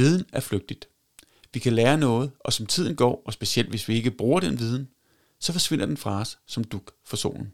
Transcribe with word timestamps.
Viden 0.00 0.24
er 0.32 0.40
flygtigt. 0.40 0.88
Vi 1.54 1.60
kan 1.60 1.72
lære 1.72 1.98
noget, 1.98 2.30
og 2.40 2.52
som 2.52 2.66
tiden 2.66 2.96
går, 2.96 3.22
og 3.26 3.32
specielt 3.32 3.68
hvis 3.68 3.88
vi 3.88 3.94
ikke 3.94 4.10
bruger 4.10 4.40
den 4.40 4.58
viden, 4.58 4.88
så 5.38 5.52
forsvinder 5.52 5.86
den 5.86 5.96
fra 5.96 6.20
os 6.20 6.38
som 6.46 6.64
duk 6.64 6.92
for 7.04 7.16
solen. 7.16 7.52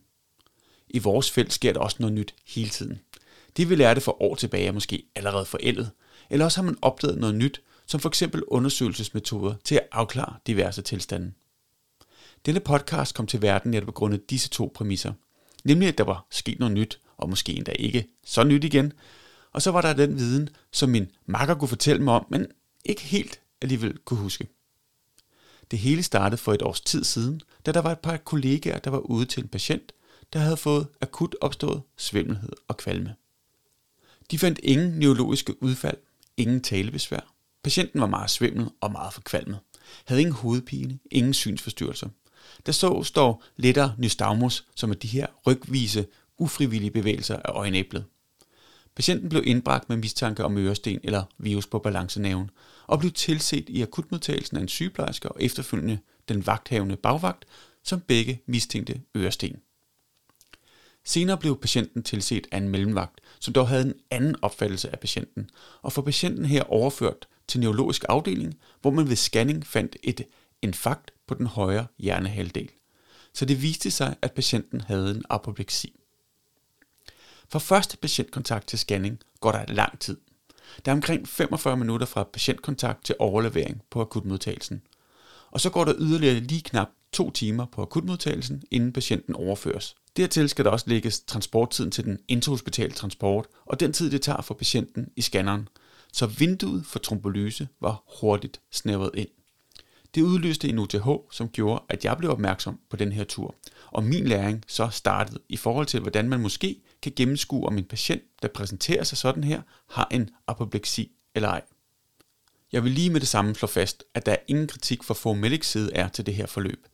I 0.88 0.98
vores 0.98 1.30
felt 1.30 1.52
sker 1.52 1.72
der 1.72 1.80
også 1.80 1.96
noget 2.00 2.14
nyt 2.14 2.34
hele 2.46 2.68
tiden. 2.68 3.00
Det 3.56 3.70
vi 3.70 3.74
lærte 3.74 4.00
for 4.00 4.22
år 4.22 4.34
tilbage 4.34 4.66
er 4.66 4.72
måske 4.72 5.02
allerede 5.14 5.44
forældet, 5.44 5.90
eller 6.30 6.44
også 6.44 6.60
har 6.60 6.64
man 6.64 6.78
opdaget 6.82 7.18
noget 7.18 7.34
nyt, 7.34 7.62
som 7.86 8.00
for 8.00 8.08
eksempel 8.08 8.44
undersøgelsesmetoder 8.44 9.54
til 9.64 9.74
at 9.74 9.88
afklare 9.92 10.36
diverse 10.46 10.82
tilstande. 10.82 11.32
Denne 12.46 12.60
podcast 12.60 13.14
kom 13.14 13.26
til 13.26 13.42
verden 13.42 13.70
netop 13.70 13.86
på 13.86 13.92
grund 13.92 14.14
af 14.14 14.20
disse 14.30 14.48
to 14.48 14.72
præmisser. 14.74 15.12
Nemlig 15.64 15.88
at 15.88 15.98
der 15.98 16.04
var 16.04 16.26
sket 16.30 16.58
noget 16.58 16.74
nyt, 16.74 17.00
og 17.16 17.30
måske 17.30 17.52
endda 17.52 17.72
ikke 17.72 18.06
så 18.24 18.44
nyt 18.44 18.64
igen. 18.64 18.92
Og 19.56 19.62
så 19.62 19.70
var 19.70 19.80
der 19.80 19.92
den 19.92 20.18
viden, 20.18 20.48
som 20.72 20.88
min 20.88 21.10
makker 21.26 21.54
kunne 21.54 21.68
fortælle 21.68 22.02
mig 22.02 22.14
om, 22.14 22.26
men 22.30 22.46
ikke 22.84 23.02
helt 23.02 23.40
alligevel 23.62 23.98
kunne 23.98 24.20
huske. 24.20 24.48
Det 25.70 25.78
hele 25.78 26.02
startede 26.02 26.36
for 26.36 26.52
et 26.52 26.62
års 26.62 26.80
tid 26.80 27.04
siden, 27.04 27.40
da 27.66 27.72
der 27.72 27.80
var 27.80 27.92
et 27.92 27.98
par 27.98 28.16
kollegaer, 28.16 28.78
der 28.78 28.90
var 28.90 28.98
ude 28.98 29.26
til 29.26 29.42
en 29.42 29.48
patient, 29.48 29.92
der 30.32 30.38
havde 30.38 30.56
fået 30.56 30.86
akut 31.00 31.36
opstået 31.40 31.82
svimmelhed 31.96 32.52
og 32.68 32.76
kvalme. 32.76 33.14
De 34.30 34.38
fandt 34.38 34.60
ingen 34.62 34.98
neurologiske 34.98 35.62
udfald, 35.62 35.96
ingen 36.36 36.60
talebesvær. 36.60 37.34
Patienten 37.62 38.00
var 38.00 38.06
meget 38.06 38.30
svimmel 38.30 38.68
og 38.80 38.92
meget 38.92 39.14
forkvalmet. 39.14 39.58
Havde 40.04 40.20
ingen 40.20 40.34
hovedpine, 40.34 40.98
ingen 41.10 41.34
synsforstyrrelser. 41.34 42.08
Der 42.66 42.72
så 42.72 43.02
står 43.02 43.44
lettere 43.56 43.94
nystagmus, 43.98 44.64
som 44.74 44.90
er 44.90 44.94
de 44.94 45.08
her 45.08 45.26
rygvise, 45.46 46.06
ufrivillige 46.38 46.90
bevægelser 46.90 47.36
af 47.36 47.52
øjenæblet. 47.52 48.04
Patienten 48.96 49.28
blev 49.28 49.42
indbragt 49.46 49.88
med 49.88 49.96
mistanke 49.96 50.44
om 50.44 50.58
øresten 50.58 51.00
eller 51.04 51.24
virus 51.38 51.66
på 51.66 51.78
balancenaven, 51.78 52.50
og 52.86 52.98
blev 52.98 53.12
tilset 53.12 53.68
i 53.68 53.82
akutmodtagelsen 53.82 54.56
af 54.56 54.60
en 54.60 54.68
sygeplejerske 54.68 55.28
og 55.28 55.42
efterfølgende 55.42 55.98
den 56.28 56.46
vagthavende 56.46 56.96
bagvagt, 56.96 57.44
som 57.82 58.00
begge 58.00 58.42
mistænkte 58.46 59.00
øresten. 59.16 59.56
Senere 61.04 61.38
blev 61.38 61.60
patienten 61.60 62.02
tilset 62.02 62.46
af 62.52 62.58
en 62.58 62.68
mellemvagt, 62.68 63.20
som 63.40 63.52
dog 63.52 63.68
havde 63.68 63.82
en 63.86 63.94
anden 64.10 64.36
opfattelse 64.42 64.92
af 64.92 65.00
patienten, 65.00 65.50
og 65.82 65.92
for 65.92 66.02
patienten 66.02 66.44
her 66.44 66.62
overført 66.62 67.28
til 67.48 67.60
neurologisk 67.60 68.04
afdeling, 68.08 68.58
hvor 68.80 68.90
man 68.90 69.08
ved 69.08 69.16
scanning 69.16 69.66
fandt 69.66 69.96
et 70.02 70.20
infarkt 70.62 71.10
på 71.26 71.34
den 71.34 71.46
højre 71.46 71.86
hjernehalvdel. 71.98 72.70
Så 73.32 73.44
det 73.44 73.62
viste 73.62 73.90
sig, 73.90 74.16
at 74.22 74.32
patienten 74.32 74.80
havde 74.80 75.10
en 75.10 75.24
apopleksi. 75.30 76.00
Fra 77.48 77.58
første 77.58 77.96
patientkontakt 77.96 78.68
til 78.68 78.78
scanning 78.78 79.18
går 79.40 79.52
der 79.52 79.64
lang 79.68 79.98
tid. 79.98 80.16
Der 80.84 80.92
er 80.92 80.96
omkring 80.96 81.28
45 81.28 81.76
minutter 81.76 82.06
fra 82.06 82.24
patientkontakt 82.24 83.04
til 83.04 83.14
overlevering 83.18 83.82
på 83.90 84.00
akutmodtagelsen. 84.00 84.82
Og 85.50 85.60
så 85.60 85.70
går 85.70 85.84
der 85.84 85.94
yderligere 85.98 86.40
lige 86.40 86.62
knap 86.62 86.88
to 87.12 87.30
timer 87.30 87.66
på 87.66 87.82
akutmodtagelsen, 87.82 88.62
inden 88.70 88.92
patienten 88.92 89.34
overføres. 89.34 89.94
Dertil 90.16 90.48
skal 90.48 90.64
der 90.64 90.70
også 90.70 90.84
lægges 90.88 91.20
transporttiden 91.20 91.90
til 91.90 92.04
den 92.04 92.18
intrahospitale 92.28 92.92
transport, 92.92 93.46
og 93.66 93.80
den 93.80 93.92
tid 93.92 94.10
det 94.10 94.22
tager 94.22 94.42
for 94.42 94.54
patienten 94.54 95.08
i 95.16 95.22
scanneren, 95.22 95.68
så 96.12 96.26
vinduet 96.26 96.86
for 96.86 96.98
trombolyse 96.98 97.68
var 97.80 98.02
hurtigt 98.20 98.60
snævret 98.70 99.10
ind. 99.14 99.28
Det 100.14 100.22
udløste 100.22 100.68
en 100.68 100.78
UTH, 100.78 101.08
som 101.32 101.48
gjorde, 101.48 101.82
at 101.88 102.04
jeg 102.04 102.16
blev 102.18 102.30
opmærksom 102.30 102.78
på 102.90 102.96
den 102.96 103.12
her 103.12 103.24
tur, 103.24 103.54
og 103.86 104.04
min 104.04 104.26
læring 104.26 104.62
så 104.66 104.88
startede 104.88 105.38
i 105.48 105.56
forhold 105.56 105.86
til, 105.86 106.00
hvordan 106.00 106.28
man 106.28 106.40
måske 106.40 106.82
kan 107.02 107.12
gennemskue, 107.16 107.66
om 107.66 107.78
en 107.78 107.84
patient, 107.84 108.22
der 108.42 108.48
præsenterer 108.48 109.04
sig 109.04 109.18
sådan 109.18 109.44
her, 109.44 109.62
har 109.90 110.08
en 110.10 110.30
apopleksi 110.46 111.12
eller 111.34 111.48
ej. 111.48 111.62
Jeg 112.72 112.84
vil 112.84 112.92
lige 112.92 113.10
med 113.10 113.20
det 113.20 113.28
samme 113.28 113.54
slå 113.54 113.68
fast, 113.68 114.04
at 114.14 114.26
der 114.26 114.32
er 114.32 114.36
ingen 114.48 114.66
kritik 114.66 115.02
fra 115.02 115.14
Formedics 115.14 115.68
side 115.68 115.90
er 115.94 116.08
til 116.08 116.26
det 116.26 116.34
her 116.34 116.46
forløb. 116.46 116.86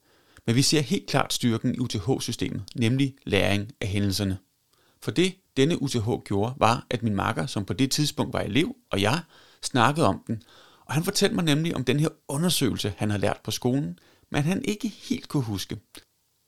Men 0.46 0.56
vi 0.56 0.62
ser 0.62 0.80
helt 0.80 1.06
klart 1.06 1.32
styrken 1.32 1.74
i 1.74 1.78
UTH-systemet, 1.78 2.62
nemlig 2.74 3.14
læring 3.24 3.72
af 3.80 3.88
hændelserne. 3.88 4.38
For 5.02 5.10
det, 5.10 5.34
denne 5.56 5.82
UTH 5.82 6.08
gjorde, 6.24 6.54
var, 6.56 6.86
at 6.90 7.02
min 7.02 7.14
makker, 7.14 7.46
som 7.46 7.64
på 7.64 7.72
det 7.72 7.90
tidspunkt 7.90 8.32
var 8.32 8.40
elev, 8.40 8.76
og 8.90 9.02
jeg, 9.02 9.20
snakkede 9.62 10.06
om 10.06 10.24
den, 10.26 10.42
og 10.84 10.94
han 10.94 11.04
fortalte 11.04 11.34
mig 11.34 11.44
nemlig 11.44 11.76
om 11.76 11.84
den 11.84 12.00
her 12.00 12.08
undersøgelse, 12.28 12.94
han 12.96 13.10
har 13.10 13.18
lært 13.18 13.40
på 13.44 13.50
skolen, 13.50 13.98
men 14.30 14.42
han 14.42 14.64
ikke 14.64 14.88
helt 14.88 15.28
kunne 15.28 15.42
huske. 15.42 15.78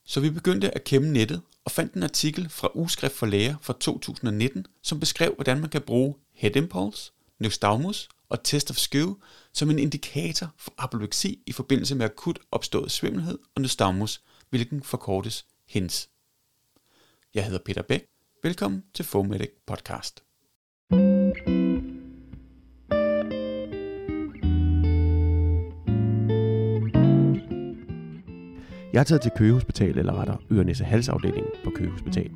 Så 0.07 0.21
vi 0.21 0.31
begyndte 0.31 0.75
at 0.75 0.85
kæmme 0.85 1.13
nettet 1.13 1.43
og 1.65 1.71
fandt 1.71 1.95
en 1.95 2.03
artikel 2.03 2.49
fra 2.49 2.71
Ugeskrift 2.75 3.15
for 3.15 3.27
Læger 3.27 3.57
fra 3.63 3.75
2019, 3.81 4.67
som 4.83 5.01
beskrev, 5.01 5.35
hvordan 5.35 5.61
man 5.61 5.71
kan 5.71 5.83
bruge 5.83 6.15
head 6.33 6.57
impulse, 6.57 7.13
nystagmus 7.39 8.09
og 8.29 8.45
test 8.45 8.71
of 8.71 8.77
skew 8.77 9.15
som 9.53 9.71
en 9.71 9.79
indikator 9.79 10.55
for 10.59 10.75
apopleksi 10.79 11.43
i 11.47 11.53
forbindelse 11.53 11.95
med 11.95 12.07
akut 12.07 12.39
opstået 12.51 12.91
svimmelhed 12.91 13.39
og 13.55 13.63
nystagmus, 13.63 14.23
hvilken 14.51 14.83
forkortes 14.83 15.47
HINS. 15.69 16.09
Jeg 17.35 17.45
hedder 17.45 17.59
Peter 17.65 17.83
Bæk. 17.83 18.07
Velkommen 18.43 18.85
til 18.95 19.05
Fomedic 19.05 19.51
Podcast. 19.67 20.34
Jeg 28.95 29.01
er 29.01 29.05
taget 29.05 29.23
til 29.23 29.33
Køge 29.37 29.53
Hospital, 29.53 29.99
eller 29.99 30.21
rettere 30.21 30.37
Ørenæse 30.53 30.85
Halsafdelingen 30.85 31.53
på 31.65 31.71
Køge 31.71 31.91
Hospital. 31.91 32.31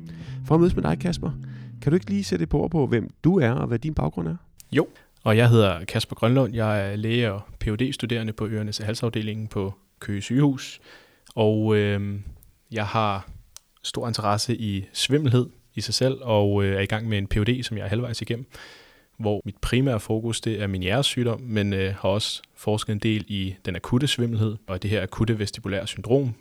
For 0.45 0.55
at 0.55 0.61
mødes 0.61 0.75
med 0.75 0.83
dig, 0.83 0.99
Kasper, 0.99 1.31
kan 1.81 1.91
du 1.91 1.95
ikke 1.95 2.09
lige 2.09 2.23
sætte 2.23 2.43
et 2.43 2.49
på 2.49 2.67
på, 2.67 2.87
hvem 2.87 3.09
du 3.23 3.39
er 3.39 3.51
og 3.51 3.67
hvad 3.67 3.79
din 3.79 3.93
baggrund 3.93 4.27
er? 4.27 4.35
Jo, 4.71 4.87
og 5.23 5.37
jeg 5.37 5.49
hedder 5.49 5.85
Kasper 5.85 6.15
Grønlund. 6.15 6.53
Jeg 6.53 6.91
er 6.91 6.95
læge 6.95 7.31
og 7.31 7.41
phd 7.59 7.93
studerende 7.93 8.33
på 8.33 8.47
Ørenæse 8.47 8.83
Halsafdelingen 8.83 9.47
på 9.47 9.73
Køge 9.99 10.21
Sygehus. 10.21 10.79
Og 11.35 11.75
øh, 11.75 12.19
jeg 12.71 12.85
har 12.85 13.29
stor 13.83 14.07
interesse 14.07 14.55
i 14.55 14.85
svimmelhed 14.93 15.45
i 15.75 15.81
sig 15.81 15.93
selv, 15.93 16.17
og 16.21 16.63
øh, 16.63 16.75
er 16.75 16.79
i 16.79 16.85
gang 16.85 17.09
med 17.09 17.17
en 17.17 17.27
PhD, 17.27 17.63
som 17.63 17.77
jeg 17.77 17.83
er 17.83 17.89
halvvejs 17.89 18.21
igennem, 18.21 18.45
hvor 19.17 19.41
mit 19.45 19.57
primære 19.61 19.99
fokus 19.99 20.41
det 20.41 20.61
er 20.61 20.67
min 20.67 20.81
hjertesygdom, 20.81 21.41
men 21.41 21.73
øh, 21.73 21.95
har 21.95 22.09
også 22.09 22.41
forsket 22.55 22.93
en 22.93 22.99
del 22.99 23.25
i 23.27 23.55
den 23.65 23.75
akutte 23.75 24.07
svimmelhed 24.07 24.55
og 24.67 24.83
det 24.83 24.89
her 24.89 25.03
akutte 25.03 25.39
vestibulære 25.39 25.87
syndrom, 25.87 26.33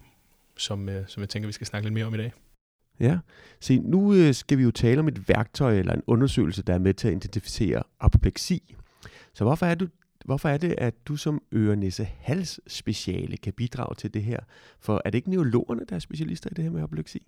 som, 0.59 0.89
øh, 0.89 1.05
som 1.07 1.21
jeg 1.21 1.29
tænker, 1.29 1.47
vi 1.47 1.53
skal 1.53 1.67
snakke 1.67 1.87
lidt 1.87 1.95
mere 1.95 2.05
om 2.05 2.15
i 2.15 2.17
dag. 2.17 2.33
Ja, 3.01 3.19
se 3.61 3.79
nu 3.79 4.15
øh, 4.15 4.35
skal 4.35 4.59
vi 4.59 4.63
jo 4.63 4.71
tale 4.71 5.01
om 5.01 5.09
et 5.09 5.29
værktøj 5.29 5.79
eller 5.79 5.93
en 5.93 6.03
undersøgelse, 6.07 6.63
der 6.63 6.75
er 6.75 6.79
med 6.79 6.95
til 6.95 7.09
at 7.09 7.15
identificere 7.15 7.83
apopleksi. 8.01 8.75
Så 9.35 9.45
hvorfor 9.45 9.67
er, 9.67 9.75
du, 9.75 9.89
hvorfor 10.25 10.49
er 10.49 10.57
det, 10.57 10.75
at 10.79 10.95
du 11.09 11.17
som 11.17 11.43
øre 11.53 11.91
hals 12.21 12.61
speciale 12.67 13.37
kan 13.37 13.53
bidrage 13.53 13.95
til 13.95 14.15
det 14.15 14.23
her? 14.23 14.39
For 14.81 15.03
er 15.05 15.11
det 15.11 15.19
ikke 15.19 15.31
neurologerne, 15.31 15.83
der 15.89 15.97
er 15.97 16.01
specialister 16.01 16.51
i 16.51 16.55
det 16.55 16.65
her 16.65 16.71
med 16.71 16.83
apopleksi? 16.83 17.23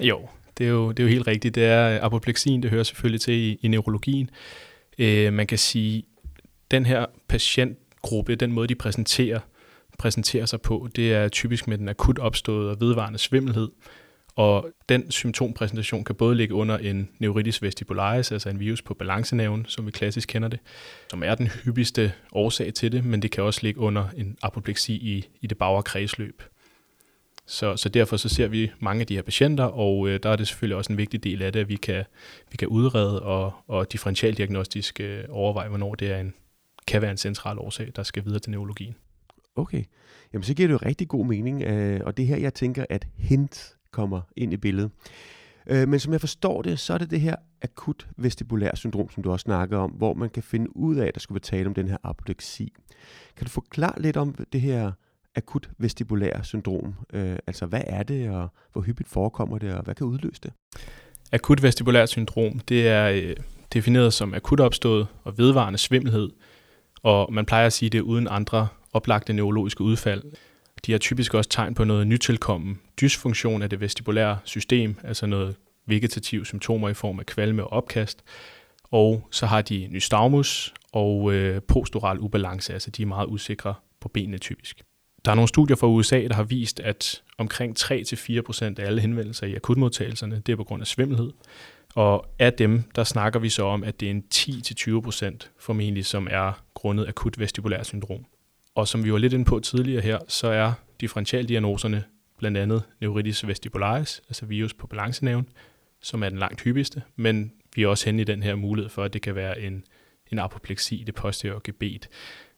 Jo, 0.00 0.28
det 0.58 0.66
er 0.66 0.70
jo, 0.70 0.92
det 0.92 0.98
er 0.98 1.04
jo 1.04 1.10
helt 1.10 1.26
rigtigt. 1.26 1.54
Det 1.54 1.64
er 1.64 2.04
apopleksien, 2.04 2.62
det 2.62 2.70
hører 2.70 2.82
selvfølgelig 2.82 3.20
til 3.20 3.34
i, 3.34 3.58
i 3.62 3.68
neurologien. 3.68 4.30
Øh, 4.98 5.32
man 5.32 5.46
kan 5.46 5.58
sige, 5.58 6.04
den 6.70 6.86
her 6.86 7.06
patientgruppe, 7.28 8.34
den 8.34 8.52
måde, 8.52 8.68
de 8.68 8.74
præsenterer, 8.74 9.40
præsenterer 9.98 10.46
sig 10.46 10.60
på, 10.60 10.88
det 10.96 11.14
er 11.14 11.28
typisk 11.28 11.68
med 11.68 11.78
den 11.78 11.88
akut 11.88 12.18
opståede 12.18 12.70
og 12.70 12.80
vedvarende 12.80 13.18
svimmelhed. 13.18 13.68
Og 14.36 14.70
den 14.88 15.10
symptompræsentation 15.10 16.04
kan 16.04 16.14
både 16.14 16.34
ligge 16.34 16.54
under 16.54 16.78
en 16.78 17.08
neuritis 17.18 17.62
vestibularis, 17.62 18.32
altså 18.32 18.48
en 18.48 18.60
virus 18.60 18.82
på 18.82 18.94
balancenaven, 18.94 19.64
som 19.68 19.86
vi 19.86 19.90
klassisk 19.90 20.28
kender 20.28 20.48
det, 20.48 20.60
som 21.10 21.22
er 21.22 21.34
den 21.34 21.46
hyppigste 21.46 22.12
årsag 22.32 22.74
til 22.74 22.92
det, 22.92 23.04
men 23.04 23.22
det 23.22 23.30
kan 23.30 23.44
også 23.44 23.60
ligge 23.62 23.80
under 23.80 24.08
en 24.16 24.36
apopleksi 24.42 24.94
i, 24.94 25.28
i 25.40 25.46
det 25.46 25.58
bagre 25.58 25.82
kredsløb. 25.82 26.42
Så, 27.46 27.76
så 27.76 27.88
derfor 27.88 28.16
så 28.16 28.28
ser 28.28 28.48
vi 28.48 28.70
mange 28.78 29.00
af 29.00 29.06
de 29.06 29.14
her 29.14 29.22
patienter, 29.22 29.64
og 29.64 30.08
øh, 30.08 30.20
der 30.22 30.30
er 30.30 30.36
det 30.36 30.48
selvfølgelig 30.48 30.76
også 30.76 30.92
en 30.92 30.98
vigtig 30.98 31.24
del 31.24 31.42
af 31.42 31.52
det, 31.52 31.60
at 31.60 31.68
vi 31.68 31.76
kan, 31.76 32.04
vi 32.50 32.56
kan 32.56 32.68
udrede 32.68 33.22
og, 33.22 33.52
og 33.68 33.92
differentialdiagnostisk 33.92 35.00
øh, 35.00 35.24
overveje, 35.28 35.68
hvornår 35.68 35.94
det 35.94 36.10
er 36.10 36.18
en, 36.18 36.34
kan 36.86 37.02
være 37.02 37.10
en 37.10 37.16
central 37.16 37.58
årsag, 37.58 37.92
der 37.96 38.02
skal 38.02 38.24
videre 38.24 38.38
til 38.38 38.50
neurologien. 38.50 38.96
Okay, 39.56 39.84
jamen 40.32 40.42
så 40.42 40.54
giver 40.54 40.68
det 40.68 40.72
jo 40.72 40.78
rigtig 40.86 41.08
god 41.08 41.26
mening, 41.26 41.62
øh, 41.62 42.00
og 42.04 42.16
det 42.16 42.26
her, 42.26 42.36
jeg 42.36 42.54
tænker, 42.54 42.84
at 42.90 43.06
hint 43.16 43.76
kommer 43.90 44.20
ind 44.36 44.52
i 44.52 44.56
billedet. 44.56 44.90
Øh, 45.66 45.88
men 45.88 46.00
som 46.00 46.12
jeg 46.12 46.20
forstår 46.20 46.62
det, 46.62 46.78
så 46.78 46.94
er 46.94 46.98
det 46.98 47.10
det 47.10 47.20
her 47.20 47.36
akut 47.62 48.08
vestibulær 48.16 48.74
syndrom, 48.74 49.10
som 49.10 49.22
du 49.22 49.32
også 49.32 49.42
snakker 49.42 49.78
om, 49.78 49.90
hvor 49.90 50.14
man 50.14 50.30
kan 50.30 50.42
finde 50.42 50.76
ud 50.76 50.96
af, 50.96 51.06
at 51.06 51.14
der 51.14 51.20
skulle 51.20 51.36
være 51.36 51.58
tale 51.58 51.66
om 51.66 51.74
den 51.74 51.88
her 51.88 51.96
apopleksi. 52.02 52.72
Kan 53.36 53.44
du 53.44 53.50
forklare 53.50 54.02
lidt 54.02 54.16
om 54.16 54.34
det 54.52 54.60
her 54.60 54.92
akut 55.36 55.70
vestibulær 55.78 56.42
syndrom? 56.42 56.94
Øh, 57.12 57.36
altså, 57.46 57.66
hvad 57.66 57.82
er 57.86 58.02
det, 58.02 58.30
og 58.30 58.48
hvor 58.72 58.82
hyppigt 58.82 59.08
forekommer 59.08 59.58
det, 59.58 59.74
og 59.74 59.82
hvad 59.84 59.94
kan 59.94 60.06
udløse 60.06 60.40
det? 60.42 60.52
Akut 61.32 61.62
vestibulær 61.62 62.06
syndrom, 62.06 62.58
det 62.58 62.88
er 62.88 63.08
øh, 63.08 63.36
defineret 63.72 64.12
som 64.12 64.34
akut 64.34 64.60
opstået 64.60 65.06
og 65.24 65.38
vedvarende 65.38 65.78
svimmelhed, 65.78 66.30
og 67.02 67.32
man 67.32 67.46
plejer 67.46 67.66
at 67.66 67.72
sige 67.72 67.90
det 67.90 68.00
uden 68.00 68.28
andre 68.30 68.68
oplagte 68.96 69.32
neurologiske 69.32 69.80
udfald. 69.80 70.22
De 70.86 70.92
har 70.92 70.98
typisk 70.98 71.34
også 71.34 71.50
tegn 71.50 71.74
på 71.74 71.84
noget 71.84 72.06
nytilkommen 72.06 72.80
dysfunktion 73.00 73.62
af 73.62 73.70
det 73.70 73.80
vestibulære 73.80 74.38
system, 74.44 74.96
altså 75.04 75.26
noget 75.26 75.56
vegetative 75.86 76.46
symptomer 76.46 76.88
i 76.88 76.94
form 76.94 77.18
af 77.18 77.26
kvalme 77.26 77.64
og 77.64 77.72
opkast. 77.72 78.24
Og 78.84 79.28
så 79.30 79.46
har 79.46 79.62
de 79.62 79.88
nystagmus 79.90 80.74
og 80.92 81.32
øh, 81.32 81.62
postural 81.62 82.18
ubalance, 82.20 82.72
altså 82.72 82.90
de 82.90 83.02
er 83.02 83.06
meget 83.06 83.26
usikre 83.26 83.74
på 84.00 84.08
benene 84.08 84.38
typisk. 84.38 84.82
Der 85.24 85.30
er 85.30 85.34
nogle 85.34 85.48
studier 85.48 85.76
fra 85.76 85.86
USA, 85.86 86.22
der 86.28 86.34
har 86.34 86.42
vist, 86.42 86.80
at 86.80 87.22
omkring 87.38 87.76
3-4% 87.80 88.64
af 88.64 88.86
alle 88.86 89.00
henvendelser 89.00 89.46
i 89.46 89.54
akutmodtagelserne, 89.54 90.42
det 90.46 90.52
er 90.52 90.56
på 90.56 90.64
grund 90.64 90.82
af 90.82 90.86
svimmelhed. 90.86 91.32
Og 91.94 92.26
af 92.38 92.52
dem, 92.52 92.82
der 92.94 93.04
snakker 93.04 93.40
vi 93.40 93.48
så 93.48 93.64
om, 93.64 93.84
at 93.84 94.00
det 94.00 94.06
er 94.06 94.10
en 94.10 94.24
10-20% 94.34 95.50
formentlig, 95.58 96.06
som 96.06 96.28
er 96.30 96.62
grundet 96.74 97.08
akut 97.08 97.38
vestibulær 97.38 97.82
syndrom. 97.82 98.24
Og 98.76 98.88
som 98.88 99.04
vi 99.04 99.12
var 99.12 99.18
lidt 99.18 99.32
inde 99.32 99.44
på 99.44 99.60
tidligere 99.60 100.02
her, 100.02 100.18
så 100.28 100.48
er 100.48 100.72
differentialdiagnoserne 101.00 102.04
blandt 102.38 102.58
andet 102.58 102.82
neuritis 103.00 103.46
vestibularis, 103.46 104.22
altså 104.28 104.46
virus 104.46 104.74
på 104.74 104.86
balancenæven, 104.86 105.48
som 106.00 106.22
er 106.22 106.28
den 106.28 106.38
langt 106.38 106.60
hyppigste, 106.60 107.02
men 107.16 107.52
vi 107.74 107.82
er 107.82 107.88
også 107.88 108.04
henne 108.06 108.22
i 108.22 108.24
den 108.24 108.42
her 108.42 108.54
mulighed 108.54 108.90
for, 108.90 109.04
at 109.04 109.12
det 109.12 109.22
kan 109.22 109.34
være 109.34 109.60
en, 109.60 109.84
en 110.32 110.38
apopleksi 110.38 110.96
i 110.96 111.04
det 111.04 111.14
posteriore 111.14 111.60
gebet. 111.64 112.08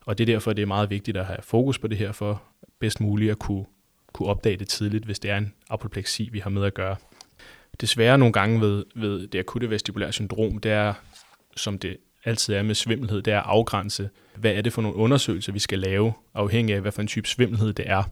Og 0.06 0.18
det 0.18 0.28
er 0.28 0.34
derfor, 0.34 0.52
det 0.52 0.62
er 0.62 0.66
meget 0.66 0.90
vigtigt 0.90 1.16
at 1.16 1.26
have 1.26 1.42
fokus 1.42 1.78
på 1.78 1.86
det 1.86 1.98
her, 1.98 2.12
for 2.12 2.42
bedst 2.78 3.00
muligt 3.00 3.30
at 3.30 3.38
kunne, 3.38 3.64
kunne 4.12 4.28
opdage 4.28 4.56
det 4.56 4.68
tidligt, 4.68 5.04
hvis 5.04 5.18
det 5.18 5.30
er 5.30 5.36
en 5.36 5.54
apopleksi, 5.70 6.28
vi 6.32 6.38
har 6.38 6.50
med 6.50 6.64
at 6.64 6.74
gøre. 6.74 6.96
Desværre 7.80 8.18
nogle 8.18 8.32
gange 8.32 8.60
ved, 8.60 8.84
ved 8.94 9.26
det 9.26 9.38
akutte 9.38 9.70
vestibulære 9.70 10.12
syndrom, 10.12 10.58
det 10.58 10.72
er, 10.72 10.94
som 11.56 11.78
det 11.78 11.96
altid 12.28 12.54
er 12.54 12.62
med 12.62 12.74
svimmelhed, 12.74 13.22
det 13.22 13.32
er 13.32 13.38
at 13.38 13.46
afgrænse, 13.46 14.10
hvad 14.36 14.52
er 14.52 14.60
det 14.60 14.72
for 14.72 14.82
nogle 14.82 14.96
undersøgelser, 14.96 15.52
vi 15.52 15.58
skal 15.58 15.78
lave, 15.78 16.12
afhængig 16.34 16.74
af, 16.74 16.80
hvad 16.80 16.92
for 16.92 17.02
en 17.02 17.08
type 17.08 17.28
svimmelhed 17.28 17.72
det 17.72 17.90
er. 17.90 18.02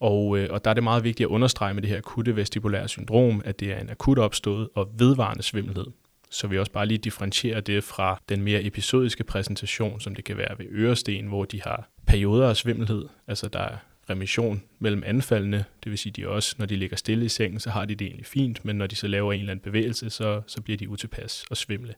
Og, 0.00 0.38
øh, 0.38 0.48
og 0.50 0.64
der 0.64 0.70
er 0.70 0.74
det 0.74 0.82
meget 0.82 1.04
vigtigt 1.04 1.26
at 1.26 1.30
understrege 1.30 1.74
med 1.74 1.82
det 1.82 1.90
her 1.90 1.98
akutte 1.98 2.36
vestibulære 2.36 2.88
syndrom, 2.88 3.42
at 3.44 3.60
det 3.60 3.72
er 3.72 3.78
en 3.78 3.90
akut 3.90 4.18
opstået 4.18 4.68
og 4.74 4.88
vedvarende 4.98 5.42
svimmelhed. 5.42 5.86
Så 6.30 6.46
vi 6.46 6.58
også 6.58 6.72
bare 6.72 6.86
lige 6.86 6.98
differentierer 6.98 7.60
det 7.60 7.84
fra 7.84 8.20
den 8.28 8.42
mere 8.42 8.62
episodiske 8.62 9.24
præsentation, 9.24 10.00
som 10.00 10.14
det 10.14 10.24
kan 10.24 10.36
være 10.36 10.58
ved 10.58 10.66
øresten, 10.70 11.26
hvor 11.26 11.44
de 11.44 11.62
har 11.62 11.88
perioder 12.06 12.48
af 12.48 12.56
svimmelhed, 12.56 13.04
altså 13.26 13.48
der 13.48 13.60
er 13.60 13.76
remission 14.10 14.62
mellem 14.78 15.02
anfaldene, 15.06 15.64
det 15.84 15.90
vil 15.90 15.98
sige, 15.98 16.12
de 16.12 16.28
også, 16.28 16.54
når 16.58 16.66
de 16.66 16.76
ligger 16.76 16.96
stille 16.96 17.24
i 17.24 17.28
sengen, 17.28 17.60
så 17.60 17.70
har 17.70 17.84
de 17.84 17.94
det 17.94 18.06
egentlig 18.06 18.26
fint, 18.26 18.64
men 18.64 18.76
når 18.76 18.86
de 18.86 18.96
så 18.96 19.06
laver 19.06 19.32
en 19.32 19.40
eller 19.40 19.50
anden 19.50 19.62
bevægelse, 19.62 20.10
så, 20.10 20.42
så 20.46 20.62
bliver 20.62 20.76
de 20.76 20.88
utilpas 20.88 21.44
og 21.50 21.56
svimle 21.56 21.94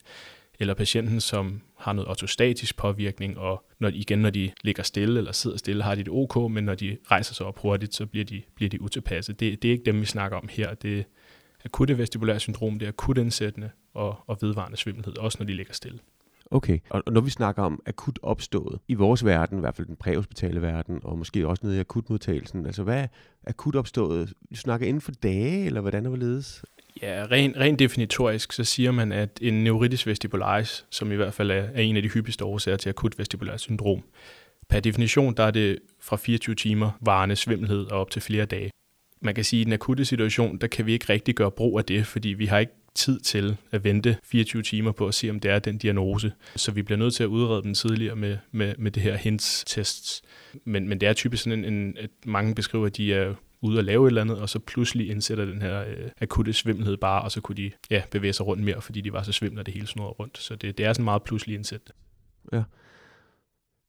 eller 0.61 0.75
patienten, 0.75 1.21
som 1.21 1.61
har 1.79 1.93
noget 1.93 2.09
ortostatisk 2.09 2.77
påvirkning, 2.77 3.39
og 3.39 3.65
når, 3.79 3.89
igen, 3.95 4.19
når 4.19 4.31
de 4.31 4.51
ligger 4.65 4.83
stille 4.83 5.19
eller 5.19 5.33
sidder 5.33 5.57
stille, 5.57 5.83
har 5.83 5.95
de 5.95 6.05
det 6.05 6.13
ok, 6.13 6.51
men 6.51 6.65
når 6.65 6.75
de 6.75 6.97
rejser 7.11 7.35
sig 7.35 7.47
op 7.47 7.59
hurtigt, 7.59 7.95
så 7.95 8.07
bliver 8.07 8.25
de, 8.25 8.43
bliver 8.55 8.69
de 8.69 8.83
utilpasse. 8.83 9.33
Det, 9.33 9.63
det 9.63 9.69
er 9.69 9.73
ikke 9.73 9.85
dem, 9.85 10.01
vi 10.01 10.07
snakker 10.07 10.39
om 10.39 10.49
her. 10.51 10.75
Det 10.75 10.99
er 10.99 11.03
akutte 11.65 11.99
vestibulære 11.99 12.41
syndrom, 12.41 12.79
det 12.79 12.87
er 12.87 12.93
akut 12.93 13.19
indsættende 13.19 13.71
og, 13.95 14.17
og 14.27 14.39
vedvarende 14.41 14.77
svimmelhed, 14.77 15.19
også 15.19 15.37
når 15.41 15.47
de 15.47 15.53
ligger 15.53 15.75
stille. 15.75 15.99
Okay, 16.53 16.79
og 16.91 17.03
når 17.07 17.21
vi 17.21 17.31
snakker 17.31 17.63
om 17.63 17.83
akut 17.87 18.19
opstået, 18.23 18.79
i 18.89 18.95
vores 18.95 19.25
verden, 19.25 19.59
i 19.59 19.61
hvert 19.61 19.77
fald 19.77 19.87
den 19.87 19.97
præhospitale 19.97 20.63
verden, 20.63 21.01
og 21.05 21.19
måske 21.19 21.49
også 21.49 21.67
nede 21.67 21.77
i 21.77 21.81
akutmodtagelsen, 21.81 22.67
altså 22.67 22.83
hvad 22.83 23.03
er 23.03 23.07
akut 23.47 23.77
opstået? 23.77 24.33
Du 24.51 24.57
snakker 24.57 24.87
inden 24.87 25.01
for 25.01 25.13
dage, 25.13 25.67
eller 25.67 25.81
hvordan 25.81 26.07
er 26.07 26.11
det 26.11 26.19
ledes? 26.19 26.65
Ja, 27.03 27.27
rent 27.31 27.57
ren 27.57 27.79
definitorisk, 27.79 28.53
så 28.53 28.65
siger 28.65 28.91
man, 28.91 29.13
at 29.13 29.39
en 29.43 29.65
neuritis 29.65 30.07
vestibularis, 30.07 30.87
som 30.91 31.13
i 31.13 31.15
hvert 31.15 31.35
fald 31.35 31.51
er, 31.51 31.55
er 31.55 31.81
en 31.81 31.97
af 31.97 32.03
de 32.03 32.09
hyppigste 32.09 32.45
årsager 32.45 32.77
til 32.77 32.89
akut 32.89 33.19
vestibulært 33.19 33.61
syndrom, 33.61 34.03
per 34.69 34.81
definition, 34.81 35.35
der 35.35 35.43
er 35.43 35.51
det 35.51 35.79
fra 36.01 36.17
24 36.17 36.55
timer 36.55 36.91
varende 37.01 37.37
svimmelhed 37.37 37.85
og 37.85 38.01
op 38.01 38.11
til 38.11 38.23
flere 38.23 38.45
dage. 38.45 38.71
Man 39.21 39.35
kan 39.35 39.45
sige, 39.45 39.61
at 39.61 39.63
i 39.63 39.65
den 39.65 39.73
akutte 39.73 40.05
situation, 40.05 40.59
der 40.59 40.67
kan 40.67 40.87
vi 40.87 40.93
ikke 40.93 41.07
rigtig 41.09 41.35
gøre 41.35 41.51
brug 41.51 41.79
af 41.79 41.85
det, 41.85 42.07
fordi 42.07 42.29
vi 42.29 42.47
har 42.47 42.59
ikke 42.59 42.73
tid 42.95 43.21
til 43.21 43.57
at 43.73 43.85
vente 43.85 44.17
24 44.25 44.63
timer 44.63 44.93
på 44.93 45.09
at 45.09 45.15
se, 45.15 45.31
om 45.31 45.41
det 45.41 45.51
er 45.51 45.59
den 45.59 45.79
diagnose. 45.79 46.33
Så 46.57 46.73
vi 46.73 46.83
bliver 46.83 46.99
nødt 46.99 47.15
til 47.15 47.23
at 47.23 47.27
udrede 47.27 47.63
den 47.63 47.75
tidligere 47.75 48.17
med, 48.17 48.39
med, 48.53 48.75
med 48.79 48.91
det 48.91 49.03
her 49.03 49.17
hints-tests. 49.17 50.23
Men, 50.65 50.89
men 50.89 51.01
det 51.01 51.09
er 51.09 51.13
typisk 51.13 51.43
sådan 51.43 51.65
en, 51.65 51.75
en 51.75 51.97
at 51.99 52.11
mange 52.27 52.55
beskriver, 52.55 52.87
at 52.87 52.97
de 52.97 53.15
er 53.15 53.35
ude 53.63 53.79
og 53.79 53.85
lave 53.85 54.07
et 54.07 54.11
eller 54.11 54.21
andet, 54.21 54.39
og 54.39 54.49
så 54.49 54.59
pludselig 54.59 55.11
indsætter 55.11 55.45
den 55.45 55.63
her 55.63 55.85
øh, 55.85 56.11
akutte 56.21 56.53
svimmelhed 56.53 56.97
bare, 56.97 57.23
og 57.23 57.33
så 57.33 57.41
kunne 57.41 57.57
de 57.57 57.71
ja, 57.91 58.03
bevæge 58.11 58.33
sig 58.33 58.47
rundt 58.47 58.63
mere, 58.63 58.83
fordi 58.83 59.01
de 59.01 59.13
var 59.13 59.23
så 59.23 59.33
svimlede, 59.33 59.65
det 59.65 59.75
hele 59.75 59.87
snurrede 59.87 60.13
rundt. 60.13 60.39
Så 60.39 60.57
det, 60.57 60.79
det 60.79 60.87
er 60.87 60.93
sådan 60.93 61.05
meget 61.05 61.23
pludselig 61.23 61.55
indsæt. 61.55 61.93
Ja. 62.53 62.63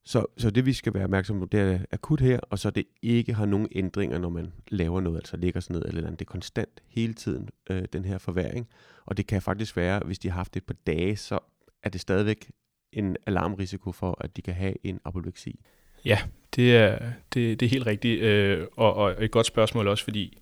Så, 0.05 0.25
så 0.37 0.49
det 0.49 0.65
vi 0.65 0.73
skal 0.73 0.93
være 0.93 1.03
opmærksom 1.03 1.39
på, 1.39 1.45
det 1.45 1.59
er 1.59 1.79
akut 1.91 2.21
her, 2.21 2.39
og 2.39 2.59
så 2.59 2.69
det 2.69 2.85
ikke 3.01 3.33
har 3.33 3.45
nogen 3.45 3.67
ændringer, 3.71 4.17
når 4.17 4.29
man 4.29 4.53
laver 4.67 5.01
noget, 5.01 5.17
altså 5.17 5.37
ligger 5.37 5.59
sådan 5.59 5.75
ned 5.75 5.85
eller 5.85 6.01
andet. 6.01 6.19
Det 6.19 6.25
er 6.25 6.31
konstant 6.31 6.81
hele 6.87 7.13
tiden, 7.13 7.49
øh, 7.69 7.83
den 7.93 8.05
her 8.05 8.17
forværing. 8.17 8.67
Og 9.05 9.17
det 9.17 9.27
kan 9.27 9.41
faktisk 9.41 9.77
være, 9.77 10.01
hvis 10.05 10.19
de 10.19 10.29
har 10.29 10.35
haft 10.35 10.53
det 10.53 10.63
på 10.63 10.73
dage, 10.73 11.17
så 11.17 11.39
er 11.83 11.89
det 11.89 12.01
stadigvæk 12.01 12.51
en 12.93 13.17
alarmrisiko 13.25 13.91
for, 13.91 14.17
at 14.21 14.37
de 14.37 14.41
kan 14.41 14.53
have 14.53 14.75
en 14.83 14.99
apopleksi. 15.05 15.59
Ja, 16.05 16.19
det 16.55 16.75
er, 16.75 16.99
det, 17.33 17.59
det 17.59 17.65
er 17.65 17.69
helt 17.69 17.87
rigtigt, 17.87 18.21
øh, 18.21 18.67
og, 18.77 18.93
og 18.93 19.23
et 19.23 19.31
godt 19.31 19.45
spørgsmål 19.45 19.87
også, 19.87 20.03
fordi 20.03 20.37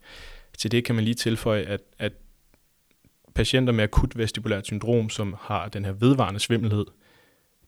til 0.58 0.72
det 0.72 0.86
kan 0.86 0.96
man 0.96 1.04
lige 1.04 1.14
tilføje, 1.14 1.62
at, 1.62 1.82
at 2.00 2.14
patienter 3.36 3.74
med 3.74 3.84
akut 3.84 4.18
vestibulært 4.18 4.66
syndrom, 4.66 5.10
som 5.10 5.36
har 5.42 5.68
den 5.68 5.86
her 5.86 5.92
vedvarende 5.92 6.40
svimmelhed, 6.40 6.86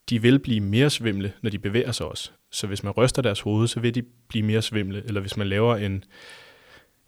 de 0.09 0.21
vil 0.21 0.39
blive 0.39 0.59
mere 0.59 0.89
svimle, 0.89 1.33
når 1.41 1.49
de 1.49 1.59
bevæger 1.59 1.91
sig 1.91 2.05
også. 2.05 2.31
Så 2.51 2.67
hvis 2.67 2.83
man 2.83 2.91
ryster 2.91 3.21
deres 3.21 3.39
hoved, 3.39 3.67
så 3.67 3.79
vil 3.79 3.95
de 3.95 4.03
blive 4.27 4.45
mere 4.45 4.61
svimle, 4.61 5.03
eller 5.05 5.21
hvis 5.21 5.37
man 5.37 5.47
laver 5.47 5.75
en, 5.75 6.03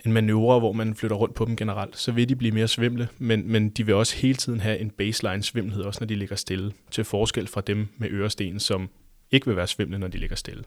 en 0.06 0.14
manøvre, 0.14 0.60
hvor 0.60 0.72
man 0.72 0.96
flytter 0.96 1.18
rundt 1.18 1.36
på 1.36 1.46
dem 1.46 1.56
generelt, 1.56 1.98
så 1.98 2.12
vil 2.12 2.30
de 2.30 2.36
blive 2.36 2.52
mere 2.52 2.68
svimle, 2.68 3.08
men, 3.18 3.52
men 3.52 3.70
de 3.70 3.86
vil 3.86 3.96
også 3.96 4.18
hele 4.18 4.36
tiden 4.36 4.60
have 4.60 4.80
en 4.80 4.90
baseline 4.90 5.44
svimmelhed, 5.44 5.84
også 5.84 6.02
når 6.02 6.08
de 6.08 6.16
ligger 6.16 6.36
stille, 6.36 6.74
til 6.92 7.04
forskel 7.04 7.48
fra 7.48 7.62
dem 7.62 7.88
med 7.98 8.10
øresten, 8.12 8.60
som 8.60 8.90
ikke 9.34 9.48
vil 9.48 9.56
være 9.56 9.68
svimle, 9.68 10.00
når 10.00 10.08
de 10.08 10.18
ligger 10.18 10.36
stille. 10.36 10.64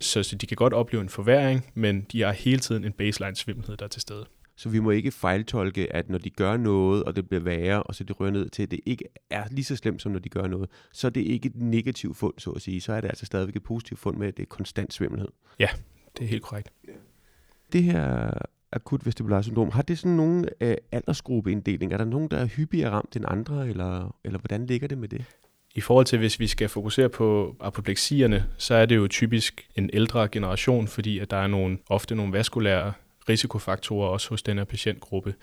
Så, 0.00 0.22
så 0.22 0.36
de 0.36 0.46
kan 0.46 0.56
godt 0.56 0.72
opleve 0.72 1.02
en 1.02 1.08
forværing, 1.08 1.70
men 1.74 2.06
de 2.12 2.20
har 2.20 2.32
hele 2.32 2.58
tiden 2.58 2.84
en 2.84 2.92
baseline 2.92 3.36
svimmelhed, 3.36 3.76
der 3.76 3.84
er 3.84 3.88
til 3.88 4.02
stede. 4.02 4.24
Så 4.56 4.68
vi 4.68 4.80
må 4.80 4.90
ikke 4.90 5.10
fejltolke, 5.10 5.92
at 5.92 6.08
når 6.08 6.18
de 6.18 6.30
gør 6.30 6.56
noget, 6.56 7.04
og 7.04 7.16
det 7.16 7.28
bliver 7.28 7.42
værre, 7.42 7.82
og 7.82 7.94
så 7.94 8.04
det 8.04 8.20
rører 8.20 8.30
ned 8.30 8.48
til, 8.48 8.62
at 8.62 8.70
det 8.70 8.80
ikke 8.86 9.04
er 9.30 9.44
lige 9.50 9.64
så 9.64 9.76
slemt, 9.76 10.02
som 10.02 10.12
når 10.12 10.18
de 10.18 10.28
gør 10.28 10.46
noget, 10.46 10.70
så 10.92 11.06
er 11.06 11.10
det 11.10 11.20
ikke 11.20 11.46
et 11.46 11.56
negativt 11.56 12.16
fund, 12.16 12.34
så 12.38 12.50
at 12.50 12.62
sige. 12.62 12.80
Så 12.80 12.92
er 12.92 13.00
det 13.00 13.08
altså 13.08 13.26
stadigvæk 13.26 13.56
et 13.56 13.62
positivt 13.62 14.00
fund 14.00 14.16
med, 14.16 14.28
at 14.28 14.36
det 14.36 14.42
er 14.42 14.46
konstant 14.46 14.92
svimmelhed. 14.92 15.28
Ja, 15.58 15.68
det 16.18 16.24
er 16.24 16.28
helt 16.28 16.42
korrekt. 16.42 16.72
Det 17.72 17.82
her 17.82 18.30
akut 18.72 19.06
vestibular 19.06 19.42
syndrom, 19.42 19.70
har 19.70 19.82
det 19.82 19.98
sådan 19.98 20.16
nogle 20.16 20.50
øh, 20.60 20.76
aldersgruppeinddeling? 20.92 21.92
Er 21.92 21.96
der 21.96 22.04
nogen, 22.04 22.28
der 22.28 22.36
er 22.36 22.46
hyppigere 22.46 22.90
ramt 22.90 23.16
end 23.16 23.24
andre, 23.28 23.68
eller, 23.68 24.16
eller 24.24 24.38
hvordan 24.38 24.66
ligger 24.66 24.88
det 24.88 24.98
med 24.98 25.08
det? 25.08 25.24
I 25.78 25.80
forhold 25.80 26.06
til, 26.06 26.18
hvis 26.18 26.40
vi 26.40 26.46
skal 26.46 26.68
fokusere 26.68 27.08
på 27.08 27.56
apopleksierne, 27.60 28.44
så 28.56 28.74
er 28.74 28.86
det 28.86 28.96
jo 28.96 29.08
typisk 29.08 29.68
en 29.76 29.90
ældre 29.92 30.28
generation, 30.28 30.88
fordi 30.88 31.18
at 31.18 31.30
der 31.30 31.36
er 31.36 31.46
nogle, 31.46 31.78
ofte 31.88 32.14
nogle 32.14 32.32
vaskulære 32.32 32.92
risikofaktorer 33.28 34.08
også 34.08 34.28
hos 34.28 34.42
den 34.42 34.58
her 34.58 34.64
patientgruppe. 34.64 35.34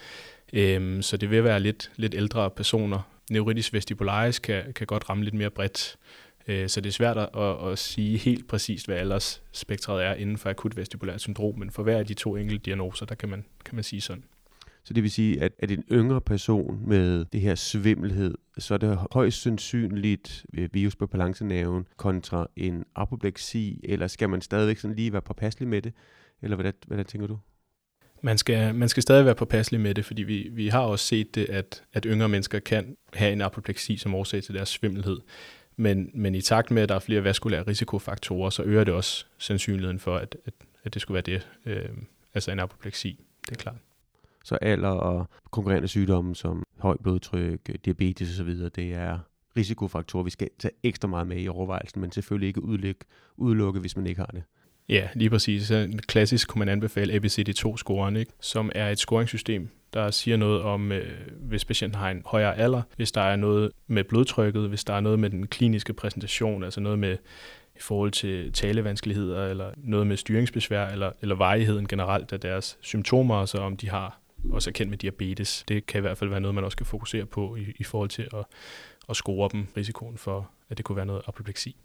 Øhm, 0.54 1.02
så 1.02 1.18
det 1.18 1.32
vil 1.32 1.44
være 1.44 1.60
lidt, 1.60 1.92
lidt 1.96 2.16
ældre 2.16 2.50
personer. 2.50 3.00
Neuritis 3.32 3.74
vestibularis 3.74 4.40
kan, 4.40 4.74
kan 4.74 4.88
godt 4.88 5.10
ramme 5.10 5.24
lidt 5.24 5.36
mere 5.36 5.50
bredt, 5.50 5.98
øh, 6.48 6.70
så 6.70 6.82
det 6.82 6.90
er 6.90 6.94
svært 6.94 7.18
at, 7.18 7.72
at 7.72 7.80
sige 7.80 8.18
helt 8.18 8.48
præcist, 8.48 8.86
hvad 8.86 8.98
aldersspektret 8.98 10.06
er 10.06 10.14
inden 10.14 10.38
for 10.38 10.50
akut 10.50 10.78
vestibulært 10.78 11.22
syndrom, 11.22 11.60
men 11.60 11.72
for 11.72 11.84
hver 11.84 11.98
af 11.98 12.06
de 12.06 12.14
to 12.14 12.36
enkelte 12.36 12.64
diagnoser, 12.66 13.06
der 13.06 13.16
kan 13.16 13.30
man, 13.30 13.46
kan 13.66 13.76
man 13.76 13.84
sige 13.84 14.02
sådan. 14.02 14.24
Så 14.86 14.94
det 14.94 15.04
vil 15.04 15.12
sige, 15.12 15.42
at, 15.42 15.52
at 15.60 15.72
en 15.72 15.84
yngre 15.92 16.22
person 16.22 16.82
med 16.88 17.26
det 17.26 17.42
her 17.42 17.56
svimmelhed, 17.56 18.36
så 18.58 18.74
er 18.74 18.78
det 18.78 19.00
højst 19.12 19.42
sandsynligt 19.42 20.46
øh, 20.54 20.70
virus 20.74 20.96
på 20.96 21.08
balancenerven 21.08 21.86
kontra 21.98 22.48
en 22.56 22.86
apopleksi, 22.96 23.82
eller 23.84 24.08
skal 24.08 24.30
man 24.30 24.42
stadigvæk 24.42 24.78
sådan 24.78 24.96
lige 24.96 25.14
være 25.14 25.22
påpasselig 25.22 25.68
med 25.68 25.82
det? 25.82 25.94
Eller 26.42 26.58
hvad, 26.58 26.74
hvad 26.88 27.06
tænker 27.06 27.28
du? 27.28 27.40
Man 28.22 28.38
skal, 28.38 28.76
man 28.76 28.90
skal 28.90 29.04
stadig 29.04 29.26
være 29.26 29.36
påpasselig 29.36 29.82
med 29.82 29.96
det, 29.96 30.06
fordi 30.06 30.24
vi, 30.24 30.50
vi 30.52 30.68
har 30.68 30.82
også 30.82 31.06
set 31.06 31.36
det, 31.36 31.46
at, 31.50 31.84
at 31.94 32.06
yngre 32.10 32.30
mennesker 32.30 32.60
kan 32.60 32.98
have 33.14 33.34
en 33.34 33.42
apopleksi 33.42 33.98
som 33.98 34.16
årsag 34.16 34.44
til 34.44 34.56
deres 34.56 34.70
svimmelhed. 34.70 35.18
Men, 35.76 36.12
men 36.14 36.36
i 36.36 36.42
takt 36.42 36.72
med, 36.72 36.84
at 36.84 36.90
der 36.90 36.96
er 36.96 37.00
flere 37.00 37.24
vaskulære 37.24 37.64
risikofaktorer, 37.64 38.50
så 38.50 38.64
øger 38.64 38.84
det 38.84 38.94
også 38.94 39.26
sandsynligheden 39.38 40.00
for, 40.00 40.18
at, 40.18 40.38
at, 40.46 40.54
at 40.84 40.94
det 40.94 41.02
skulle 41.02 41.16
være 41.16 41.38
det, 41.38 41.48
øh, 41.66 41.90
altså 42.34 42.52
en 42.52 42.60
apopleksi. 42.60 43.20
Det 43.46 43.52
er 43.52 43.62
klart. 43.62 43.76
Så 44.46 44.56
alder 44.56 44.90
og 44.90 45.30
konkurrerende 45.52 45.88
sygdomme 45.88 46.36
som 46.36 46.64
højt 46.80 47.00
blodtryk, 47.04 47.86
diabetes 47.86 48.40
osv., 48.40 48.50
det 48.76 48.94
er 48.94 49.20
risikofaktorer, 49.58 50.24
vi 50.24 50.30
skal 50.30 50.50
tage 50.60 50.72
ekstra 50.84 51.08
meget 51.08 51.28
med 51.28 51.38
i 51.38 51.48
overvejelsen, 51.48 52.02
men 52.02 52.12
selvfølgelig 52.12 52.48
ikke 52.48 52.64
udelukke, 52.64 53.06
udelukke 53.38 53.80
hvis 53.80 53.98
man 53.98 54.08
ikke 54.08 54.20
har 54.20 54.32
det. 54.34 54.44
Ja, 54.90 55.08
lige 55.16 55.30
præcis. 55.30 55.72
En 55.72 56.00
klassisk 56.00 56.48
kunne 56.48 56.60
man 56.60 56.70
anbefale 56.70 57.14
ABCD2-scoren, 57.14 58.16
ikke? 58.16 58.32
som 58.40 58.72
er 58.76 58.90
et 58.90 59.00
scoringssystem, 59.00 59.70
der 59.94 60.12
siger 60.12 60.38
noget 60.38 60.62
om, 60.62 60.92
øh, 60.92 61.12
hvis 61.42 61.66
patienten 61.66 62.00
har 62.00 62.10
en 62.10 62.22
højere 62.26 62.58
alder, 62.58 62.82
hvis 62.96 63.12
der 63.12 63.22
er 63.22 63.36
noget 63.36 63.72
med 63.88 64.04
blodtrykket, 64.04 64.70
hvis 64.70 64.84
der 64.84 64.94
er 64.94 65.00
noget 65.00 65.20
med 65.20 65.30
den 65.30 65.48
kliniske 65.48 65.94
præsentation, 65.94 66.64
altså 66.64 66.80
noget 66.80 67.00
med 67.00 67.18
i 67.76 67.80
forhold 67.80 68.12
til 68.12 68.54
talevanskeligheder, 68.54 69.46
eller 69.46 69.72
noget 69.78 70.08
med 70.08 70.18
styringsbesvær, 70.18 70.88
eller, 70.88 71.12
eller 71.22 71.36
varigheden 71.36 71.88
generelt 71.88 72.34
af 72.34 72.40
deres 72.40 72.78
symptomer, 72.82 73.36
altså 73.36 73.58
om 73.58 73.78
de 73.78 73.90
har 73.90 74.20
også 74.52 74.70
er 74.70 74.72
kendt 74.72 74.90
med 74.90 74.98
diabetes. 74.98 75.64
Det 75.68 75.86
kan 75.86 76.00
i 76.00 76.02
hvert 76.02 76.18
fald 76.18 76.30
være 76.30 76.42
noget, 76.42 76.56
man 76.56 76.64
også 76.64 76.76
skal 76.76 76.86
fokusere 76.86 77.26
på 77.26 77.56
i, 77.56 77.66
i 77.76 77.84
forhold 77.84 78.10
til 78.10 78.28
at, 78.34 78.46
at 79.10 79.16
score 79.16 79.50
dem 79.52 79.68
risikoen 79.78 80.18
for 80.18 80.50
at 80.70 80.78
det 80.78 80.86
kunne 80.86 80.96
være 80.96 81.06
noget 81.06 81.22
apopleksi. 81.28 81.76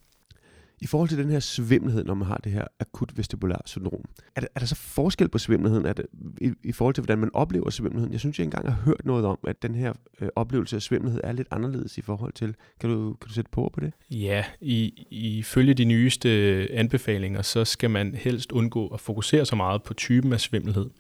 I 0.82 0.86
forhold 0.86 1.08
til 1.08 1.18
den 1.18 1.30
her 1.30 1.40
svimmelhed, 1.40 2.04
når 2.04 2.14
man 2.14 2.28
har 2.28 2.36
det 2.36 2.52
her 2.52 2.64
akut 2.80 3.18
vestibulær 3.18 3.62
syndrom, 3.66 4.04
er 4.36 4.40
der, 4.40 4.48
er 4.54 4.60
der 4.60 4.66
så 4.66 4.74
forskel 4.74 5.28
på 5.28 5.38
svimmelheden 5.38 5.86
er 5.86 5.92
det, 5.92 6.06
i, 6.40 6.52
i 6.62 6.72
forhold 6.72 6.94
til, 6.94 7.02
hvordan 7.02 7.18
man 7.18 7.30
oplever 7.34 7.70
svimmelheden? 7.70 8.12
Jeg 8.12 8.20
synes, 8.20 8.38
jeg 8.38 8.44
engang 8.44 8.72
har 8.72 8.82
hørt 8.84 9.04
noget 9.04 9.24
om, 9.24 9.38
at 9.46 9.62
den 9.62 9.74
her 9.74 9.92
øh, 10.20 10.28
oplevelse 10.36 10.76
af 10.76 10.82
svimmelhed 10.82 11.20
er 11.24 11.32
lidt 11.32 11.48
anderledes 11.50 11.98
i 11.98 12.02
forhold 12.02 12.32
til. 12.32 12.54
Kan 12.80 12.90
du, 12.90 13.16
kan 13.20 13.28
du 13.28 13.34
sætte 13.34 13.50
på 13.50 13.70
på 13.74 13.80
det? 13.80 13.92
Ja, 14.10 14.44
i, 14.60 15.06
ifølge 15.10 15.74
de 15.74 15.84
nyeste 15.84 16.28
anbefalinger, 16.72 17.42
så 17.42 17.64
skal 17.64 17.90
man 17.90 18.14
helst 18.14 18.52
undgå 18.52 18.86
at 18.86 19.00
fokusere 19.00 19.46
så 19.46 19.56
meget 19.56 19.82
på 19.82 19.94
typen 19.94 20.32
af 20.32 20.40
svimmelhed 20.40 20.90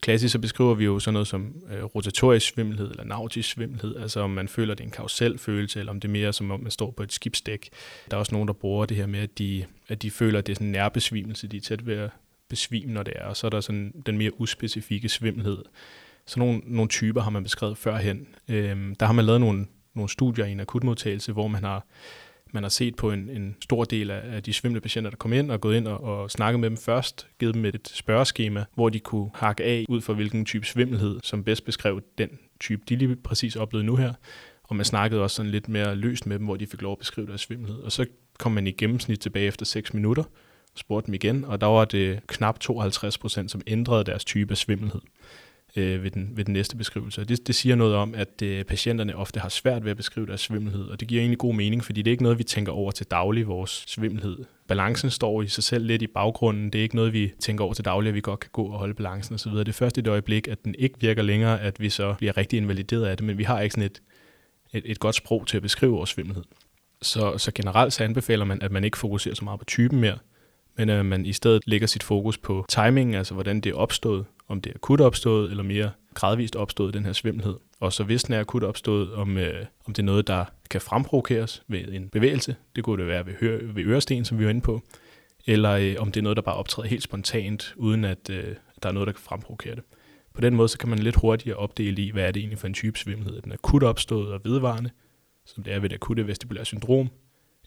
klassisk 0.00 0.32
så 0.32 0.38
beskriver 0.38 0.74
vi 0.74 0.84
jo 0.84 0.98
sådan 0.98 1.12
noget 1.12 1.28
som 1.28 1.54
øh, 1.70 1.84
rotatorisk 1.84 2.46
svimmelhed 2.46 2.90
eller 2.90 3.04
nautisk 3.04 3.50
svimmelhed, 3.50 3.96
altså 3.96 4.20
om 4.20 4.30
man 4.30 4.48
føler, 4.48 4.74
det 4.74 4.80
er 4.80 4.88
en 4.88 4.90
karusel 4.90 5.38
følelse, 5.38 5.78
eller 5.78 5.92
om 5.92 6.00
det 6.00 6.08
er 6.08 6.12
mere 6.12 6.32
som 6.32 6.50
om 6.50 6.60
man 6.60 6.70
står 6.70 6.90
på 6.90 7.02
et 7.02 7.12
skibsdæk. 7.12 7.70
Der 8.10 8.16
er 8.16 8.18
også 8.18 8.34
nogen, 8.34 8.48
der 8.48 8.54
bruger 8.54 8.86
det 8.86 8.96
her 8.96 9.06
med, 9.06 9.20
at 9.20 9.38
de, 9.38 9.64
at 9.88 10.02
de 10.02 10.10
føler, 10.10 10.38
at 10.38 10.46
det 10.46 10.52
er 10.52 10.54
sådan 10.54 10.66
en 10.66 10.72
nærbesvimelse, 10.72 11.48
de 11.48 11.56
er 11.56 11.60
tæt 11.60 11.86
ved 11.86 11.96
at 11.96 12.10
besvime, 12.48 12.92
når 12.92 13.02
det 13.02 13.12
er, 13.16 13.24
og 13.24 13.36
så 13.36 13.46
er 13.46 13.50
der 13.50 13.60
sådan 13.60 14.02
den 14.06 14.18
mere 14.18 14.40
uspecifikke 14.40 15.08
svimmelhed. 15.08 15.58
Så 16.26 16.38
nogle, 16.38 16.60
nogle 16.64 16.88
typer 16.88 17.20
har 17.22 17.30
man 17.30 17.42
beskrevet 17.42 17.78
førhen. 17.78 18.26
Øhm, 18.48 18.94
der 18.94 19.06
har 19.06 19.12
man 19.12 19.24
lavet 19.24 19.40
nogle, 19.40 19.66
nogle 19.94 20.10
studier 20.10 20.44
i 20.44 20.52
en 20.52 20.60
akutmodtagelse, 20.60 21.32
hvor 21.32 21.48
man 21.48 21.64
har 21.64 21.86
man 22.54 22.62
har 22.62 22.70
set 22.70 22.96
på 22.96 23.12
en, 23.12 23.30
en 23.30 23.56
stor 23.60 23.84
del 23.84 24.10
af, 24.10 24.42
de 24.42 24.52
svimle 24.52 24.80
patienter, 24.80 25.10
der 25.10 25.16
kom 25.16 25.32
ind 25.32 25.50
og 25.50 25.60
gået 25.60 25.76
ind 25.76 25.88
og, 25.88 26.00
og 26.00 26.30
snakket 26.30 26.60
med 26.60 26.70
dem 26.70 26.76
først, 26.76 27.26
givet 27.40 27.54
dem 27.54 27.64
et 27.64 27.90
spørgeskema, 27.94 28.64
hvor 28.74 28.88
de 28.88 29.00
kunne 29.00 29.30
hakke 29.34 29.64
af 29.64 29.84
ud 29.88 30.00
fra 30.00 30.12
hvilken 30.12 30.44
type 30.44 30.66
svimmelhed, 30.66 31.20
som 31.22 31.44
bedst 31.44 31.64
beskrev 31.64 32.02
den 32.18 32.28
type, 32.60 32.82
de 32.88 32.96
lige 32.96 33.16
præcis 33.16 33.56
oplevede 33.56 33.86
nu 33.86 33.96
her. 33.96 34.12
Og 34.62 34.76
man 34.76 34.84
snakkede 34.84 35.22
også 35.22 35.36
sådan 35.36 35.50
lidt 35.50 35.68
mere 35.68 35.96
løst 35.96 36.26
med 36.26 36.38
dem, 36.38 36.44
hvor 36.44 36.56
de 36.56 36.66
fik 36.66 36.82
lov 36.82 36.92
at 36.92 36.98
beskrive 36.98 37.26
deres 37.26 37.40
svimmelhed. 37.40 37.76
Og 37.76 37.92
så 37.92 38.06
kom 38.38 38.52
man 38.52 38.66
i 38.66 38.70
gennemsnit 38.70 39.20
tilbage 39.20 39.46
efter 39.46 39.66
6 39.66 39.94
minutter, 39.94 40.24
spurgte 40.74 41.06
dem 41.06 41.14
igen, 41.14 41.44
og 41.44 41.60
der 41.60 41.66
var 41.66 41.84
det 41.84 42.20
knap 42.26 42.60
52 42.60 43.18
procent, 43.18 43.50
som 43.50 43.60
ændrede 43.66 44.04
deres 44.04 44.24
type 44.24 44.50
af 44.50 44.56
svimmelhed 44.56 45.00
øh, 45.76 46.02
ved, 46.04 46.10
den, 46.10 46.30
ved 46.36 46.44
den 46.44 46.52
næste 46.52 46.76
beskrivelse. 46.76 47.24
det, 47.24 47.46
det 47.46 47.54
siger 47.54 47.74
noget 47.74 47.94
om, 47.94 48.14
at 48.14 48.42
øh, 48.42 48.64
patienterne 48.64 49.16
ofte 49.16 49.40
har 49.40 49.48
svært 49.48 49.84
ved 49.84 49.90
at 49.90 49.96
beskrive 49.96 50.26
deres 50.26 50.40
svimmelhed, 50.40 50.84
og 50.84 51.00
det 51.00 51.08
giver 51.08 51.20
egentlig 51.20 51.38
god 51.38 51.54
mening, 51.54 51.84
fordi 51.84 52.02
det 52.02 52.10
er 52.10 52.12
ikke 52.12 52.22
noget, 52.22 52.38
vi 52.38 52.44
tænker 52.44 52.72
over 52.72 52.90
til 52.90 53.06
daglig, 53.06 53.46
vores 53.46 53.84
svimmelhed. 53.86 54.38
Balancen 54.68 55.10
står 55.10 55.42
i 55.42 55.48
sig 55.48 55.64
selv 55.64 55.86
lidt 55.86 56.02
i 56.02 56.06
baggrunden. 56.06 56.70
Det 56.70 56.78
er 56.78 56.82
ikke 56.82 56.96
noget, 56.96 57.12
vi 57.12 57.32
tænker 57.40 57.64
over 57.64 57.74
til 57.74 57.84
daglig, 57.84 58.08
at 58.08 58.14
vi 58.14 58.20
godt 58.20 58.40
kan 58.40 58.50
gå 58.52 58.64
og 58.64 58.78
holde 58.78 58.94
balancen 58.94 59.34
osv. 59.34 59.52
Det 59.52 59.68
er 59.68 59.72
først 59.72 59.96
i 59.96 60.00
et 60.00 60.06
øjeblik, 60.06 60.48
at 60.48 60.64
den 60.64 60.74
ikke 60.78 61.00
virker 61.00 61.22
længere, 61.22 61.60
at 61.60 61.80
vi 61.80 61.88
så 61.88 62.14
bliver 62.18 62.36
rigtig 62.36 62.56
invalideret 62.56 63.06
af 63.06 63.16
det, 63.16 63.26
men 63.26 63.38
vi 63.38 63.44
har 63.44 63.60
ikke 63.60 63.72
sådan 63.72 63.90
et, 63.90 64.02
et, 64.72 64.82
et 64.86 64.98
godt 64.98 65.14
sprog 65.14 65.46
til 65.46 65.56
at 65.56 65.62
beskrive 65.62 65.92
vores 65.92 66.10
svimmelhed. 66.10 66.44
Så, 67.02 67.38
så 67.38 67.52
generelt 67.54 67.92
så 67.92 68.04
anbefaler 68.04 68.44
man, 68.44 68.62
at 68.62 68.72
man 68.72 68.84
ikke 68.84 68.98
fokuserer 68.98 69.34
så 69.34 69.44
meget 69.44 69.60
på 69.60 69.64
typen 69.64 70.00
mere, 70.00 70.18
men 70.76 70.88
at 70.88 71.06
man 71.06 71.26
i 71.26 71.32
stedet 71.32 71.62
lægger 71.66 71.86
sit 71.86 72.02
fokus 72.02 72.38
på 72.38 72.64
timing, 72.68 73.16
altså 73.16 73.34
hvordan 73.34 73.60
det 73.60 73.70
er 73.70 73.74
opstået, 73.74 74.24
om 74.48 74.60
det 74.60 74.70
er 74.70 74.74
akut 74.74 75.00
opstået 75.00 75.50
eller 75.50 75.64
mere 75.64 75.90
gradvist 76.14 76.56
opstået, 76.56 76.94
den 76.94 77.04
her 77.04 77.12
svimmelhed. 77.12 77.56
Og 77.80 77.92
så 77.92 78.04
hvis 78.04 78.24
den 78.24 78.34
er 78.34 78.40
akut 78.40 78.64
opstået, 78.64 79.12
om, 79.14 79.38
øh, 79.38 79.66
om 79.84 79.94
det 79.94 80.02
er 80.02 80.06
noget, 80.06 80.26
der 80.26 80.44
kan 80.70 80.80
fremprovokeres 80.80 81.62
ved 81.68 81.88
en 81.92 82.08
bevægelse, 82.08 82.56
det 82.76 82.84
kunne 82.84 83.02
det 83.02 83.06
være 83.06 83.26
ved, 83.26 83.34
hø- 83.40 83.72
ved 83.74 83.84
øresten, 83.84 84.24
som 84.24 84.38
vi 84.38 84.44
var 84.44 84.50
inde 84.50 84.60
på, 84.60 84.82
eller 85.46 85.70
øh, 85.70 85.96
om 85.98 86.12
det 86.12 86.20
er 86.20 86.22
noget, 86.22 86.36
der 86.36 86.42
bare 86.42 86.54
optræder 86.54 86.88
helt 86.88 87.02
spontant, 87.02 87.74
uden 87.76 88.04
at 88.04 88.30
øh, 88.30 88.54
der 88.82 88.88
er 88.88 88.92
noget, 88.92 89.06
der 89.06 89.12
kan 89.12 89.22
fremprovokere 89.22 89.74
det. 89.74 89.84
På 90.34 90.40
den 90.40 90.54
måde 90.54 90.68
så 90.68 90.78
kan 90.78 90.88
man 90.88 90.98
lidt 90.98 91.16
hurtigere 91.16 91.56
opdele 91.56 92.02
i, 92.02 92.10
hvad 92.10 92.24
er 92.24 92.30
det 92.30 92.40
egentlig 92.40 92.58
for 92.58 92.66
en 92.66 92.74
type 92.74 92.98
svimmelhed. 92.98 93.42
Den 93.42 93.52
akut 93.52 93.82
opstået 93.82 94.32
og 94.32 94.40
vedvarende, 94.44 94.90
som 95.46 95.62
det 95.62 95.72
er 95.72 95.78
ved 95.78 95.88
det 95.88 95.94
akutte 95.94 96.26
vestibulære 96.26 96.64
syndrom, 96.64 97.08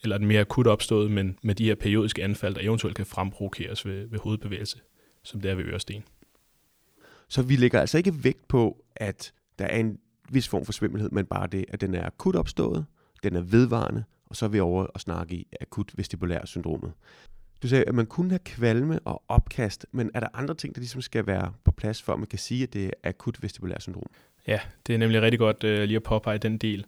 eller 0.03 0.17
den 0.17 0.27
mere 0.27 0.41
akut 0.41 0.67
opstået, 0.67 1.12
men 1.12 1.39
med 1.41 1.55
de 1.55 1.65
her 1.65 1.75
periodiske 1.75 2.24
anfald, 2.24 2.55
der 2.55 2.62
eventuelt 2.62 2.96
kan 2.96 3.05
fremprovokeres 3.05 3.86
ved, 3.86 4.07
ved 4.07 4.19
hovedbevægelse, 4.19 4.77
som 5.24 5.41
det 5.41 5.51
er 5.51 5.55
ved 5.55 5.65
øresten. 5.65 6.03
Så 7.29 7.41
vi 7.41 7.55
lægger 7.55 7.79
altså 7.79 7.98
ikke 7.98 8.24
vægt 8.24 8.48
på, 8.48 8.84
at 8.96 9.34
der 9.60 9.65
er 9.65 9.77
en 9.77 10.00
vis 10.29 10.48
form 10.48 10.65
for 10.65 10.72
svimmelhed, 10.72 11.10
men 11.10 11.25
bare 11.25 11.48
det, 11.48 11.65
at 11.67 11.81
den 11.81 11.96
er 11.96 12.05
akut 12.05 12.36
opstået, 12.36 12.86
den 13.24 13.36
er 13.36 13.41
vedvarende, 13.41 14.03
og 14.25 14.36
så 14.36 14.46
er 14.46 14.50
vi 14.50 14.60
over 14.60 14.84
og 14.84 15.01
snakke 15.01 15.36
i 15.36 15.48
akut 15.62 15.91
vestibulær 15.96 16.46
syndromet. 16.46 16.91
Du 17.63 17.67
sagde, 17.67 17.84
at 17.84 17.96
man 17.96 18.05
kunne 18.05 18.29
have 18.29 18.39
kvalme 18.39 19.00
og 19.00 19.24
opkast, 19.27 19.86
men 19.91 20.12
er 20.13 20.19
der 20.19 20.27
andre 20.34 20.55
ting, 20.55 20.75
der 20.75 20.81
ligesom 20.81 21.01
skal 21.01 21.27
være 21.27 21.53
på 21.63 21.72
plads, 21.72 22.01
for 22.01 22.13
at 22.13 22.19
man 22.19 22.27
kan 22.27 22.39
sige, 22.39 22.63
at 22.63 22.74
det 22.74 22.86
er 22.86 23.10
akut 23.10 23.43
vestibulær 23.43 23.79
syndrom? 23.79 24.07
Ja, 24.48 24.60
det 24.88 24.93
er 24.93 24.98
nemlig 24.98 25.22
rigtig 25.22 25.39
godt 25.39 25.63
uh, 25.63 25.69
lige 25.69 25.96
at 25.96 26.03
påpege 26.03 26.38
den 26.38 26.57
del. 26.57 26.86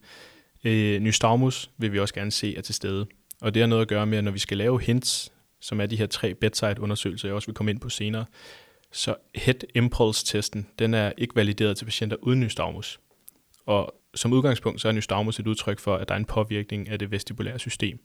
Uh, 0.65 0.72
nystagmus 1.01 1.72
vil 1.77 1.93
vi 1.93 2.00
også 2.00 2.13
gerne 2.13 2.31
se 2.31 2.55
er 2.55 2.62
til 2.62 2.75
stede, 2.75 3.08
og 3.41 3.53
det 3.53 3.62
har 3.62 3.67
noget 3.67 3.81
at 3.81 3.88
gøre 3.88 4.05
med, 4.05 4.17
at 4.17 4.24
når 4.24 4.31
vi 4.31 4.39
skal 4.39 4.58
lave 4.58 4.81
hints, 4.81 5.31
som 5.60 5.81
er 5.81 5.86
de 5.86 5.96
her 5.96 6.05
tre 6.05 6.34
bedside-undersøgelser, 6.34 7.27
jeg 7.27 7.36
også 7.36 7.48
vil 7.48 7.55
komme 7.55 7.72
ind 7.72 7.79
på 7.79 7.89
senere, 7.89 8.25
så 8.91 9.15
head 9.36 9.55
impulse-testen, 9.75 10.67
den 10.79 10.93
er 10.93 11.12
ikke 11.17 11.36
valideret 11.36 11.77
til 11.77 11.86
patienter 11.86 12.17
uden 12.22 12.39
nystagmus. 12.39 13.00
Og 13.65 13.96
som 14.15 14.34
udgangspunkt, 14.34 14.81
så 14.81 14.88
er 14.88 14.91
nystagmus 14.91 15.39
et 15.39 15.48
udtryk 15.48 15.79
for, 15.79 15.96
at 15.96 16.08
der 16.08 16.13
er 16.13 16.19
en 16.19 16.25
påvirkning 16.25 16.89
af 16.89 17.00
det 17.00 17.12
vestibulære 17.12 17.60
system. 17.60 18.00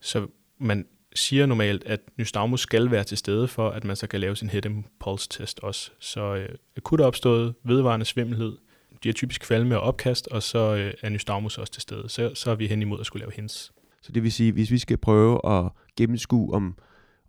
Så 0.00 0.26
man 0.58 0.86
siger 1.14 1.46
normalt, 1.46 1.84
at 1.84 2.00
nystagmus 2.16 2.60
skal 2.60 2.90
være 2.90 3.04
til 3.04 3.18
stede 3.18 3.48
for, 3.48 3.70
at 3.70 3.84
man 3.84 3.96
så 3.96 4.06
kan 4.06 4.20
lave 4.20 4.36
sin 4.36 4.50
head 4.50 4.64
impulse 4.64 5.28
test 5.28 5.60
også. 5.60 5.90
Så 5.98 6.34
øh, 6.34 6.48
akut 6.76 7.00
opstået, 7.00 7.54
vedvarende 7.62 8.06
svimmelhed, 8.06 8.56
de 9.02 9.08
er 9.08 9.12
typisk 9.12 9.40
kvalme 9.40 9.78
og 9.78 9.82
opkast, 9.82 10.28
og 10.28 10.42
så 10.42 10.74
øh, 10.74 10.94
er 11.02 11.08
nystagmus 11.08 11.58
også 11.58 11.72
til 11.72 11.82
stede. 11.82 12.08
Så, 12.08 12.34
så 12.34 12.50
er 12.50 12.54
vi 12.54 12.66
hen 12.66 12.82
imod 12.82 13.00
at 13.00 13.06
skulle 13.06 13.20
lave 13.20 13.32
hens. 13.36 13.72
Så 14.02 14.12
det 14.12 14.22
vil 14.22 14.32
sige, 14.32 14.52
hvis 14.52 14.70
vi 14.70 14.78
skal 14.78 14.96
prøve 14.96 15.48
at 15.48 15.70
gennemskue, 15.96 16.54
om 16.54 16.78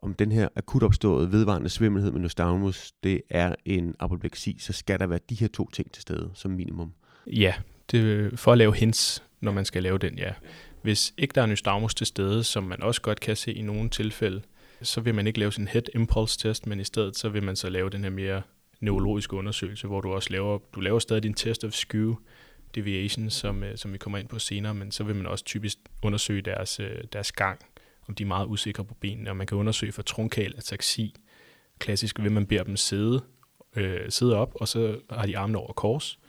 om 0.05 0.13
den 0.13 0.31
her 0.31 0.47
akut 0.55 0.83
opståede 0.83 1.31
vedvarende 1.31 1.69
svimmelhed 1.69 2.11
med 2.11 2.21
nystagmus, 2.21 2.91
det 3.03 3.21
er 3.29 3.55
en 3.65 3.95
apopleksi, 3.99 4.57
så 4.59 4.73
skal 4.73 4.99
der 4.99 5.07
være 5.07 5.19
de 5.29 5.35
her 5.35 5.47
to 5.47 5.69
ting 5.69 5.91
til 5.91 6.01
stede 6.01 6.31
som 6.33 6.51
minimum. 6.51 6.93
Ja, 7.27 7.53
det, 7.91 8.39
for 8.39 8.51
at 8.51 8.57
lave 8.57 8.75
hints, 8.75 9.23
når 9.41 9.51
man 9.51 9.65
skal 9.65 9.83
lave 9.83 9.97
den, 9.97 10.17
ja. 10.17 10.33
Hvis 10.81 11.13
ikke 11.17 11.31
der 11.35 11.41
er 11.41 11.45
nystagmus 11.45 11.95
til 11.95 12.07
stede, 12.07 12.43
som 12.43 12.63
man 12.63 12.83
også 12.83 13.01
godt 13.01 13.19
kan 13.19 13.35
se 13.35 13.53
i 13.53 13.61
nogle 13.61 13.89
tilfælde, 13.89 14.41
så 14.81 15.01
vil 15.01 15.15
man 15.15 15.27
ikke 15.27 15.39
lave 15.39 15.51
sin 15.51 15.67
head 15.67 15.83
impulse 15.95 16.39
test, 16.39 16.67
men 16.67 16.79
i 16.79 16.83
stedet 16.83 17.17
så 17.17 17.29
vil 17.29 17.43
man 17.43 17.55
så 17.55 17.69
lave 17.69 17.89
den 17.89 18.03
her 18.03 18.09
mere 18.09 18.41
neurologiske 18.79 19.35
undersøgelse, 19.35 19.87
hvor 19.87 20.01
du 20.01 20.13
også 20.13 20.29
laver, 20.29 20.59
du 20.75 20.79
laver 20.79 20.99
stadig 20.99 21.23
din 21.23 21.33
test 21.33 21.63
of 21.63 21.71
skew 21.71 22.15
deviation, 22.75 23.29
som, 23.29 23.63
øh, 23.63 23.77
som 23.77 23.93
vi 23.93 23.97
kommer 23.97 24.17
ind 24.17 24.27
på 24.27 24.39
senere, 24.39 24.73
men 24.73 24.91
så 24.91 25.03
vil 25.03 25.15
man 25.15 25.25
også 25.25 25.45
typisk 25.45 25.77
undersøge 26.01 26.41
deres, 26.41 26.79
øh, 26.79 27.03
deres 27.13 27.31
gang 27.31 27.59
om 28.07 28.15
de 28.15 28.23
er 28.23 28.27
meget 28.27 28.47
usikre 28.47 28.85
på 28.85 28.93
benene, 28.93 29.29
og 29.29 29.37
man 29.37 29.47
kan 29.47 29.57
undersøge 29.57 29.91
for 29.91 30.01
trunkal 30.01 30.53
ataksi. 30.57 31.15
Klassisk 31.79 32.19
vil 32.19 32.31
man 32.31 32.45
beder 32.45 32.63
dem 32.63 32.75
sidde, 32.75 33.23
øh, 33.75 33.99
sidde 34.09 34.35
op, 34.35 34.55
og 34.55 34.67
så 34.67 34.99
har 35.09 35.25
de 35.25 35.37
armene 35.37 35.57
over 35.57 35.73
kors. 35.73 36.19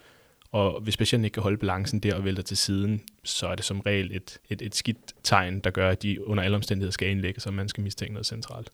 Og 0.50 0.80
hvis 0.80 0.97
patienten 0.97 1.25
ikke 1.25 1.35
kan 1.35 1.42
holde 1.42 1.59
balancen 1.59 2.00
der 2.00 2.14
og 2.14 2.25
vælter 2.25 2.42
til 2.42 2.56
siden, 2.56 3.00
så 3.25 3.47
er 3.47 3.54
det 3.54 3.64
som 3.64 3.80
regel 3.80 4.16
et, 4.16 4.38
et, 4.50 4.62
et 4.62 4.75
skidt 4.75 5.14
tegn, 5.23 5.61
der 5.61 5.71
gør, 5.71 5.90
at 5.90 6.02
de 6.02 6.26
under 6.26 6.45
alle 6.45 6.56
omstændigheder 6.56 6.92
skal 6.92 7.09
indlægge, 7.09 7.40
så 7.40 7.50
man 7.50 7.68
skal 7.68 7.85
mistænke 7.85 8.12
noget 8.12 8.26
centralt. 8.26 8.73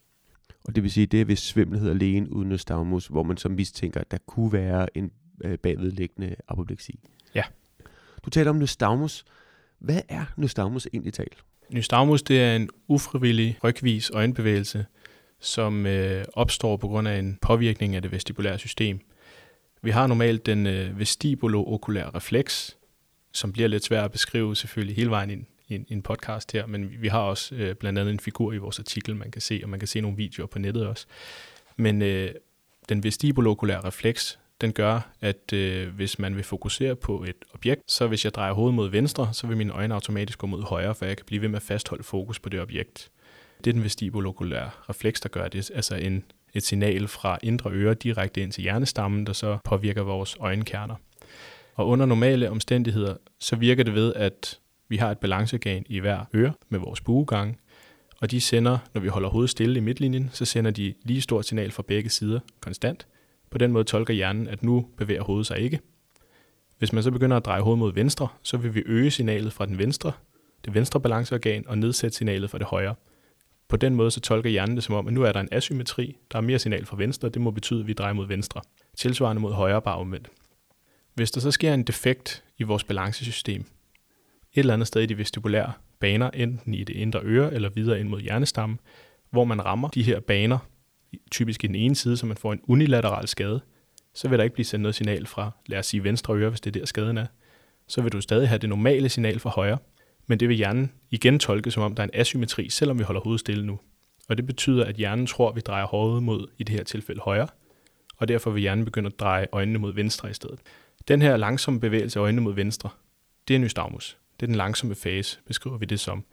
Og 0.65 0.75
det 0.75 0.83
vil 0.83 0.91
sige, 0.91 1.07
det 1.07 1.21
er 1.21 1.25
ved 1.25 1.37
svimmelhed 1.37 1.91
alene 1.91 2.33
uden 2.33 2.49
nystagmus, 2.49 3.07
hvor 3.07 3.23
man 3.23 3.37
så 3.37 3.49
mistænker, 3.49 4.01
at 4.01 4.11
der 4.11 4.19
kunne 4.27 4.53
være 4.53 4.97
en 4.97 5.11
øh, 5.45 5.59
bagvedliggende 5.59 6.37
apopleksi. 6.49 7.01
Ja. 7.35 7.43
Du 8.25 8.31
taler 8.31 8.51
om 8.51 8.59
nystagmus. 8.59 9.25
Hvad 9.79 10.01
er 10.09 10.25
nystagmus 10.37 10.89
egentlig 10.93 11.13
talt? 11.13 11.45
Nystagmus 11.73 12.23
det 12.23 12.43
er 12.43 12.57
en 12.57 12.69
ufrivillig 12.89 13.59
rygvis 13.65 14.11
øjenbevægelse, 14.11 14.87
som 15.41 15.87
øh, 15.87 16.25
opstår 16.33 16.77
på 16.77 16.89
grund 16.89 17.09
af 17.09 17.19
en 17.19 17.39
påvirkning 17.43 17.97
af 17.97 18.03
det 18.03 18.13
vestibulære 18.13 18.59
system. 18.59 19.01
Vi 19.83 19.91
har 19.91 20.07
normalt 20.07 20.47
den 20.47 20.67
øh, 20.67 20.99
vestibulookulære 20.99 22.11
refleks, 22.15 22.77
som 23.33 23.53
bliver 23.53 23.69
lidt 23.69 23.85
svær 23.85 24.05
at 24.05 24.13
beskrive 24.13 24.57
selvfølgelig 24.57 24.97
hele 24.97 25.11
vejen 25.11 25.31
ind 25.31 25.45
i 25.69 25.75
en, 25.75 25.87
en 25.89 26.03
podcast 26.03 26.53
her, 26.53 26.67
men 26.67 26.91
vi 26.99 27.09
har 27.09 27.21
også 27.21 27.55
øh, 27.55 27.75
blandt 27.75 27.99
andet 27.99 28.13
en 28.13 28.21
figur 28.21 28.53
i 28.53 28.57
vores 28.57 28.79
artikel, 28.79 29.17
man 29.17 29.31
kan 29.31 29.43
se, 29.43 29.61
og 29.63 29.69
man 29.69 29.79
kan 29.81 29.89
se 29.89 30.01
nogle 30.01 30.17
videoer 30.17 30.47
på 30.47 30.59
nettet 30.59 30.87
også. 30.87 31.07
Men 31.77 32.03
øh, 32.03 32.31
den 32.89 33.05
vestibulookulære 33.05 33.81
refleks, 33.81 34.39
den 34.63 34.73
gør, 34.73 35.11
at 35.21 35.53
øh, 35.53 35.89
hvis 35.89 36.19
man 36.19 36.37
vil 36.37 36.45
fokusere 36.45 36.97
på 36.97 37.25
et 37.25 37.37
objekt, 37.55 37.83
så 37.93 38.07
hvis 38.07 38.25
jeg 38.25 38.35
drejer 38.35 38.53
hovedet 38.53 38.75
mod 38.75 38.89
venstre, 38.89 39.29
så 39.33 39.47
vil 39.47 39.57
mine 39.57 39.73
øjne 39.73 39.95
automatisk 39.95 40.39
gå 40.39 40.47
mod 40.47 40.63
højre, 40.63 40.95
for 40.95 41.05
jeg 41.05 41.17
kan 41.17 41.27
blive 41.27 41.43
ved 41.43 41.49
med 41.49 41.57
at 41.57 41.63
fastholde 41.63 42.05
fokus 42.05 42.39
på 42.39 42.49
det 42.49 42.61
objekt. 42.61 43.11
Det 43.65 43.71
er 43.71 43.73
den 43.73 43.85
vestibulokulære 43.85 44.71
refleks, 44.89 45.21
der 45.21 45.29
gør 45.29 45.49
det. 45.49 45.71
Altså 45.75 45.95
en, 45.95 46.25
et 46.55 46.63
signal 46.63 47.09
fra 47.09 47.39
indre 47.43 47.71
øre 47.71 47.95
direkte 47.95 48.43
ind 48.43 48.53
til 48.53 48.63
hjernestammen, 48.63 49.27
der 49.27 49.33
så 49.33 49.59
påvirker 49.65 50.03
vores 50.03 50.37
øjenkerner. 50.41 50.95
Og 51.75 51.89
under 51.89 52.07
normale 52.07 52.51
omstændigheder, 52.51 53.17
så 53.39 53.57
virker 53.57 53.85
det 53.85 53.95
ved, 53.95 54.15
at 54.15 54.59
vi 54.89 54.97
har 54.97 55.11
et 55.11 55.19
balanceorgan 55.19 55.85
i 55.89 55.99
hver 55.99 56.25
øre 56.35 56.53
med 56.69 56.79
vores 56.79 57.01
buegang, 57.01 57.59
og 58.21 58.31
de 58.31 58.41
sender, 58.41 58.79
når 58.95 59.01
vi 59.01 59.09
holder 59.09 59.29
hovedet 59.29 59.51
stille 59.51 59.77
i 59.77 59.81
midtlinjen, 59.81 60.31
så 60.33 60.45
sender 60.45 60.71
de 60.71 60.95
lige 61.05 61.21
stort 61.21 61.47
signal 61.47 61.71
fra 61.71 61.83
begge 61.83 62.11
sider 62.11 62.41
konstant, 62.61 63.07
på 63.53 63.59
den 63.59 63.73
måde 63.73 63.85
tolker 63.85 64.15
hjernen, 64.15 64.49
at 64.49 64.63
nu 64.63 64.87
bevæger 64.97 65.23
hovedet 65.23 65.47
sig 65.47 65.59
ikke. 65.59 65.81
Hvis 66.79 66.93
man 66.93 67.03
så 67.03 67.11
begynder 67.11 67.37
at 67.37 67.45
dreje 67.45 67.61
hovedet 67.61 67.79
mod 67.79 67.93
venstre, 67.93 68.29
så 68.43 68.57
vil 68.57 68.75
vi 68.75 68.83
øge 68.87 69.11
signalet 69.11 69.53
fra 69.53 69.67
den 69.67 69.79
venstre 69.79 70.13
det 70.65 70.75
venstre 70.75 71.01
balanceorgan 71.01 71.65
og 71.69 71.79
nedsætte 71.79 72.17
signalet 72.17 72.51
fra 72.51 72.59
det 72.59 72.67
højre. 72.67 72.95
På 73.69 73.77
den 73.77 73.95
måde 73.95 74.11
så 74.11 74.21
tolker 74.21 74.51
hjernen 74.51 74.77
det 74.77 74.85
som 74.85 74.95
om, 74.95 75.07
at 75.07 75.13
nu 75.13 75.23
er 75.23 75.33
der 75.33 75.41
en 75.41 75.49
asymmetri, 75.53 76.17
der 76.33 76.39
er 76.39 76.43
mere 76.43 76.59
signal 76.59 76.87
fra 76.87 76.97
venstre, 76.97 77.29
det 77.29 77.43
må 77.43 77.51
betyde, 77.51 77.81
at 77.81 77.87
vi 77.87 77.93
drejer 77.93 78.13
mod 78.13 78.27
venstre. 78.27 78.61
Tilsvarende 78.97 79.43
mod 79.43 79.53
højre, 79.53 79.83
bare 79.83 79.97
omvendt. 79.97 80.29
Hvis 81.15 81.31
der 81.31 81.41
så 81.41 81.51
sker 81.51 81.75
en 81.75 81.83
defekt 81.83 82.45
i 82.59 82.63
vores 82.63 82.85
balancesystem, 82.85 83.61
et 83.61 83.67
eller 84.59 84.75
andet 84.75 84.89
sted 84.89 85.03
i 85.03 85.07
de 85.07 85.19
vestibulære 85.19 85.73
baner, 86.01 86.31
enten 86.31 86.75
i 86.75 86.85
det 86.85 86.97
indre 86.97 87.21
øre 87.23 87.55
eller 87.55 87.69
videre 87.69 88.01
ind 88.01 88.09
mod 88.09 88.21
hjernestammen, 88.21 88.81
hvor 89.31 89.45
man 89.45 89.65
rammer 89.65 89.89
de 89.89 90.03
her 90.03 90.21
baner, 90.21 90.59
typisk 91.31 91.65
i 91.65 91.67
den 91.67 91.75
ene 91.75 91.95
side, 91.95 92.17
så 92.17 92.27
man 92.27 92.37
får 92.37 92.53
en 92.53 92.61
unilateral 92.69 93.29
skade, 93.29 93.61
så 94.15 94.29
vil 94.29 94.39
der 94.39 94.45
ikke 94.45 94.55
blive 94.55 94.67
sendt 94.67 94.83
noget 94.83 94.95
signal 94.95 95.27
fra, 95.27 95.51
lad 95.67 95.79
os 95.79 95.87
sige 95.87 96.05
venstre 96.05 96.35
øre, 96.35 96.51
hvis 96.51 96.61
det 96.61 96.77
er 96.77 96.81
der 96.81 96.87
skaden 96.87 97.19
er. 97.19 97.27
Så 97.87 98.03
vil 98.03 98.13
du 98.13 98.21
stadig 98.21 98.49
have 98.49 98.59
det 98.59 98.69
normale 98.69 99.09
signal 99.09 99.39
fra 99.39 99.51
højre, 99.51 99.79
men 100.27 100.41
det 100.41 100.49
vil 100.49 100.57
hjernen 100.57 100.93
igen 101.11 101.39
tolke 101.39 101.71
som 101.71 101.83
om, 101.83 101.95
der 101.95 102.03
er 102.03 102.05
en 102.05 102.15
asymmetri, 102.15 102.69
selvom 102.69 102.99
vi 102.99 103.05
holder 103.05 103.21
hovedet 103.21 103.41
stille 103.41 103.67
nu. 103.67 103.79
Og 104.29 104.37
det 104.37 104.47
betyder, 104.47 104.85
at 104.85 104.97
hjernen 104.97 105.27
tror, 105.27 105.49
at 105.49 105.57
vi 105.57 105.61
drejer 105.61 105.87
hovedet 105.87 106.23
mod, 106.23 106.47
i 106.59 106.65
det 106.65 106.77
her 106.77 106.85
tilfælde, 106.85 107.21
højre, 107.21 107.49
og 108.17 108.29
derfor 108.29 108.51
vil 108.51 108.61
hjernen 108.61 108.85
begynde 108.85 109.07
at 109.07 109.21
dreje 109.21 109.47
øjnene 109.53 109.79
mod 109.79 109.95
venstre 109.95 110.31
i 110.31 110.35
stedet. 110.35 110.59
Den 111.09 111.23
her 111.23 111.37
langsomme 111.37 111.81
bevægelse 111.81 112.19
af 112.19 112.23
øjnene 112.23 112.43
mod 112.43 112.55
venstre, 112.55 112.91
det 113.49 113.57
er 113.57 113.61
nystagmus. 113.61 114.19
Det 114.41 114.47
er 114.47 114.49
den 114.49 114.57
langsomme 114.57 114.95
fase, 114.95 115.39
beskriver 115.47 115.79
vi 115.79 115.87
det 115.87 116.01
som. 116.01 116.25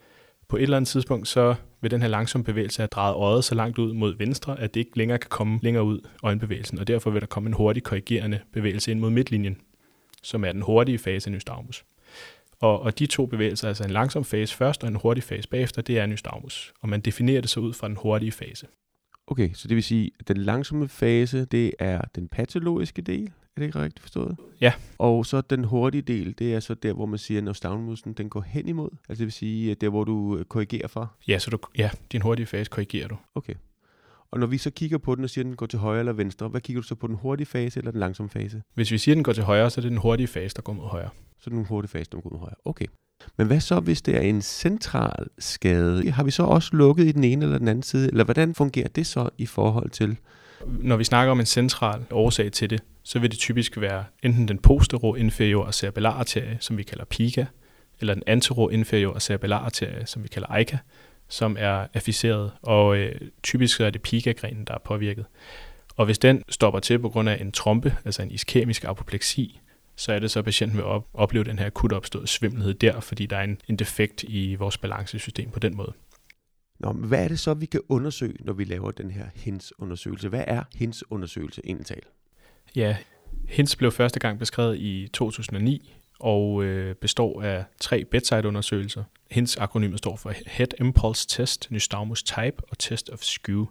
På 0.50 0.58
et 0.58 0.64
eller 0.64 0.78
andet 0.78 0.88
tidspunkt, 0.88 1.28
så 1.28 1.56
vil 1.82 1.92
den 1.92 2.02
her 2.02 2.08
langsomme 2.08 2.46
bevægelse 2.46 2.82
have 2.82 2.88
drejet 2.88 3.16
øjet 3.16 3.44
så 3.44 3.56
langt 3.56 3.78
ud 3.78 3.94
mod 3.94 4.18
venstre, 4.18 4.60
at 4.60 4.74
det 4.74 4.80
ikke 4.80 4.98
længere 4.98 5.18
kan 5.18 5.30
komme 5.30 5.60
længere 5.64 5.84
ud 5.84 6.00
øjenbevægelsen, 6.24 6.80
og 6.80 6.88
derfor 6.88 7.10
vil 7.10 7.22
der 7.22 7.28
komme 7.28 7.48
en 7.48 7.54
hurtig 7.54 7.84
korrigerende 7.84 8.40
bevægelse 8.54 8.92
ind 8.92 9.00
mod 9.00 9.10
midtlinjen, 9.10 9.58
som 10.24 10.46
er 10.46 10.52
den 10.52 10.62
hurtige 10.62 10.98
fase 10.98 11.28
af 11.28 11.32
nystagmus. 11.32 11.86
Og, 12.60 12.82
og 12.82 13.00
de 13.00 13.06
to 13.06 13.26
bevægelser, 13.26 13.68
altså 13.68 13.84
en 13.84 13.90
langsom 13.90 14.24
fase 14.24 14.56
først 14.56 14.84
og 14.84 14.90
en 14.90 14.96
hurtig 14.96 15.24
fase 15.24 15.50
bagefter, 15.50 15.82
det 15.82 16.00
er 16.00 16.06
nystagmus. 16.06 16.74
Og 16.82 16.90
man 16.90 17.02
definerer 17.02 17.42
det 17.42 17.50
så 17.50 17.60
ud 17.60 17.74
fra 17.74 17.88
den 17.88 17.96
hurtige 17.96 18.32
fase. 18.32 18.68
Okay, 19.28 19.50
så 19.54 19.68
det 19.68 19.76
vil 19.76 19.84
sige, 19.84 20.12
at 20.20 20.28
den 20.28 20.38
langsomme 20.38 20.88
fase, 20.88 21.46
det 21.46 21.74
er 21.80 22.02
den 22.16 22.28
patologiske 22.28 23.02
del, 23.02 23.32
er 23.56 23.62
det 23.62 23.66
ikke 23.66 23.80
rigtigt 23.80 24.00
forstået? 24.00 24.38
Ja. 24.62 24.74
Og 24.98 25.26
så 25.26 25.42
den 25.42 25.64
hurtige 25.64 26.02
del, 26.02 26.36
det 26.40 26.54
er 26.54 26.60
så 26.60 26.74
der, 26.74 26.94
hvor 26.94 27.06
man 27.06 27.20
siger, 27.20 27.42
når 27.42 27.54
stavnmusen 27.54 28.14
den 28.14 28.30
går 28.30 28.42
hen 28.42 28.68
imod. 28.68 28.90
Altså 29.10 29.20
det 29.20 29.26
vil 29.26 29.32
sige, 29.32 29.76
der 29.76 29.90
hvor 29.90 30.04
du 30.04 30.38
øh, 30.38 30.46
korrigerer 30.46 30.88
fra. 30.88 31.08
Ja, 31.28 31.40
så 31.40 31.50
du, 31.50 31.58
ja, 31.78 31.90
din 32.12 32.22
hurtige 32.22 32.46
fase 32.46 32.70
korrigerer 32.70 33.08
du. 33.08 33.18
Okay. 33.36 33.54
Og 34.32 34.40
når 34.40 34.48
vi 34.48 34.58
så 34.58 34.72
kigger 34.72 34.98
på 34.98 35.16
den 35.16 35.24
og 35.24 35.30
siger, 35.30 35.44
at 35.44 35.46
den 35.46 35.56
går 35.56 35.66
til 35.66 35.80
højre 35.80 36.00
eller 36.00 36.14
venstre, 36.14 36.48
hvad 36.48 36.62
kigger 36.62 36.82
du 36.82 36.88
så 36.88 36.96
på, 36.96 37.08
den 37.08 37.16
hurtige 37.16 37.48
fase 37.48 37.80
eller 37.80 37.92
den 37.92 38.00
langsomme 38.00 38.30
fase? 38.30 38.62
Hvis 38.74 38.92
vi 38.92 38.98
siger, 38.98 39.14
at 39.14 39.16
den 39.16 39.24
går 39.24 39.34
til 39.34 39.44
højre, 39.44 39.70
så 39.70 39.80
er 39.80 39.82
det 39.82 39.92
den 39.92 39.98
hurtige 39.98 40.28
fase, 40.28 40.56
der 40.56 40.62
går 40.62 40.74
mod 40.74 40.88
højre. 40.88 41.10
Så 41.40 41.50
er 41.50 41.56
den 41.56 41.66
hurtige 41.66 41.90
fase, 41.90 42.10
der 42.12 42.22
går 42.22 42.30
mod 42.30 42.40
højre. 42.40 42.56
Okay. 42.66 42.86
Men 43.38 43.48
hvad 43.48 43.60
så, 43.60 43.80
hvis 43.80 44.02
det 44.02 44.16
er 44.16 44.22
en 44.22 44.42
central 44.42 45.28
skade? 45.40 46.12
Har 46.12 46.24
vi 46.24 46.32
så 46.32 46.44
også 46.44 46.70
lukket 46.74 47.06
i 47.06 47.12
den 47.12 47.24
ene 47.24 47.46
eller 47.46 47.58
den 47.58 47.68
anden 47.68 47.84
side? 47.84 48.08
Eller 48.08 48.24
hvordan 48.24 48.56
fungerer 48.56 48.88
det 48.88 49.08
så 49.08 49.30
i 49.38 49.46
forhold 49.46 49.90
til? 49.90 50.18
Når 50.80 50.98
vi 50.98 51.04
snakker 51.04 51.32
om 51.32 51.40
en 51.40 51.46
central 51.46 52.06
årsag 52.12 52.52
til 52.52 52.70
det, 52.70 52.82
så 53.04 53.20
vil 53.20 53.32
det 53.32 53.40
typisk 53.40 53.82
være 53.82 54.04
enten 54.24 54.48
den 54.48 54.58
postero-inferior 54.58 55.72
cerebellararterie, 55.72 56.58
som 56.60 56.78
vi 56.78 56.84
kalder 56.84 57.06
PICA, 57.06 57.46
eller 58.00 58.14
den 58.14 58.24
antero-inferior 58.28 59.20
cerebellararterie, 59.20 60.06
som 60.06 60.24
vi 60.24 60.28
kalder 60.28 60.48
AICA, 60.48 60.78
som 61.28 61.56
er 61.60 61.88
afficeret, 61.94 62.52
og 62.62 62.98
øh, 62.98 63.22
typisk 63.44 63.76
så 63.76 63.86
er 63.86 63.90
det 63.90 64.02
PICA-grenen, 64.02 64.66
der 64.66 64.74
er 64.74 64.78
påvirket. 64.86 65.26
Og 65.96 66.06
hvis 66.06 66.20
den 66.20 66.44
stopper 66.50 66.80
til 66.80 67.00
på 67.00 67.10
grund 67.10 67.30
af 67.30 67.42
en 67.42 67.52
trompe, 67.52 67.98
altså 68.06 68.22
en 68.22 68.32
iskemisk 68.32 68.84
apopleksi, 68.84 69.62
så 69.96 70.14
er 70.14 70.20
det 70.20 70.32
så, 70.32 70.40
at 70.40 70.46
patienten 70.46 70.78
vil 70.78 70.86
op- 70.86 71.08
opleve 71.14 71.44
den 71.44 71.60
her 71.60 71.66
akut 71.66 71.94
opståede 71.94 72.28
svimmelhed 72.28 72.74
der, 72.74 73.00
fordi 73.00 73.26
der 73.26 73.38
er 73.38 73.44
en, 73.44 73.58
en 73.68 73.76
defekt 73.76 74.24
i 74.24 74.56
vores 74.56 74.78
balancesystem 74.78 75.50
på 75.52 75.60
den 75.60 75.78
måde. 75.78 75.94
Nå, 76.80 76.92
men 76.92 77.08
hvad 77.08 77.24
er 77.24 77.28
det 77.28 77.40
så, 77.40 77.54
vi 77.54 77.66
kan 77.66 77.82
undersøge, 77.90 78.36
når 78.40 78.54
vi 78.54 78.64
laver 78.64 78.92
den 78.92 79.12
her 79.12 79.26
HINS-undersøgelse? 79.36 80.30
Hvad 80.30 80.44
er 80.48 80.64
HINS-undersøgelse 80.76 81.62
egentlig 81.66 81.86
Ja, 82.76 82.98
HINS 83.48 83.76
blev 83.76 83.92
første 83.92 84.20
gang 84.20 84.40
beskrevet 84.40 84.78
i 84.78 85.08
2009 85.14 85.96
og 86.20 86.64
øh, 86.64 86.96
består 86.96 87.42
af 87.42 87.64
tre 87.80 88.06
bedside-undersøgelser. 88.06 89.04
HINS 89.32 89.58
akronymet 89.58 89.98
står 89.98 90.16
for 90.16 90.34
Head 90.46 90.68
Impulse 90.80 91.28
Test, 91.28 91.72
Nystagmus 91.72 92.24
Type 92.24 92.64
og 92.70 92.78
Test 92.78 93.10
of 93.10 93.20
Skew. 93.20 93.66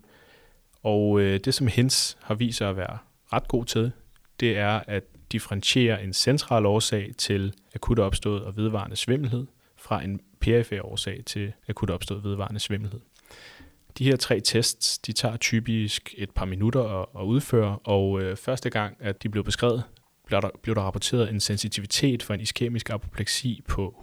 Og 0.82 1.20
øh, 1.20 1.40
det, 1.44 1.54
som 1.54 1.66
HINS 1.66 2.18
har 2.22 2.34
vist 2.34 2.58
sig 2.58 2.68
at 2.68 2.76
være 2.76 2.98
ret 3.32 3.48
god 3.48 3.64
til, 3.64 3.92
det 4.40 4.56
er 4.56 4.80
at 4.86 5.04
differentiere 5.32 6.04
en 6.04 6.12
central 6.12 6.66
årsag 6.66 7.12
til 7.18 7.54
akut 7.74 7.98
opstået 7.98 8.44
og 8.44 8.56
vedvarende 8.56 8.96
svimmelhed 8.96 9.46
fra 9.78 10.04
en 10.04 10.20
perifer 10.40 10.86
årsag 10.86 11.22
til 11.26 11.52
akut 11.68 11.90
opstået 11.90 12.24
vedvarende 12.24 12.60
svimmelhed. 12.60 13.00
De 13.98 14.04
her 14.04 14.16
tre 14.16 14.40
tests, 14.40 14.98
de 14.98 15.12
tager 15.12 15.36
typisk 15.36 16.14
et 16.18 16.30
par 16.30 16.44
minutter 16.44 16.82
at, 16.82 17.06
at 17.20 17.24
udføre, 17.24 17.78
og 17.84 18.22
øh, 18.22 18.36
første 18.36 18.70
gang, 18.70 18.96
at 19.00 19.22
de 19.22 19.28
blev 19.28 19.44
beskrevet, 19.44 19.82
blev 20.26 20.42
der, 20.42 20.50
blev 20.62 20.74
der 20.74 20.82
rapporteret 20.82 21.30
en 21.30 21.40
sensitivitet 21.40 22.22
for 22.22 22.34
en 22.34 22.40
iskemisk 22.40 22.90
apopleksi 22.90 23.62
på 23.68 23.94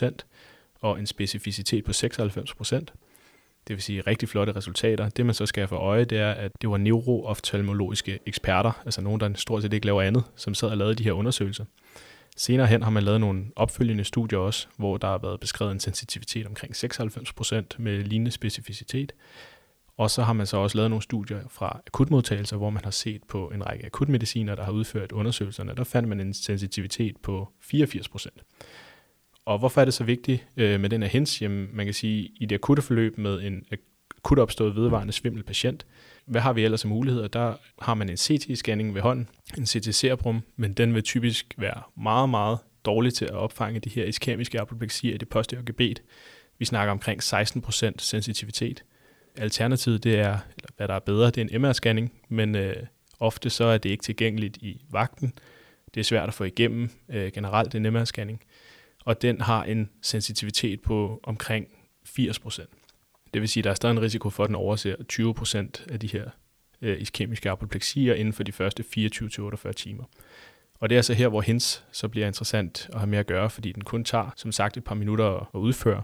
100% 0.00 0.10
og 0.80 0.98
en 0.98 1.06
specificitet 1.06 1.84
på 1.84 1.90
96%. 1.90 2.84
Det 3.68 3.76
vil 3.76 3.82
sige 3.82 4.00
rigtig 4.00 4.28
flotte 4.28 4.56
resultater. 4.56 5.08
Det 5.08 5.26
man 5.26 5.34
så 5.34 5.46
skal 5.46 5.60
have 5.60 5.68
for 5.68 5.76
øje, 5.76 6.04
det 6.04 6.18
er, 6.18 6.30
at 6.30 6.52
det 6.60 6.70
var 6.70 6.76
neurooftalmologiske 6.76 8.18
eksperter, 8.26 8.72
altså 8.84 9.00
nogen, 9.00 9.20
der 9.20 9.32
stort 9.34 9.62
set 9.62 9.72
ikke 9.72 9.86
laver 9.86 10.02
andet, 10.02 10.24
som 10.36 10.54
sad 10.54 10.68
og 10.68 10.76
lavede 10.76 10.94
de 10.94 11.04
her 11.04 11.12
undersøgelser. 11.12 11.64
Senere 12.36 12.66
hen 12.66 12.82
har 12.82 12.90
man 12.90 13.02
lavet 13.02 13.20
nogle 13.20 13.44
opfølgende 13.56 14.04
studier 14.04 14.38
også, 14.38 14.68
hvor 14.76 14.96
der 14.96 15.08
har 15.08 15.18
været 15.18 15.40
beskrevet 15.40 15.72
en 15.72 15.80
sensitivitet 15.80 16.46
omkring 16.46 16.74
96% 16.76 17.64
med 17.78 18.04
lignende 18.04 18.30
specificitet. 18.30 19.12
Og 19.96 20.10
så 20.10 20.22
har 20.22 20.32
man 20.32 20.46
så 20.46 20.56
også 20.56 20.76
lavet 20.76 20.90
nogle 20.90 21.02
studier 21.02 21.40
fra 21.48 21.80
akutmodtagelser, 21.86 22.56
hvor 22.56 22.70
man 22.70 22.84
har 22.84 22.90
set 22.90 23.24
på 23.28 23.48
en 23.48 23.66
række 23.66 23.86
akutmediciner, 23.86 24.54
der 24.54 24.64
har 24.64 24.72
udført 24.72 25.12
undersøgelserne. 25.12 25.74
Der 25.76 25.84
fandt 25.84 26.08
man 26.08 26.20
en 26.20 26.34
sensitivitet 26.34 27.16
på 27.22 27.48
84%. 27.64 28.26
Og 29.44 29.58
hvorfor 29.58 29.80
er 29.80 29.84
det 29.84 29.94
så 29.94 30.04
vigtigt 30.04 30.46
øh, 30.56 30.80
med 30.80 30.90
den 30.90 31.02
her 31.02 31.08
hens? 31.08 31.42
Jamen, 31.42 31.68
man 31.72 31.86
kan 31.86 31.94
sige, 31.94 32.30
i 32.36 32.46
det 32.46 32.54
akutte 32.54 32.82
forløb 32.82 33.18
med 33.18 33.42
en 33.42 33.64
akut 33.72 34.38
opstået 34.38 34.76
vedvarende 34.76 35.12
svimmel 35.12 35.42
patient, 35.42 35.86
hvad 36.26 36.40
har 36.40 36.52
vi 36.52 36.64
ellers 36.64 36.84
af 36.84 36.88
muligheder? 36.88 37.28
Der 37.28 37.54
har 37.78 37.94
man 37.94 38.08
en 38.08 38.16
CT-scanning 38.16 38.94
ved 38.94 39.00
hånden, 39.00 39.28
en 39.58 39.66
CT-cerebrum, 39.66 40.42
men 40.56 40.72
den 40.72 40.94
vil 40.94 41.02
typisk 41.02 41.54
være 41.58 41.82
meget, 41.96 42.28
meget 42.28 42.58
dårlig 42.84 43.14
til 43.14 43.24
at 43.24 43.34
opfange 43.34 43.80
de 43.80 43.90
her 43.90 44.04
iskemiske 44.04 44.60
apopleksier 44.60 45.14
i 45.14 45.16
det 45.16 45.28
posteriore 45.28 45.66
gebet. 45.66 46.02
Vi 46.58 46.64
snakker 46.64 46.92
omkring 46.92 47.22
16% 47.22 47.92
sensitivitet. 47.98 48.84
Alternativet, 49.36 50.04
det 50.04 50.14
er, 50.14 50.38
eller 50.56 50.70
hvad 50.76 50.88
der 50.88 50.94
er 50.94 50.98
bedre, 50.98 51.30
det 51.30 51.38
er 51.38 51.58
en 51.58 51.64
MR-scanning, 51.64 52.12
men 52.28 52.56
øh, 52.56 52.76
ofte 53.20 53.50
så 53.50 53.64
er 53.64 53.78
det 53.78 53.90
ikke 53.90 54.02
tilgængeligt 54.02 54.56
i 54.56 54.82
vagten. 54.90 55.32
Det 55.94 56.00
er 56.00 56.04
svært 56.04 56.28
at 56.28 56.34
få 56.34 56.44
igennem 56.44 56.90
øh, 57.08 57.32
generelt 57.32 57.74
en 57.74 57.96
MR-scanning, 57.96 58.38
og 59.04 59.22
den 59.22 59.40
har 59.40 59.64
en 59.64 59.90
sensitivitet 60.02 60.80
på 60.80 61.20
omkring 61.22 61.66
80%. 62.08 62.81
Det 63.34 63.40
vil 63.40 63.48
sige, 63.48 63.60
at 63.60 63.64
der 63.64 63.70
er 63.70 63.74
stadig 63.74 63.92
en 63.92 64.02
risiko 64.02 64.30
for, 64.30 64.44
at 64.44 64.48
den 64.48 64.56
overser 64.56 64.94
20% 65.88 65.92
af 65.92 66.00
de 66.00 66.06
her 66.06 66.30
øh, 66.82 67.00
iskemiske 67.00 67.50
apopleksier 67.50 68.14
inden 68.14 68.32
for 68.32 68.42
de 68.42 68.52
første 68.52 68.84
24-48 68.98 69.72
timer. 69.72 70.04
Og 70.80 70.90
det 70.90 70.96
er 70.96 70.98
altså 70.98 71.14
her, 71.14 71.28
hvor 71.28 71.40
HINS 71.40 71.84
så 71.92 72.08
bliver 72.08 72.26
interessant 72.26 72.90
at 72.92 72.98
have 72.98 73.10
med 73.10 73.18
at 73.18 73.26
gøre, 73.26 73.50
fordi 73.50 73.72
den 73.72 73.84
kun 73.84 74.04
tager, 74.04 74.30
som 74.36 74.52
sagt, 74.52 74.76
et 74.76 74.84
par 74.84 74.94
minutter 74.94 75.50
at 75.54 75.58
udføre. 75.58 76.02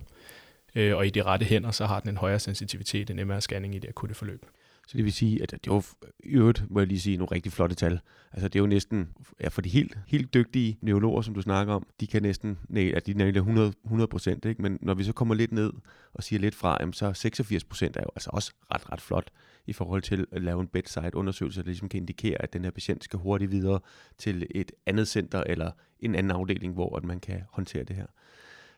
Øh, 0.74 0.96
og 0.96 1.06
i 1.06 1.10
de 1.10 1.22
rette 1.22 1.46
hænder, 1.46 1.70
så 1.70 1.86
har 1.86 2.00
den 2.00 2.08
en 2.08 2.16
højere 2.16 2.38
sensitivitet 2.38 3.10
end 3.10 3.20
MR-scanning 3.20 3.74
i 3.74 3.78
det 3.78 3.88
akutte 3.88 4.14
forløb. 4.14 4.46
Så 4.88 4.96
det 4.96 5.04
vil 5.04 5.12
sige, 5.12 5.42
at 5.42 5.50
det 5.50 5.72
var 5.72 5.86
i 6.24 6.28
øvrigt, 6.28 6.70
må 6.70 6.80
jeg 6.80 6.86
lige 6.86 7.00
sige, 7.00 7.16
nogle 7.16 7.32
rigtig 7.32 7.52
flotte 7.52 7.74
tal. 7.74 8.00
Altså 8.32 8.48
det 8.48 8.58
er 8.58 8.60
jo 8.60 8.66
næsten, 8.66 9.08
ja, 9.40 9.48
for 9.48 9.60
de 9.60 9.68
helt, 9.68 9.98
helt 10.06 10.34
dygtige 10.34 10.78
neurologer, 10.80 11.22
som 11.22 11.34
du 11.34 11.42
snakker 11.42 11.74
om, 11.74 11.86
de 12.00 12.06
kan 12.06 12.22
næsten, 12.22 12.58
nej, 12.68 12.92
at 12.96 13.06
de 13.06 13.12
nævner 13.12 13.40
100, 13.40 13.72
100 13.84 14.08
procent, 14.08 14.44
ikke? 14.44 14.62
men 14.62 14.78
når 14.82 14.94
vi 14.94 15.04
så 15.04 15.12
kommer 15.12 15.34
lidt 15.34 15.52
ned 15.52 15.72
og 16.14 16.22
siger 16.22 16.40
lidt 16.40 16.54
fra, 16.54 16.76
jamen, 16.80 16.92
så 16.92 17.12
86 17.12 17.64
procent 17.64 17.96
er 17.96 18.00
jo 18.00 18.10
altså 18.16 18.30
også 18.32 18.52
ret, 18.74 18.92
ret 18.92 19.00
flot 19.00 19.30
i 19.66 19.72
forhold 19.72 20.02
til 20.02 20.26
at 20.32 20.42
lave 20.42 20.60
en 20.60 20.68
bedside 20.68 21.10
undersøgelse, 21.14 21.60
der 21.60 21.66
ligesom 21.66 21.88
kan 21.88 22.00
indikere, 22.00 22.42
at 22.42 22.52
den 22.52 22.64
her 22.64 22.70
patient 22.70 23.04
skal 23.04 23.18
hurtigt 23.18 23.50
videre 23.50 23.80
til 24.18 24.46
et 24.50 24.72
andet 24.86 25.08
center 25.08 25.42
eller 25.46 25.70
en 26.00 26.14
anden 26.14 26.30
afdeling, 26.30 26.74
hvor 26.74 26.96
at 26.96 27.04
man 27.04 27.20
kan 27.20 27.42
håndtere 27.50 27.84
det 27.84 27.96
her. 27.96 28.06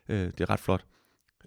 Øh, 0.09 0.17
det 0.17 0.41
er 0.41 0.49
ret 0.49 0.59
flot. 0.59 0.85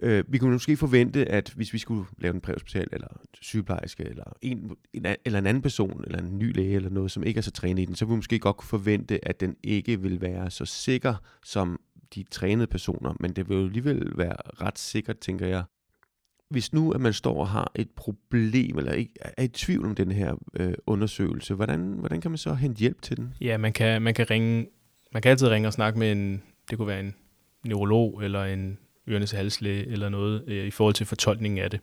Øh, 0.02 0.24
vi 0.28 0.38
kunne 0.38 0.52
måske 0.52 0.76
forvente, 0.76 1.28
at 1.28 1.52
hvis 1.56 1.72
vi 1.72 1.78
skulle 1.78 2.04
lave 2.18 2.34
en 2.34 2.40
præhospital, 2.40 2.88
eller 2.92 3.08
sygeplejerske, 3.40 4.04
eller 4.04 4.24
en, 4.42 4.70
en, 4.92 5.06
eller 5.24 5.38
en 5.38 5.46
anden 5.46 5.62
person, 5.62 6.04
eller 6.06 6.18
en 6.18 6.38
ny 6.38 6.56
læge, 6.56 6.76
eller 6.76 6.90
noget, 6.90 7.10
som 7.10 7.22
ikke 7.22 7.38
er 7.38 7.42
så 7.42 7.50
trænet 7.50 7.82
i 7.82 7.84
den, 7.84 7.94
så 7.94 8.04
ville 8.04 8.14
vi 8.14 8.16
måske 8.16 8.38
godt 8.38 8.56
kunne 8.56 8.68
forvente, 8.68 9.28
at 9.28 9.40
den 9.40 9.56
ikke 9.62 10.00
vil 10.00 10.20
være 10.20 10.50
så 10.50 10.64
sikker 10.64 11.14
som 11.44 11.80
de 12.14 12.22
trænede 12.30 12.66
personer, 12.66 13.14
men 13.20 13.32
det 13.32 13.48
vil 13.48 13.56
jo 13.56 13.64
alligevel 13.64 14.12
være 14.16 14.36
ret 14.60 14.78
sikkert, 14.78 15.18
tænker 15.18 15.46
jeg. 15.46 15.64
Hvis 16.50 16.72
nu, 16.72 16.92
at 16.92 17.00
man 17.00 17.12
står 17.12 17.40
og 17.40 17.48
har 17.48 17.72
et 17.74 17.90
problem, 17.90 18.78
eller 18.78 18.92
ikke 18.92 19.12
er 19.36 19.42
i 19.42 19.48
tvivl 19.48 19.84
om 19.84 19.94
den 19.94 20.12
her 20.12 20.34
øh, 20.54 20.74
undersøgelse, 20.86 21.54
hvordan, 21.54 21.80
hvordan 21.80 22.20
kan 22.20 22.30
man 22.30 22.38
så 22.38 22.54
hente 22.54 22.78
hjælp 22.78 23.02
til 23.02 23.16
den? 23.16 23.34
Ja, 23.40 23.56
man 23.56 23.72
kan, 23.72 24.02
man 24.02 24.14
kan 24.14 24.30
ringe, 24.30 24.66
man 25.12 25.22
kan 25.22 25.30
altid 25.30 25.48
ringe 25.48 25.68
og 25.68 25.72
snakke 25.72 25.98
med 25.98 26.12
en, 26.12 26.42
det 26.70 26.78
kunne 26.78 26.88
være 26.88 27.00
en 27.00 27.14
neurolog, 27.64 28.24
eller 28.24 28.44
en 28.44 28.78
ørenes 29.08 29.30
halslæge 29.30 29.86
eller 29.86 30.08
noget 30.08 30.44
øh, 30.46 30.66
i 30.66 30.70
forhold 30.70 30.94
til 30.94 31.06
fortolkningen 31.06 31.64
af 31.64 31.70
det, 31.70 31.80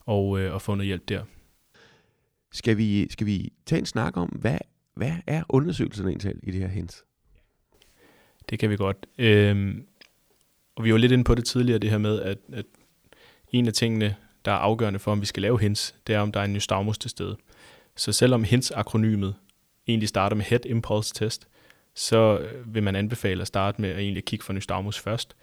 og, 0.00 0.40
øh, 0.40 0.54
og 0.54 0.62
få 0.62 0.74
noget 0.74 0.86
hjælp 0.86 1.08
der. 1.08 1.24
Skal 2.52 2.76
vi, 2.76 3.08
skal 3.10 3.26
vi 3.26 3.52
tage 3.66 3.78
en 3.78 3.86
snak 3.86 4.16
om, 4.16 4.28
hvad, 4.28 4.58
hvad 4.94 5.12
er 5.26 5.42
undersøgelserne 5.48 6.10
egentlig 6.10 6.34
i 6.42 6.50
det 6.50 6.60
her 6.60 6.68
hens? 6.68 7.04
Det 8.50 8.58
kan 8.58 8.70
vi 8.70 8.76
godt. 8.76 9.06
Øhm, 9.18 9.86
og 10.76 10.84
vi 10.84 10.92
var 10.92 10.98
lidt 10.98 11.12
inde 11.12 11.24
på 11.24 11.34
det 11.34 11.44
tidligere, 11.44 11.78
det 11.78 11.90
her 11.90 11.98
med, 11.98 12.20
at, 12.20 12.38
at 12.52 12.64
en 13.52 13.66
af 13.66 13.72
tingene, 13.72 14.16
der 14.44 14.52
er 14.52 14.56
afgørende 14.56 14.98
for, 14.98 15.12
om 15.12 15.20
vi 15.20 15.26
skal 15.26 15.42
lave 15.42 15.60
hints, 15.60 15.94
det 16.06 16.14
er, 16.14 16.20
om 16.20 16.32
der 16.32 16.40
er 16.40 16.44
en 16.44 16.52
nystagmus 16.52 16.98
til 16.98 17.10
stede. 17.10 17.36
Så 17.96 18.12
selvom 18.12 18.44
hints-akronymet 18.44 19.34
egentlig 19.86 20.08
starter 20.08 20.36
med 20.36 20.44
Head 20.44 20.66
Impulse 20.66 21.14
Test, 21.14 21.48
så 21.94 22.38
øh, 22.38 22.74
vil 22.74 22.82
man 22.82 22.96
anbefale 22.96 23.40
at 23.40 23.46
starte 23.46 23.80
med 23.80 23.90
at 23.90 23.98
egentlig 23.98 24.24
kigge 24.24 24.44
for 24.44 24.52
nystagmus 24.52 24.98
først, 24.98 25.36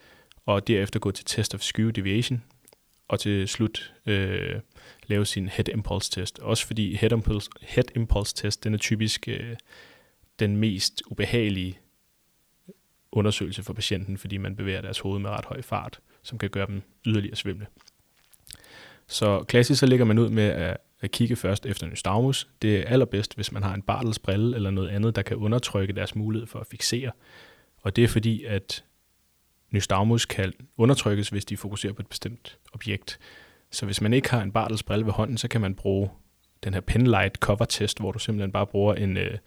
og 0.47 0.67
derefter 0.67 0.99
gå 0.99 1.11
til 1.11 1.25
Test 1.25 1.55
of 1.55 1.61
Skew 1.61 1.89
Deviation, 1.89 2.43
og 3.07 3.19
til 3.19 3.47
slut 3.47 3.93
øh, 4.05 4.59
lave 5.07 5.25
sin 5.25 5.47
Head 5.47 5.69
Impulse 5.69 6.11
Test. 6.11 6.39
Også 6.39 6.67
fordi 6.67 6.95
Head 6.95 7.11
Impulse, 7.11 7.49
head 7.61 7.95
impulse 7.95 8.35
Test, 8.35 8.63
den 8.63 8.73
er 8.73 8.77
typisk 8.77 9.27
øh, 9.27 9.55
den 10.39 10.57
mest 10.57 11.03
ubehagelige 11.07 11.79
undersøgelse 13.11 13.63
for 13.63 13.73
patienten, 13.73 14.17
fordi 14.17 14.37
man 14.37 14.55
bevæger 14.55 14.81
deres 14.81 14.99
hoved 14.99 15.19
med 15.19 15.29
ret 15.29 15.45
høj 15.45 15.61
fart, 15.61 15.99
som 16.23 16.37
kan 16.37 16.49
gøre 16.49 16.67
dem 16.67 16.81
yderligere 17.05 17.35
svimle. 17.35 17.67
Så 19.07 19.43
klassisk 19.43 19.79
så 19.79 19.85
ligger 19.85 20.05
man 20.05 20.19
ud 20.19 20.29
med 20.29 20.43
at, 20.43 20.77
at 21.01 21.11
kigge 21.11 21.35
først 21.35 21.65
efter 21.65 21.87
nystagmus. 21.87 22.47
Det 22.61 22.79
er 22.79 22.83
allerbedst, 22.83 23.35
hvis 23.35 23.51
man 23.51 23.63
har 23.63 23.73
en 23.73 23.81
Bartels 23.81 24.19
brille 24.19 24.55
eller 24.55 24.71
noget 24.71 24.89
andet, 24.89 25.15
der 25.15 25.21
kan 25.21 25.37
undertrykke 25.37 25.93
deres 25.93 26.15
mulighed 26.15 26.47
for 26.47 26.59
at 26.59 26.67
fixere. 26.67 27.11
Og 27.81 27.95
det 27.95 28.03
er 28.03 28.07
fordi, 28.07 28.43
at 28.43 28.83
nystagmus 29.71 30.25
kan 30.25 30.53
undertrykkes, 30.77 31.29
hvis 31.29 31.45
de 31.45 31.57
fokuserer 31.57 31.93
på 31.93 32.01
et 32.01 32.07
bestemt 32.07 32.57
objekt. 32.73 33.19
Så 33.71 33.85
hvis 33.85 34.01
man 34.01 34.13
ikke 34.13 34.31
har 34.31 34.41
en 34.41 34.51
Bartels 34.51 34.83
brille 34.83 35.05
ved 35.05 35.13
hånden, 35.13 35.37
så 35.37 35.47
kan 35.47 35.61
man 35.61 35.75
bruge 35.75 36.09
den 36.63 36.73
her 36.73 36.81
penlight 36.81 37.35
cover 37.35 37.65
test, 37.65 37.99
hvor 37.99 38.11
du 38.11 38.19
simpelthen 38.19 38.51
bare 38.51 38.67
bruger 38.67 38.93
en, 38.93 39.17
øh, 39.17 39.37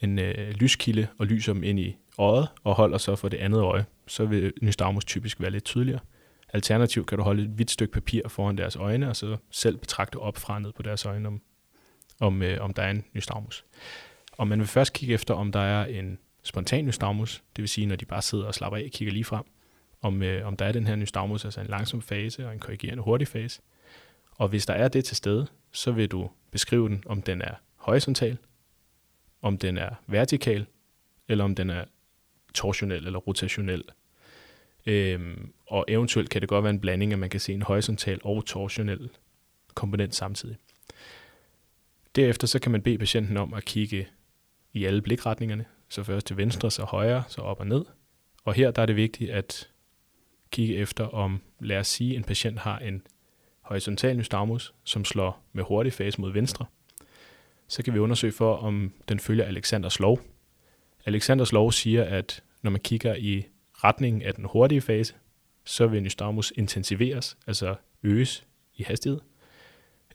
en 0.00 0.18
øh, 0.18 0.50
lyskilde 0.50 1.06
og 1.18 1.26
lyser 1.26 1.52
dem 1.52 1.62
ind 1.62 1.80
i 1.80 1.96
øjet 2.18 2.48
og 2.64 2.74
holder 2.74 2.98
så 2.98 3.16
for 3.16 3.28
det 3.28 3.36
andet 3.36 3.60
øje. 3.60 3.86
Så 4.06 4.24
vil 4.24 4.52
nystagmus 4.62 5.04
typisk 5.04 5.40
være 5.40 5.50
lidt 5.50 5.64
tydeligere. 5.64 6.00
Alternativt 6.52 7.06
kan 7.06 7.18
du 7.18 7.24
holde 7.24 7.42
et 7.42 7.48
hvidt 7.48 7.70
stykke 7.70 7.92
papir 7.92 8.28
foran 8.28 8.58
deres 8.58 8.76
øjne, 8.76 9.08
og 9.08 9.16
så 9.16 9.36
selv 9.50 9.76
betragte 9.76 10.16
op 10.16 10.36
fra 10.36 10.58
ned 10.58 10.72
på 10.72 10.82
deres 10.82 11.06
øjne, 11.06 11.28
om, 11.28 11.40
om, 12.20 12.42
øh, 12.42 12.60
om 12.60 12.74
der 12.74 12.82
er 12.82 12.90
en 12.90 13.04
nystagmus. 13.14 13.64
Og 14.32 14.48
man 14.48 14.58
vil 14.58 14.66
først 14.66 14.92
kigge 14.92 15.14
efter, 15.14 15.34
om 15.34 15.52
der 15.52 15.60
er 15.60 15.84
en 15.84 16.18
spontan 16.42 16.84
nystagmus, 16.84 17.42
det 17.56 17.62
vil 17.62 17.68
sige, 17.68 17.86
når 17.86 17.96
de 17.96 18.04
bare 18.04 18.22
sidder 18.22 18.44
og 18.44 18.54
slapper 18.54 18.78
af 18.78 18.82
og 18.84 18.90
kigger 18.90 19.12
lige 19.12 19.24
frem, 19.24 19.44
om, 20.06 20.22
øh, 20.22 20.46
om 20.46 20.56
der 20.56 20.64
er 20.64 20.72
den 20.72 20.86
her 20.86 20.96
nystagmus, 20.96 21.44
altså 21.44 21.60
en 21.60 21.66
langsom 21.66 22.02
fase 22.02 22.46
og 22.46 22.52
en 22.52 22.58
korrigerende 22.58 23.02
hurtig 23.02 23.28
fase. 23.28 23.60
Og 24.30 24.48
hvis 24.48 24.66
der 24.66 24.74
er 24.74 24.88
det 24.88 25.04
til 25.04 25.16
stede, 25.16 25.46
så 25.72 25.92
vil 25.92 26.08
du 26.08 26.30
beskrive 26.50 26.88
den, 26.88 27.02
om 27.06 27.22
den 27.22 27.42
er 27.42 27.54
horisontal, 27.76 28.38
om 29.42 29.58
den 29.58 29.78
er 29.78 29.90
vertikal, 30.06 30.66
eller 31.28 31.44
om 31.44 31.54
den 31.54 31.70
er 31.70 31.84
torsionel 32.54 33.06
eller 33.06 33.18
rotationel. 33.18 33.82
Øhm, 34.86 35.52
og 35.66 35.84
eventuelt 35.88 36.30
kan 36.30 36.40
det 36.40 36.48
godt 36.48 36.62
være 36.62 36.70
en 36.70 36.80
blanding, 36.80 37.12
at 37.12 37.18
man 37.18 37.30
kan 37.30 37.40
se 37.40 37.52
en 37.52 37.62
horisontal 37.62 38.20
og 38.24 38.46
torsionel 38.46 39.10
komponent 39.74 40.14
samtidig. 40.14 40.56
Derefter 42.16 42.46
så 42.46 42.58
kan 42.58 42.72
man 42.72 42.82
bede 42.82 42.98
patienten 42.98 43.36
om 43.36 43.54
at 43.54 43.64
kigge 43.64 44.08
i 44.72 44.84
alle 44.84 45.02
blikretningerne, 45.02 45.64
så 45.88 46.02
først 46.02 46.26
til 46.26 46.36
venstre, 46.36 46.70
så 46.70 46.84
højre, 46.84 47.24
så 47.28 47.40
op 47.40 47.60
og 47.60 47.66
ned. 47.66 47.84
Og 48.44 48.54
her 48.54 48.70
der 48.70 48.82
er 48.82 48.86
det 48.86 48.96
vigtigt 48.96 49.30
at 49.30 49.68
kigge 50.56 50.76
efter, 50.76 51.04
om 51.04 51.40
lad 51.60 51.78
os 51.78 51.88
sige, 51.88 52.16
en 52.16 52.24
patient 52.24 52.58
har 52.58 52.78
en 52.78 53.02
horisontal 53.60 54.16
nystagmus, 54.16 54.74
som 54.84 55.04
slår 55.04 55.42
med 55.52 55.64
hurtig 55.64 55.92
fase 55.92 56.20
mod 56.20 56.32
venstre. 56.32 56.66
Så 57.68 57.82
kan 57.82 57.94
vi 57.94 57.98
undersøge 57.98 58.32
for, 58.32 58.56
om 58.56 58.92
den 59.08 59.20
følger 59.20 59.44
Alexanders 59.44 60.00
lov. 60.00 60.20
Alexanders 61.06 61.52
lov 61.52 61.72
siger, 61.72 62.04
at 62.04 62.42
når 62.62 62.70
man 62.70 62.80
kigger 62.80 63.14
i 63.14 63.46
retningen 63.72 64.22
af 64.22 64.34
den 64.34 64.44
hurtige 64.44 64.80
fase, 64.80 65.14
så 65.64 65.86
vil 65.86 66.02
nystagmus 66.02 66.52
intensiveres, 66.56 67.36
altså 67.46 67.74
øges 68.02 68.46
i 68.76 68.82
hastighed. 68.82 69.20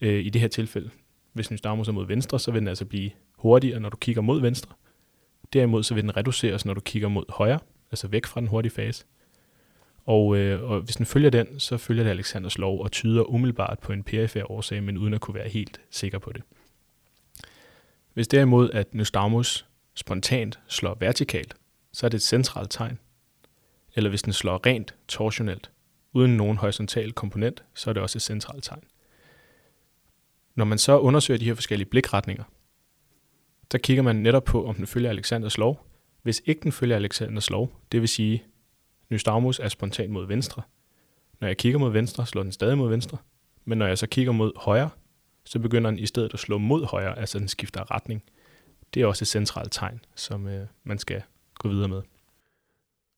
Øh, 0.01 0.25
I 0.25 0.29
det 0.29 0.41
her 0.41 0.47
tilfælde, 0.47 0.89
hvis 1.33 1.51
nystagmus 1.51 1.87
er 1.87 1.91
mod 1.91 2.07
venstre, 2.07 2.39
så 2.39 2.51
vil 2.51 2.59
den 2.59 2.67
altså 2.67 2.85
blive 2.85 3.11
hurtigere, 3.37 3.79
når 3.79 3.89
du 3.89 3.97
kigger 3.97 4.21
mod 4.21 4.41
venstre. 4.41 4.73
Derimod 5.53 5.83
så 5.83 5.93
vil 5.93 6.03
den 6.03 6.17
reduceres, 6.17 6.65
når 6.65 6.73
du 6.73 6.81
kigger 6.81 7.07
mod 7.07 7.25
højre, 7.29 7.59
altså 7.91 8.07
væk 8.07 8.25
fra 8.25 8.39
den 8.39 8.47
hurtige 8.47 8.71
fase. 8.71 9.05
Og, 10.11 10.37
øh, 10.37 10.71
og 10.71 10.81
hvis 10.81 10.95
den 10.95 11.05
følger 11.05 11.29
den, 11.29 11.59
så 11.59 11.77
følger 11.77 12.03
det 12.03 12.09
Alexanders 12.09 12.57
lov 12.57 12.81
og 12.81 12.91
tyder 12.91 13.23
umiddelbart 13.23 13.79
på 13.79 13.93
en 13.93 14.03
PFR-årsag, 14.03 14.83
men 14.83 14.97
uden 14.97 15.13
at 15.13 15.21
kunne 15.21 15.35
være 15.35 15.49
helt 15.49 15.81
sikker 15.89 16.19
på 16.19 16.31
det. 16.31 16.43
Hvis 18.13 18.27
derimod 18.27 18.69
at 18.69 18.93
nystagmus 18.93 19.65
spontant 19.95 20.59
slår 20.67 20.97
vertikalt, 20.99 21.55
så 21.93 22.05
er 22.05 22.09
det 22.09 22.17
et 22.17 22.21
centralt 22.21 22.71
tegn. 22.71 22.99
Eller 23.95 24.09
hvis 24.09 24.21
den 24.21 24.33
slår 24.33 24.65
rent 24.65 24.95
torsionelt, 25.07 25.71
uden 26.13 26.37
nogen 26.37 26.57
horisontal 26.57 27.11
komponent, 27.11 27.63
så 27.73 27.89
er 27.89 27.93
det 27.93 28.03
også 28.03 28.17
et 28.17 28.21
centralt 28.21 28.63
tegn. 28.63 28.83
Når 30.55 30.65
man 30.65 30.77
så 30.77 30.99
undersøger 30.99 31.37
de 31.37 31.45
her 31.45 31.55
forskellige 31.55 31.89
blikretninger, 31.89 32.43
der 33.71 33.77
kigger 33.77 34.03
man 34.03 34.15
netop 34.15 34.43
på, 34.43 34.65
om 34.65 34.75
den 34.75 34.87
følger 34.87 35.09
Alexanders 35.09 35.57
lov. 35.57 35.87
Hvis 36.21 36.41
ikke 36.45 36.61
den 36.63 36.71
følger 36.71 36.95
Alexanders 36.95 37.49
lov, 37.49 37.71
det 37.91 38.01
vil 38.01 38.09
sige, 38.09 38.43
nystagmus 39.11 39.59
er 39.59 39.67
spontant 39.67 40.11
mod 40.11 40.27
venstre. 40.27 40.61
Når 41.39 41.47
jeg 41.47 41.57
kigger 41.57 41.79
mod 41.79 41.91
venstre, 41.91 42.25
slår 42.25 42.43
den 42.43 42.51
stadig 42.51 42.77
mod 42.77 42.89
venstre. 42.89 43.17
Men 43.65 43.77
når 43.77 43.87
jeg 43.87 43.97
så 43.97 44.07
kigger 44.07 44.31
mod 44.31 44.51
højre, 44.55 44.89
så 45.43 45.59
begynder 45.59 45.89
den 45.89 45.99
i 45.99 46.05
stedet 46.05 46.33
at 46.33 46.39
slå 46.39 46.57
mod 46.57 46.85
højre, 46.85 47.19
altså 47.19 47.39
den 47.39 47.47
skifter 47.47 47.91
retning. 47.91 48.23
Det 48.93 49.01
er 49.01 49.05
også 49.05 49.23
et 49.23 49.27
centralt 49.27 49.71
tegn, 49.71 50.05
som 50.15 50.47
øh, 50.47 50.67
man 50.83 50.97
skal 50.97 51.23
gå 51.55 51.69
videre 51.69 51.87
med. 51.87 52.01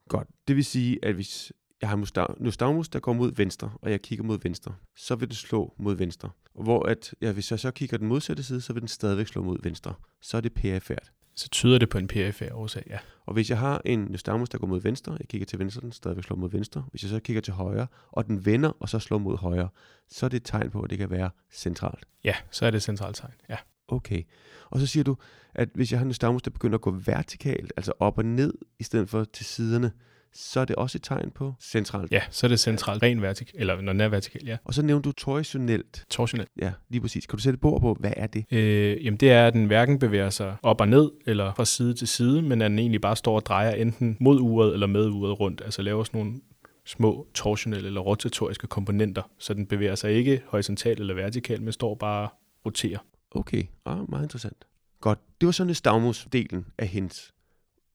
Godt. 0.09 0.27
Det 0.47 0.55
vil 0.55 0.65
sige, 0.65 0.99
at 1.05 1.15
hvis 1.15 1.51
jeg 1.81 1.89
har 1.89 2.35
nystagmus, 2.39 2.89
der 2.89 2.99
går 2.99 3.13
mod 3.13 3.35
venstre, 3.35 3.71
og 3.81 3.91
jeg 3.91 4.01
kigger 4.01 4.25
mod 4.25 4.39
venstre, 4.43 4.75
så 4.95 5.15
vil 5.15 5.29
det 5.29 5.37
slå 5.37 5.73
mod 5.77 5.95
venstre. 5.95 6.29
Og 6.55 6.63
hvor 6.63 6.83
at, 6.83 7.13
ja, 7.21 7.31
hvis 7.31 7.51
jeg 7.51 7.59
så 7.59 7.71
kigger 7.71 7.97
den 7.97 8.07
modsatte 8.07 8.43
side, 8.43 8.61
så 8.61 8.73
vil 8.73 8.81
den 8.81 8.87
stadigvæk 8.87 9.27
slå 9.27 9.43
mod 9.43 9.57
venstre. 9.63 9.93
Så 10.21 10.37
er 10.37 10.41
det 10.41 10.53
perifært. 10.53 11.11
Så 11.35 11.49
tyder 11.49 11.77
det 11.77 11.89
på 11.89 11.97
en 11.97 12.07
perifær 12.07 12.53
årsag, 12.53 12.83
ja. 12.89 12.97
Og 13.25 13.33
hvis 13.33 13.49
jeg 13.49 13.59
har 13.59 13.81
en 13.85 14.07
nystagmus, 14.09 14.49
der 14.49 14.57
går 14.57 14.67
mod 14.67 14.81
venstre, 14.81 15.17
jeg 15.19 15.27
kigger 15.27 15.45
til 15.45 15.59
venstre, 15.59 15.81
den 15.81 15.91
stadigvæk 15.91 16.23
slår 16.23 16.37
mod 16.37 16.49
venstre. 16.49 16.85
Hvis 16.91 17.03
jeg 17.03 17.09
så 17.09 17.19
kigger 17.19 17.41
til 17.41 17.53
højre, 17.53 17.87
og 18.11 18.27
den 18.27 18.45
vender, 18.45 18.71
og 18.79 18.89
så 18.89 18.99
slår 18.99 19.17
mod 19.17 19.37
højre, 19.37 19.69
så 20.09 20.25
er 20.25 20.29
det 20.29 20.37
et 20.37 20.43
tegn 20.45 20.69
på, 20.69 20.81
at 20.81 20.89
det 20.89 20.97
kan 20.97 21.09
være 21.09 21.29
centralt. 21.51 22.05
Ja, 22.23 22.35
så 22.51 22.65
er 22.65 22.71
det 22.71 22.77
et 22.77 22.83
centralt 22.83 23.15
tegn, 23.15 23.33
ja. 23.49 23.57
Okay. 23.87 24.23
Og 24.69 24.79
så 24.79 24.85
siger 24.85 25.03
du, 25.03 25.17
at 25.55 25.69
hvis 25.73 25.91
jeg 25.91 25.99
har 25.99 26.03
en 26.03 26.07
nystagmus, 26.07 26.41
der 26.41 26.51
begynder 26.51 26.77
at 26.77 26.81
gå 26.81 26.91
vertikalt, 26.91 27.73
altså 27.77 27.93
op 27.99 28.17
og 28.17 28.25
ned, 28.25 28.53
i 28.79 28.83
stedet 28.83 29.09
for 29.09 29.23
til 29.23 29.45
siderne, 29.45 29.91
så 30.33 30.59
er 30.59 30.65
det 30.65 30.75
også 30.75 30.97
et 30.97 31.03
tegn 31.03 31.31
på 31.31 31.53
centralt. 31.61 32.11
Ja, 32.11 32.21
så 32.29 32.47
er 32.47 32.49
det 32.49 32.59
centralt, 32.59 33.03
ren 33.03 33.21
vertikal, 33.21 33.59
eller 33.59 33.81
når 33.81 33.93
den 33.93 34.01
er 34.01 34.07
vertikal, 34.07 34.41
ja. 34.45 34.57
Og 34.63 34.73
så 34.73 34.81
nævnte 34.81 35.07
du 35.07 35.11
torsionelt. 35.11 36.05
Torsionelt. 36.09 36.49
Ja, 36.61 36.71
lige 36.89 37.01
præcis. 37.01 37.25
Kan 37.25 37.37
du 37.37 37.43
sætte 37.43 37.55
et 37.55 37.61
bord 37.61 37.81
på, 37.81 37.97
hvad 37.99 38.13
er 38.17 38.27
det? 38.27 38.45
Øh, 38.51 39.05
jamen 39.05 39.17
det 39.17 39.31
er, 39.31 39.47
at 39.47 39.53
den 39.53 39.65
hverken 39.65 39.99
bevæger 39.99 40.29
sig 40.29 40.55
op 40.63 40.81
og 40.81 40.87
ned, 40.87 41.11
eller 41.25 41.53
fra 41.53 41.65
side 41.65 41.93
til 41.93 42.07
side, 42.07 42.41
men 42.41 42.61
at 42.61 42.71
den 42.71 42.79
egentlig 42.79 43.01
bare 43.01 43.15
står 43.15 43.35
og 43.35 43.45
drejer 43.45 43.71
enten 43.71 44.17
mod 44.19 44.39
uret 44.39 44.73
eller 44.73 44.87
med 44.87 45.09
uret 45.09 45.39
rundt, 45.39 45.61
altså 45.65 45.81
laver 45.81 46.03
sådan 46.03 46.21
nogle 46.21 46.39
små 46.85 47.27
torsionelle 47.33 47.87
eller 47.87 48.01
rotatoriske 48.01 48.67
komponenter, 48.67 49.21
så 49.39 49.53
den 49.53 49.65
bevæger 49.65 49.95
sig 49.95 50.11
ikke 50.11 50.41
horisontalt 50.47 50.99
eller 50.99 51.13
vertikalt, 51.13 51.61
men 51.61 51.73
står 51.73 51.95
bare 51.95 52.23
og 52.23 52.65
roterer. 52.65 52.99
Okay, 53.31 53.63
ah, 53.85 54.09
meget 54.09 54.23
interessant. 54.23 54.65
Godt, 55.01 55.19
det 55.41 55.45
var 55.45 55.51
sådan 55.51 55.69
nystagmus-delen 55.69 56.65
af 56.77 56.87
hens. 56.87 57.32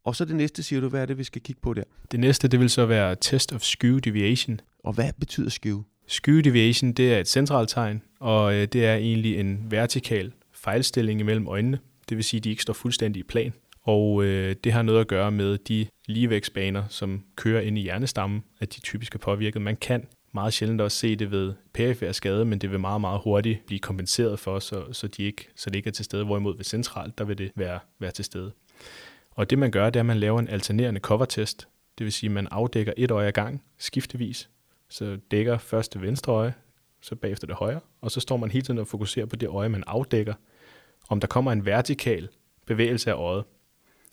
Og 0.09 0.17
så 0.17 0.25
det 0.25 0.37
næste, 0.37 0.63
siger 0.63 0.81
du, 0.81 0.89
hvad 0.89 1.03
er 1.03 1.07
det, 1.07 1.19
vi 1.19 1.25
skal 1.25 1.43
kigge 1.43 1.61
på 1.61 1.75
der? 1.75 1.83
Det 2.11 2.21
næste, 2.21 2.49
det 2.49 2.61
vil 2.61 2.71
så 2.71 2.87
være 2.87 3.17
Test 3.21 3.53
of 3.53 3.63
Skew 3.63 3.99
Deviation. 3.99 4.61
Og 4.85 4.93
hvad 4.93 5.11
betyder 5.21 5.51
skew? 5.51 5.83
Skew 6.07 6.41
Deviation, 6.41 6.93
det 6.93 7.15
er 7.15 7.19
et 7.19 7.29
centralt 7.29 7.69
tegn, 7.69 8.03
og 8.21 8.55
øh, 8.55 8.69
det 8.73 8.87
er 8.87 8.95
egentlig 8.95 9.41
en 9.41 9.67
vertikal 9.71 10.33
fejlstilling 10.53 11.21
imellem 11.21 11.49
øjnene. 11.49 11.79
Det 12.09 12.17
vil 12.17 12.25
sige, 12.25 12.39
at 12.39 12.45
de 12.45 12.51
ikke 12.51 12.63
står 12.63 12.73
fuldstændig 12.73 13.21
i 13.21 13.23
plan. 13.23 13.53
Og 13.83 14.25
øh, 14.25 14.57
det 14.65 14.73
har 14.73 14.83
noget 14.83 15.01
at 15.01 15.09
gøre 15.09 15.31
med 15.31 15.59
de 15.59 15.87
ligevægtsbaner, 16.07 16.85
som 16.89 17.25
kører 17.37 17.61
ind 17.61 17.79
i 17.79 17.81
hjernestammen, 17.81 18.45
at 18.61 18.75
de 18.77 18.81
typisk 18.81 19.15
er 19.15 19.19
påvirket. 19.19 19.63
Man 19.63 19.77
kan 19.77 20.07
meget 20.35 20.53
sjældent 20.53 20.81
også 20.81 20.99
se 20.99 21.17
det 21.17 21.31
ved 21.31 21.53
perifær 21.75 22.13
skade, 22.13 22.45
men 22.45 22.59
det 22.59 22.71
vil 22.71 22.81
meget, 22.81 23.01
meget 23.01 23.21
hurtigt 23.25 23.67
blive 23.67 23.79
kompenseret 23.79 24.39
for, 24.39 24.59
så, 24.59 24.93
så, 24.93 25.09
de 25.09 25.23
ikke, 25.23 25.49
så 25.57 25.71
det 25.71 25.77
ikke 25.77 25.89
er 25.89 25.93
til 25.93 26.05
stede. 26.05 26.25
Hvorimod 26.25 26.57
ved 26.57 26.65
centralt, 26.65 27.19
der 27.19 27.25
vil 27.25 27.39
det 27.39 27.51
være, 27.57 27.79
være 28.01 28.11
til 28.11 28.25
stede. 28.25 28.53
Og 29.39 29.51
det 29.51 29.59
man 29.59 29.71
gør, 29.71 29.91
det 29.91 29.97
er, 29.97 30.01
at 30.01 30.07
man 30.07 30.19
laver 30.19 30.39
en 30.39 30.49
alternerende 30.49 31.01
covertest. 31.01 31.69
Det 31.99 32.05
vil 32.05 32.13
sige, 32.13 32.29
at 32.29 32.35
man 32.35 32.49
afdækker 32.51 32.93
et 32.97 33.11
øje 33.11 33.29
ad 33.29 33.33
gang, 33.33 33.63
skiftevis. 33.77 34.51
Så 34.89 35.19
dækker 35.31 35.59
først 35.59 35.95
det 35.95 36.03
venstre 36.03 36.33
øje, 36.33 36.55
så 37.01 37.17
bagefter 37.17 37.47
det 37.47 37.57
højre, 37.57 37.81
og 38.01 38.11
så 38.11 38.21
står 38.21 38.37
man 38.37 38.51
hele 38.51 38.65
tiden 38.65 38.79
og 38.79 38.87
fokuserer 38.87 39.27
på 39.27 39.37
det 39.37 39.49
øje, 39.49 39.69
man 39.69 39.85
afdækker. 39.87 40.35
Om 41.09 41.21
der 41.21 41.27
kommer 41.27 41.53
en 41.53 41.67
vertikal 41.67 42.29
bevægelse 42.67 43.11
af 43.11 43.15
øjet. 43.15 43.45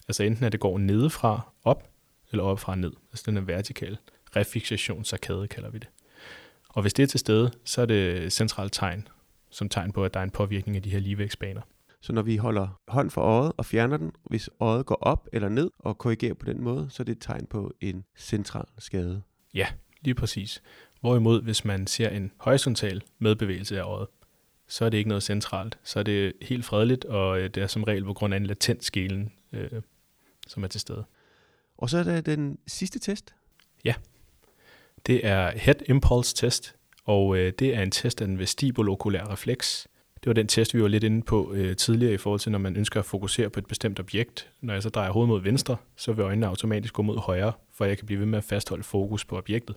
Altså 0.07 0.23
enten 0.23 0.45
at 0.45 0.51
det 0.51 0.59
går 0.59 0.77
nedefra 0.77 1.53
op, 1.63 1.89
eller 2.31 2.43
opfra 2.43 2.75
ned. 2.75 2.91
Altså 3.11 3.23
den 3.27 3.38
er 3.38 3.41
vertikal 3.41 3.97
refixationsarkade, 4.35 5.47
kalder 5.47 5.69
vi 5.69 5.77
det. 5.77 5.88
Og 6.69 6.81
hvis 6.81 6.93
det 6.93 7.03
er 7.03 7.07
til 7.07 7.19
stede, 7.19 7.51
så 7.63 7.81
er 7.81 7.85
det 7.85 8.33
centralt 8.33 8.73
tegn, 8.73 9.07
som 9.49 9.69
tegn 9.69 9.91
på, 9.91 10.05
at 10.05 10.13
der 10.13 10.19
er 10.19 10.23
en 10.23 10.31
påvirkning 10.31 10.77
af 10.77 10.83
de 10.83 10.89
her 10.89 10.99
ligevægtsbaner. 10.99 11.61
Så 12.05 12.13
når 12.13 12.21
vi 12.21 12.37
holder 12.37 12.81
hånd 12.87 13.09
for 13.09 13.21
øjet 13.21 13.51
og 13.57 13.65
fjerner 13.65 13.97
den, 13.97 14.11
hvis 14.23 14.49
øjet 14.59 14.85
går 14.85 14.95
op 14.95 15.27
eller 15.33 15.49
ned 15.49 15.71
og 15.79 15.97
korrigerer 15.97 16.33
på 16.33 16.45
den 16.45 16.61
måde, 16.61 16.87
så 16.89 17.03
er 17.03 17.05
det 17.05 17.11
et 17.11 17.21
tegn 17.21 17.45
på 17.45 17.73
en 17.81 18.05
central 18.17 18.65
skade. 18.77 19.21
Ja, 19.53 19.67
lige 20.01 20.15
præcis. 20.15 20.61
Hvorimod, 21.01 21.41
hvis 21.41 21.65
man 21.65 21.87
ser 21.87 22.09
en 22.09 22.31
horisontal 22.37 23.03
medbevægelse 23.19 23.79
af 23.79 23.83
øjet, 23.83 24.07
så 24.67 24.85
er 24.85 24.89
det 24.89 24.97
ikke 24.97 25.07
noget 25.07 25.23
centralt. 25.23 25.79
Så 25.83 25.99
er 25.99 26.03
det 26.03 26.33
helt 26.41 26.65
fredeligt, 26.65 27.05
og 27.05 27.39
øh, 27.39 27.49
det 27.49 27.63
er 27.63 27.67
som 27.67 27.83
regel 27.83 28.03
på 28.03 28.13
grund 28.13 28.33
af 28.33 28.37
en 28.37 28.45
latent 28.45 28.83
skelen, 28.83 29.31
øh, 29.51 29.81
som 30.47 30.63
er 30.63 30.67
til 30.67 30.81
stede. 30.81 31.05
Og 31.77 31.89
så 31.89 31.97
er 31.97 32.03
der 32.03 32.21
den 32.21 32.57
sidste 32.67 32.99
test. 32.99 33.35
Ja, 33.85 33.93
det 35.05 35.25
er 35.25 35.51
Head 35.57 35.89
Impulse 35.89 36.35
Test, 36.35 36.75
og 37.05 37.37
øh, 37.37 37.53
det 37.59 37.75
er 37.75 37.81
en 37.81 37.91
test 37.91 38.21
af 38.21 38.27
den 38.27 38.39
vestibulokulære 38.39 39.31
refleks. 39.31 39.87
Det 40.25 40.29
var 40.29 40.33
den 40.33 40.47
test, 40.47 40.73
vi 40.73 40.81
var 40.81 40.88
lidt 40.88 41.03
inde 41.03 41.21
på 41.21 41.53
øh, 41.53 41.75
tidligere 41.75 42.13
i 42.13 42.17
forhold 42.17 42.39
til, 42.39 42.51
når 42.51 42.59
man 42.59 42.75
ønsker 42.77 42.99
at 42.99 43.05
fokusere 43.05 43.49
på 43.49 43.59
et 43.59 43.65
bestemt 43.65 43.99
objekt. 43.99 44.49
Når 44.61 44.73
jeg 44.73 44.83
så 44.83 44.89
drejer 44.89 45.11
hovedet 45.11 45.29
mod 45.29 45.41
venstre, 45.41 45.77
så 45.95 46.13
vil 46.13 46.23
øjnene 46.23 46.47
automatisk 46.47 46.93
gå 46.93 47.01
mod 47.01 47.17
højre, 47.17 47.51
for 47.73 47.85
jeg 47.85 47.97
kan 47.97 48.05
blive 48.05 48.19
ved 48.19 48.25
med 48.25 48.38
at 48.38 48.43
fastholde 48.43 48.83
fokus 48.83 49.25
på 49.25 49.38
objektet. 49.38 49.75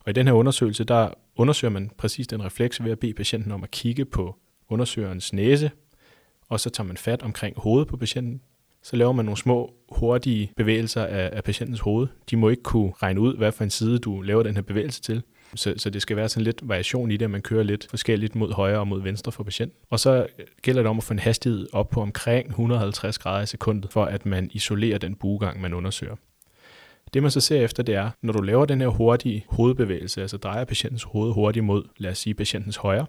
Og 0.00 0.10
i 0.10 0.12
den 0.12 0.26
her 0.26 0.34
undersøgelse, 0.34 0.84
der 0.84 1.10
undersøger 1.36 1.72
man 1.72 1.90
præcis 1.98 2.26
den 2.26 2.44
refleks 2.44 2.84
ved 2.84 2.92
at 2.92 2.98
bede 2.98 3.14
patienten 3.14 3.52
om 3.52 3.62
at 3.62 3.70
kigge 3.70 4.04
på 4.04 4.36
undersøgerens 4.68 5.32
næse, 5.32 5.70
og 6.48 6.60
så 6.60 6.70
tager 6.70 6.86
man 6.86 6.96
fat 6.96 7.22
omkring 7.22 7.56
hovedet 7.58 7.88
på 7.88 7.96
patienten. 7.96 8.40
Så 8.82 8.96
laver 8.96 9.12
man 9.12 9.24
nogle 9.24 9.38
små, 9.38 9.74
hurtige 9.88 10.52
bevægelser 10.56 11.04
af, 11.04 11.30
af 11.32 11.44
patientens 11.44 11.80
hoved. 11.80 12.06
De 12.30 12.36
må 12.36 12.48
ikke 12.48 12.62
kunne 12.62 12.92
regne 13.02 13.20
ud, 13.20 13.36
hvad 13.36 13.52
for 13.52 13.64
en 13.64 13.70
side 13.70 13.98
du 13.98 14.20
laver 14.20 14.42
den 14.42 14.54
her 14.54 14.62
bevægelse 14.62 15.02
til. 15.02 15.22
Så, 15.54 15.74
så 15.76 15.90
det 15.90 16.02
skal 16.02 16.16
være 16.16 16.28
sådan 16.28 16.44
lidt 16.44 16.60
variation 16.62 17.10
i 17.10 17.16
det, 17.16 17.24
at 17.24 17.30
man 17.30 17.42
kører 17.42 17.62
lidt 17.62 17.86
forskelligt 17.90 18.34
mod 18.34 18.52
højre 18.52 18.78
og 18.78 18.88
mod 18.88 19.02
venstre 19.02 19.32
for 19.32 19.44
patienten. 19.44 19.78
Og 19.90 20.00
så 20.00 20.26
gælder 20.62 20.82
det 20.82 20.90
om 20.90 20.98
at 20.98 21.04
få 21.04 21.12
en 21.12 21.18
hastighed 21.18 21.66
op 21.72 21.90
på 21.90 22.00
omkring 22.00 22.48
150 22.48 23.18
grader 23.18 23.42
i 23.42 23.46
sekundet, 23.46 23.92
for 23.92 24.04
at 24.04 24.26
man 24.26 24.50
isolerer 24.52 24.98
den 24.98 25.14
buegang, 25.14 25.60
man 25.60 25.74
undersøger. 25.74 26.16
Det 27.14 27.22
man 27.22 27.30
så 27.30 27.40
ser 27.40 27.60
efter, 27.60 27.82
det 27.82 27.94
er, 27.94 28.10
når 28.22 28.32
du 28.32 28.42
laver 28.42 28.64
den 28.64 28.80
her 28.80 28.88
hurtige 28.88 29.44
hovedbevægelse, 29.48 30.20
altså 30.20 30.36
drejer 30.36 30.64
patientens 30.64 31.02
hoved 31.02 31.32
hurtigt 31.32 31.64
mod, 31.64 31.84
lad 31.96 32.10
os 32.10 32.18
sige, 32.18 32.34
patientens 32.34 32.76
højre, 32.76 33.06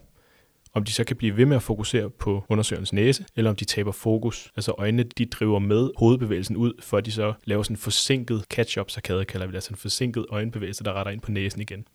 om 0.75 0.83
de 0.83 0.91
så 0.91 1.03
kan 1.03 1.15
blive 1.15 1.37
ved 1.37 1.45
med 1.45 1.55
at 1.55 1.63
fokusere 1.63 2.09
på 2.09 2.43
undersøgerens 2.49 2.93
næse, 2.93 3.25
eller 3.35 3.49
om 3.49 3.55
de 3.55 3.65
taber 3.65 3.91
fokus. 3.91 4.51
Altså 4.55 4.73
øjnene, 4.77 5.03
de 5.03 5.25
driver 5.25 5.59
med 5.59 5.89
hovedbevægelsen 5.97 6.55
ud, 6.55 6.73
for 6.79 6.97
at 6.97 7.05
de 7.05 7.11
så 7.11 7.33
laver 7.45 7.63
sådan 7.63 7.73
en 7.73 7.77
forsinket 7.77 8.43
catch-up 8.49 8.91
så 8.91 9.01
kalder 9.01 9.45
vi 9.45 9.51
det, 9.51 9.55
altså 9.55 9.69
en 9.71 9.77
forsinket 9.77 10.25
øjenbevægelse, 10.29 10.83
der 10.83 10.93
retter 10.93 11.11
ind 11.11 11.21
på 11.21 11.31
næsen 11.31 11.61
igen. 11.61 11.87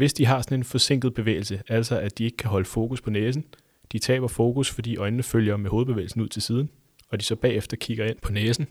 Hvis 0.00 0.12
de 0.12 0.26
har 0.26 0.42
sådan 0.42 0.58
en 0.58 0.64
forsinket 0.64 1.14
bevægelse, 1.14 1.62
altså 1.68 1.98
at 1.98 2.18
de 2.18 2.24
ikke 2.24 2.36
kan 2.36 2.50
holde 2.50 2.64
fokus 2.64 3.00
på 3.00 3.10
næsen, 3.10 3.44
de 3.92 3.98
taber 3.98 4.28
fokus, 4.28 4.70
fordi 4.70 4.96
øjnene 4.96 5.22
følger 5.22 5.56
med 5.56 5.70
hovedbevægelsen 5.70 6.20
ud 6.20 6.28
til 6.28 6.42
siden, 6.42 6.70
og 7.08 7.20
de 7.20 7.24
så 7.24 7.36
bagefter 7.36 7.76
kigger 7.76 8.06
ind 8.06 8.16
på 8.22 8.32
næsen, 8.32 8.66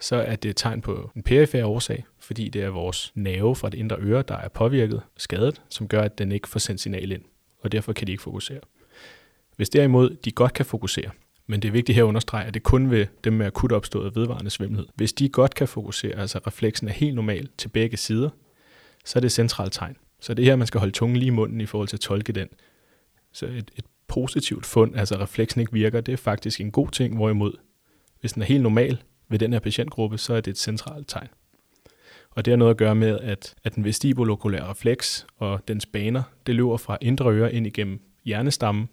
så 0.00 0.16
er 0.16 0.36
det 0.36 0.48
et 0.48 0.56
tegn 0.56 0.80
på 0.80 1.10
en 1.16 1.22
perifær 1.22 1.64
årsag, 1.64 2.04
fordi 2.20 2.48
det 2.48 2.62
er 2.62 2.68
vores 2.68 3.12
nerve 3.14 3.56
fra 3.56 3.70
det 3.70 3.78
indre 3.78 3.96
øre, 4.00 4.22
der 4.28 4.36
er 4.36 4.48
påvirket, 4.48 5.02
skadet, 5.16 5.62
som 5.68 5.88
gør, 5.88 6.02
at 6.02 6.18
den 6.18 6.32
ikke 6.32 6.48
får 6.48 6.58
sendt 6.58 6.80
signal 6.80 7.12
ind, 7.12 7.22
og 7.60 7.72
derfor 7.72 7.92
kan 7.92 8.06
de 8.06 8.12
ikke 8.12 8.22
fokusere. 8.22 8.60
Hvis 9.56 9.68
derimod 9.68 10.16
de 10.24 10.30
godt 10.30 10.52
kan 10.52 10.66
fokusere, 10.66 11.10
men 11.46 11.62
det 11.62 11.68
er 11.68 11.72
vigtigt 11.72 11.96
her 11.96 12.04
at 12.04 12.08
understrege, 12.08 12.46
at 12.46 12.54
det 12.54 12.62
kun 12.62 12.90
ved 12.90 13.06
dem 13.24 13.32
med 13.32 13.46
akut 13.46 13.72
opstået 13.72 14.16
vedvarende 14.16 14.50
svimmelhed. 14.50 14.86
Hvis 14.94 15.12
de 15.12 15.28
godt 15.28 15.54
kan 15.54 15.68
fokusere, 15.68 16.18
altså 16.18 16.38
refleksen 16.46 16.88
er 16.88 16.92
helt 16.92 17.14
normal 17.14 17.48
til 17.58 17.68
begge 17.68 17.96
sider, 17.96 18.30
så 19.04 19.18
er 19.18 19.20
det 19.20 19.26
et 19.26 19.32
centralt 19.32 19.72
tegn. 19.72 19.96
Så 20.24 20.34
det 20.34 20.42
er 20.42 20.46
her, 20.46 20.56
man 20.56 20.66
skal 20.66 20.78
holde 20.78 20.92
tungen 20.92 21.16
lige 21.16 21.26
i 21.26 21.30
munden 21.30 21.60
i 21.60 21.66
forhold 21.66 21.88
til 21.88 21.96
at 21.96 22.00
tolke 22.00 22.32
den. 22.32 22.48
Så 23.32 23.46
et, 23.46 23.70
et 23.76 23.84
positivt 24.06 24.66
fund, 24.66 24.96
altså 24.96 25.14
refleksen 25.14 25.60
ikke 25.60 25.72
virker, 25.72 26.00
det 26.00 26.12
er 26.12 26.16
faktisk 26.16 26.60
en 26.60 26.70
god 26.70 26.88
ting, 26.88 27.16
hvorimod 27.16 27.52
hvis 28.20 28.32
den 28.32 28.42
er 28.42 28.46
helt 28.46 28.62
normal 28.62 29.02
ved 29.28 29.38
den 29.38 29.52
her 29.52 29.60
patientgruppe, 29.60 30.18
så 30.18 30.34
er 30.34 30.40
det 30.40 30.50
et 30.50 30.58
centralt 30.58 31.08
tegn. 31.08 31.28
Og 32.30 32.44
det 32.44 32.52
har 32.52 32.56
noget 32.56 32.70
at 32.70 32.76
gøre 32.76 32.94
med, 32.94 33.18
at, 33.18 33.54
at 33.64 33.74
den 33.74 33.84
vestibulokulære 33.84 34.70
refleks 34.70 35.26
og 35.36 35.68
dens 35.68 35.86
baner, 35.86 36.22
det 36.46 36.54
løber 36.54 36.76
fra 36.76 36.98
indre 37.00 37.32
øre 37.32 37.54
ind 37.54 37.66
igennem 37.66 38.00
hjernestammen, 38.24 38.88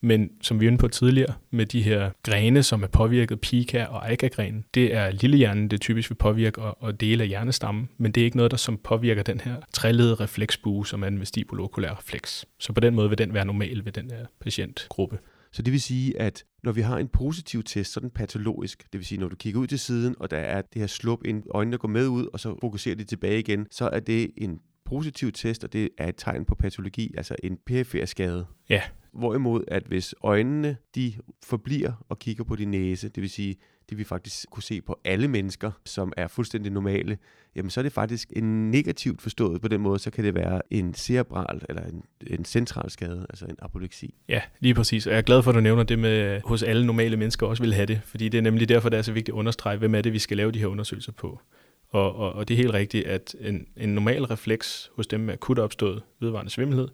men 0.00 0.30
som 0.40 0.60
vi 0.60 0.66
var 0.66 0.70
inde 0.70 0.78
på 0.78 0.88
tidligere, 0.88 1.34
med 1.50 1.66
de 1.66 1.82
her 1.82 2.10
grene, 2.22 2.62
som 2.62 2.82
er 2.82 2.86
påvirket, 2.86 3.40
pika 3.40 3.84
og 3.84 4.10
aika-grenen, 4.10 4.64
det 4.74 4.94
er 4.94 5.10
lillehjernen, 5.10 5.68
det 5.68 5.80
typisk 5.80 6.10
vil 6.10 6.16
påvirke 6.16 6.62
og, 6.62 6.82
og 6.82 7.00
dele 7.00 7.22
af 7.22 7.28
hjernestammen, 7.28 7.88
men 7.98 8.12
det 8.12 8.20
er 8.20 8.24
ikke 8.24 8.36
noget, 8.36 8.50
der 8.50 8.56
som 8.56 8.78
påvirker 8.84 9.22
den 9.22 9.40
her 9.40 9.56
trællede 9.72 10.14
refleksbue, 10.14 10.86
som 10.86 11.02
er 11.02 11.06
en 11.06 11.20
vestibulokulær 11.20 11.98
refleks. 11.98 12.46
Så 12.58 12.72
på 12.72 12.80
den 12.80 12.94
måde 12.94 13.08
vil 13.08 13.18
den 13.18 13.34
være 13.34 13.44
normal 13.44 13.84
ved 13.84 13.92
den 13.92 14.10
her 14.10 14.26
patientgruppe. 14.40 15.18
Så 15.52 15.62
det 15.62 15.72
vil 15.72 15.80
sige, 15.80 16.20
at 16.20 16.44
når 16.62 16.72
vi 16.72 16.80
har 16.80 16.98
en 16.98 17.08
positiv 17.08 17.62
test, 17.62 17.92
så 17.92 18.00
er 18.00 18.02
den 18.02 18.10
patologisk. 18.10 18.82
Det 18.92 18.98
vil 18.98 19.06
sige, 19.06 19.20
når 19.20 19.28
du 19.28 19.36
kigger 19.36 19.60
ud 19.60 19.66
til 19.66 19.78
siden, 19.78 20.14
og 20.20 20.30
der 20.30 20.36
er 20.36 20.62
det 20.62 20.80
her 20.80 20.86
slup 20.86 21.24
ind, 21.24 21.42
øjnene 21.50 21.78
går 21.78 21.88
med 21.88 22.06
ud, 22.06 22.26
og 22.32 22.40
så 22.40 22.56
fokuserer 22.60 22.96
de 22.96 23.04
tilbage 23.04 23.38
igen, 23.38 23.66
så 23.70 23.88
er 23.92 24.00
det 24.00 24.30
en 24.36 24.60
positiv 24.84 25.32
test, 25.32 25.64
og 25.64 25.72
det 25.72 25.88
er 25.98 26.08
et 26.08 26.14
tegn 26.16 26.44
på 26.44 26.54
patologi, 26.54 27.14
altså 27.16 27.36
en 27.42 27.58
perifer 27.66 28.06
skade. 28.06 28.46
Ja. 28.68 28.82
Hvorimod, 29.18 29.64
at 29.68 29.82
hvis 29.82 30.14
øjnene 30.22 30.76
de 30.94 31.14
forbliver 31.44 31.92
og 32.08 32.18
kigger 32.18 32.44
på 32.44 32.56
din 32.56 32.70
næse, 32.70 33.08
det 33.08 33.20
vil 33.20 33.30
sige, 33.30 33.56
det 33.90 33.98
vi 33.98 34.04
faktisk 34.04 34.50
kunne 34.50 34.62
se 34.62 34.80
på 34.80 35.00
alle 35.04 35.28
mennesker, 35.28 35.70
som 35.84 36.12
er 36.16 36.26
fuldstændig 36.26 36.72
normale, 36.72 37.18
jamen 37.56 37.70
så 37.70 37.80
er 37.80 37.82
det 37.82 37.92
faktisk 37.92 38.32
en 38.36 38.70
negativt 38.70 39.22
forstået 39.22 39.60
på 39.60 39.68
den 39.68 39.80
måde, 39.80 39.98
så 39.98 40.10
kan 40.10 40.24
det 40.24 40.34
være 40.34 40.60
en 40.70 40.94
cerebral 40.94 41.62
eller 41.68 41.82
en, 41.82 42.02
en 42.26 42.44
central 42.44 42.90
skade, 42.90 43.26
altså 43.30 43.46
en 43.46 43.56
apopleksi. 43.58 44.14
Ja, 44.28 44.42
lige 44.60 44.74
præcis. 44.74 45.06
Og 45.06 45.12
jeg 45.12 45.18
er 45.18 45.22
glad 45.22 45.42
for, 45.42 45.50
at 45.50 45.54
du 45.54 45.60
nævner 45.60 45.82
det 45.82 45.98
med, 45.98 46.40
hos 46.44 46.62
alle 46.62 46.86
normale 46.86 47.16
mennesker 47.16 47.46
også 47.46 47.62
vil 47.62 47.74
have 47.74 47.86
det, 47.86 48.00
fordi 48.04 48.28
det 48.28 48.38
er 48.38 48.42
nemlig 48.42 48.68
derfor, 48.68 48.88
det 48.88 48.98
er 48.98 49.02
så 49.02 49.12
vigtigt 49.12 49.34
at 49.34 49.38
understrege, 49.38 49.76
hvem 49.76 49.94
er 49.94 50.00
det, 50.00 50.12
vi 50.12 50.18
skal 50.18 50.36
lave 50.36 50.52
de 50.52 50.58
her 50.58 50.66
undersøgelser 50.66 51.12
på. 51.12 51.40
Og, 51.88 52.16
og, 52.16 52.32
og 52.32 52.48
det 52.48 52.54
er 52.54 52.58
helt 52.58 52.74
rigtigt, 52.74 53.06
at 53.06 53.36
en, 53.40 53.66
en 53.76 53.88
normal 53.88 54.24
refleks 54.24 54.90
hos 54.96 55.06
dem 55.06 55.20
med 55.20 55.34
akut 55.34 55.58
opstået 55.58 56.02
vedvarende 56.20 56.50
svimmelhed, 56.50 56.88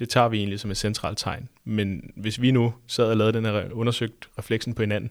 det 0.00 0.08
tager 0.08 0.28
vi 0.28 0.38
egentlig 0.38 0.60
som 0.60 0.70
et 0.70 0.76
centralt 0.76 1.18
tegn. 1.18 1.48
Men 1.64 2.10
hvis 2.16 2.40
vi 2.40 2.50
nu 2.50 2.74
sad 2.86 3.04
og 3.04 3.16
lavede 3.16 3.32
den 3.32 3.44
her 3.44 3.72
undersøgt 3.72 4.28
refleksen 4.38 4.74
på 4.74 4.82
hinanden, 4.82 5.10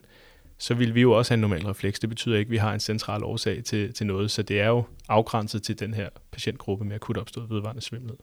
så 0.58 0.74
vil 0.74 0.94
vi 0.94 1.00
jo 1.00 1.12
også 1.12 1.30
have 1.30 1.36
en 1.36 1.40
normal 1.40 1.66
refleks. 1.66 2.00
Det 2.00 2.08
betyder 2.08 2.38
ikke, 2.38 2.48
at 2.48 2.52
vi 2.52 2.56
har 2.56 2.74
en 2.74 2.80
central 2.80 3.24
årsag 3.24 3.64
til, 3.64 3.94
til 3.94 4.06
noget, 4.06 4.30
så 4.30 4.42
det 4.42 4.60
er 4.60 4.68
jo 4.68 4.84
afgrænset 5.08 5.62
til 5.62 5.78
den 5.78 5.94
her 5.94 6.08
patientgruppe 6.32 6.84
med 6.84 6.94
akut 6.94 7.18
opstået 7.18 7.50
vedvarende 7.50 7.82
svimmelhed. 7.82 8.18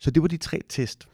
Så 0.00 0.10
det 0.10 0.22
var 0.22 0.28
de 0.28 0.36
tre 0.36 0.60
test. 0.68 1.08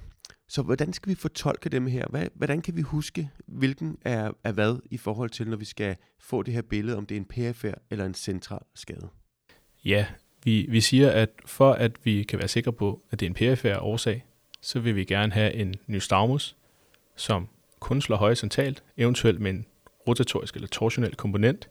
Så 0.49 0.63
hvordan 0.63 0.93
skal 0.93 1.11
vi 1.11 1.15
fortolke 1.15 1.69
dem 1.69 1.87
her? 1.87 2.07
Hvad, 2.11 2.27
hvordan 2.35 2.63
kan 2.63 2.77
vi 2.77 2.81
huske, 2.81 3.31
hvilken 3.47 3.99
er, 4.03 4.31
er 4.45 4.53
hvad 4.53 4.77
i 4.91 4.97
forhold 4.97 5.31
til, 5.31 5.49
når 5.49 5.57
vi 5.57 5.65
skal 5.65 5.97
få 6.21 6.43
det 6.43 6.55
her 6.55 6.63
billede, 6.63 6.97
om 6.97 7.07
det 7.07 7.15
er 7.15 7.21
en 7.21 7.25
perifer 7.25 7.75
eller 7.91 8.07
en 8.07 8.15
central 8.15 8.63
skade? 8.75 9.09
Ja, 9.85 10.07
vi, 10.45 10.67
vi 10.69 10.81
siger, 10.81 11.11
at 11.11 11.31
for 11.47 11.73
at 11.73 11.93
vi 12.05 12.23
kan 12.23 12.39
være 12.39 12.49
sikre 12.49 12.73
på, 12.73 13.03
at 13.11 13.21
det 13.21 13.27
er 13.27 13.31
en 13.31 13.35
perifer 13.35 13.79
årsag, 13.79 14.25
så 14.61 14.81
vil 14.81 14.97
vi 14.97 15.05
gerne 15.05 15.33
have 15.33 15.55
en 15.55 15.75
nystagmus, 15.87 16.57
som 17.17 17.49
kun 17.81 18.03
slår 18.03 18.17
horisontalt, 18.17 18.83
eventuelt 18.97 19.41
med 19.41 19.51
en 19.51 19.67
rotatorisk 20.09 20.55
eller 20.55 20.69
torsionel 20.69 21.15
komponent, 21.15 21.69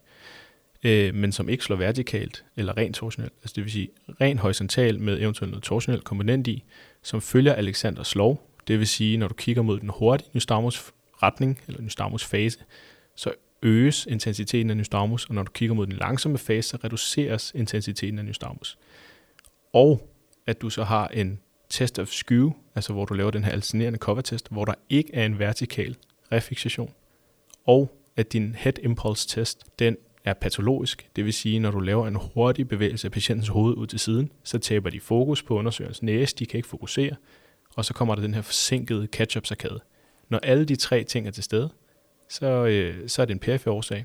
øh, 0.84 1.14
men 1.14 1.32
som 1.32 1.48
ikke 1.48 1.64
slår 1.64 1.76
vertikalt 1.76 2.44
eller 2.56 2.76
rent 2.76 2.96
torsionelt. 2.96 3.32
Altså 3.42 3.52
det 3.56 3.64
vil 3.64 3.72
sige 3.72 3.88
rent 4.20 4.40
horisontalt 4.40 5.00
med 5.00 5.20
eventuelt 5.20 5.50
noget 5.50 5.64
torsionel 5.64 6.00
komponent 6.00 6.46
i, 6.46 6.64
som 7.02 7.20
følger 7.20 7.52
Alexanders 7.52 8.14
lov. 8.14 8.46
Det 8.68 8.78
vil 8.78 8.86
sige, 8.86 9.16
når 9.16 9.28
du 9.28 9.34
kigger 9.34 9.62
mod 9.62 9.80
den 9.80 9.88
hurtige 9.88 10.30
nystagmus 10.32 10.92
retning, 11.22 11.60
eller 11.66 11.80
nystagmus 11.82 12.24
fase, 12.24 12.58
så 13.14 13.32
øges 13.62 14.06
intensiteten 14.06 14.70
af 14.70 14.76
nystagmus, 14.76 15.26
og 15.26 15.34
når 15.34 15.42
du 15.42 15.52
kigger 15.52 15.74
mod 15.74 15.86
den 15.86 15.96
langsomme 15.96 16.38
fase, 16.38 16.68
så 16.68 16.78
reduceres 16.84 17.52
intensiteten 17.54 18.18
af 18.18 18.24
nystagmus. 18.24 18.78
Og 19.72 20.08
at 20.46 20.62
du 20.62 20.70
så 20.70 20.84
har 20.84 21.08
en 21.08 21.40
test 21.68 21.98
of 21.98 22.08
skew, 22.08 22.50
altså 22.74 22.92
hvor 22.92 23.04
du 23.04 23.14
laver 23.14 23.30
den 23.30 23.44
her 23.44 23.52
alternerende 23.52 23.98
cover-test, 23.98 24.48
hvor 24.50 24.64
der 24.64 24.74
ikke 24.88 25.14
er 25.14 25.26
en 25.26 25.38
vertikal 25.38 25.96
refixation, 26.32 26.92
og 27.66 27.96
at 28.16 28.32
din 28.32 28.54
head 28.54 28.78
impulse 28.82 29.28
test, 29.28 29.64
den 29.78 29.96
er 30.24 30.34
patologisk, 30.34 31.08
det 31.16 31.24
vil 31.24 31.32
sige, 31.32 31.58
når 31.58 31.70
du 31.70 31.80
laver 31.80 32.06
en 32.06 32.16
hurtig 32.34 32.68
bevægelse 32.68 33.06
af 33.06 33.12
patientens 33.12 33.48
hoved 33.48 33.74
ud 33.74 33.86
til 33.86 33.98
siden, 33.98 34.32
så 34.44 34.58
taber 34.58 34.90
de 34.90 35.00
fokus 35.00 35.42
på 35.42 35.58
undersøgerens 35.58 36.02
næse, 36.02 36.36
de 36.36 36.46
kan 36.46 36.56
ikke 36.58 36.68
fokusere, 36.68 37.16
og 37.76 37.84
så 37.84 37.94
kommer 37.94 38.14
der 38.14 38.22
den 38.22 38.34
her 38.34 38.42
forsinkede 38.42 39.06
catch-up 39.06 39.46
sarkade. 39.46 39.80
Når 40.28 40.38
alle 40.38 40.64
de 40.64 40.76
tre 40.76 41.04
ting 41.04 41.26
er 41.26 41.30
til 41.30 41.42
stede, 41.42 41.70
så, 42.30 42.46
øh, 42.46 43.08
så 43.08 43.22
er 43.22 43.26
det 43.26 43.34
en 43.34 43.38
perifer 43.38 43.70
årsag. 43.70 44.04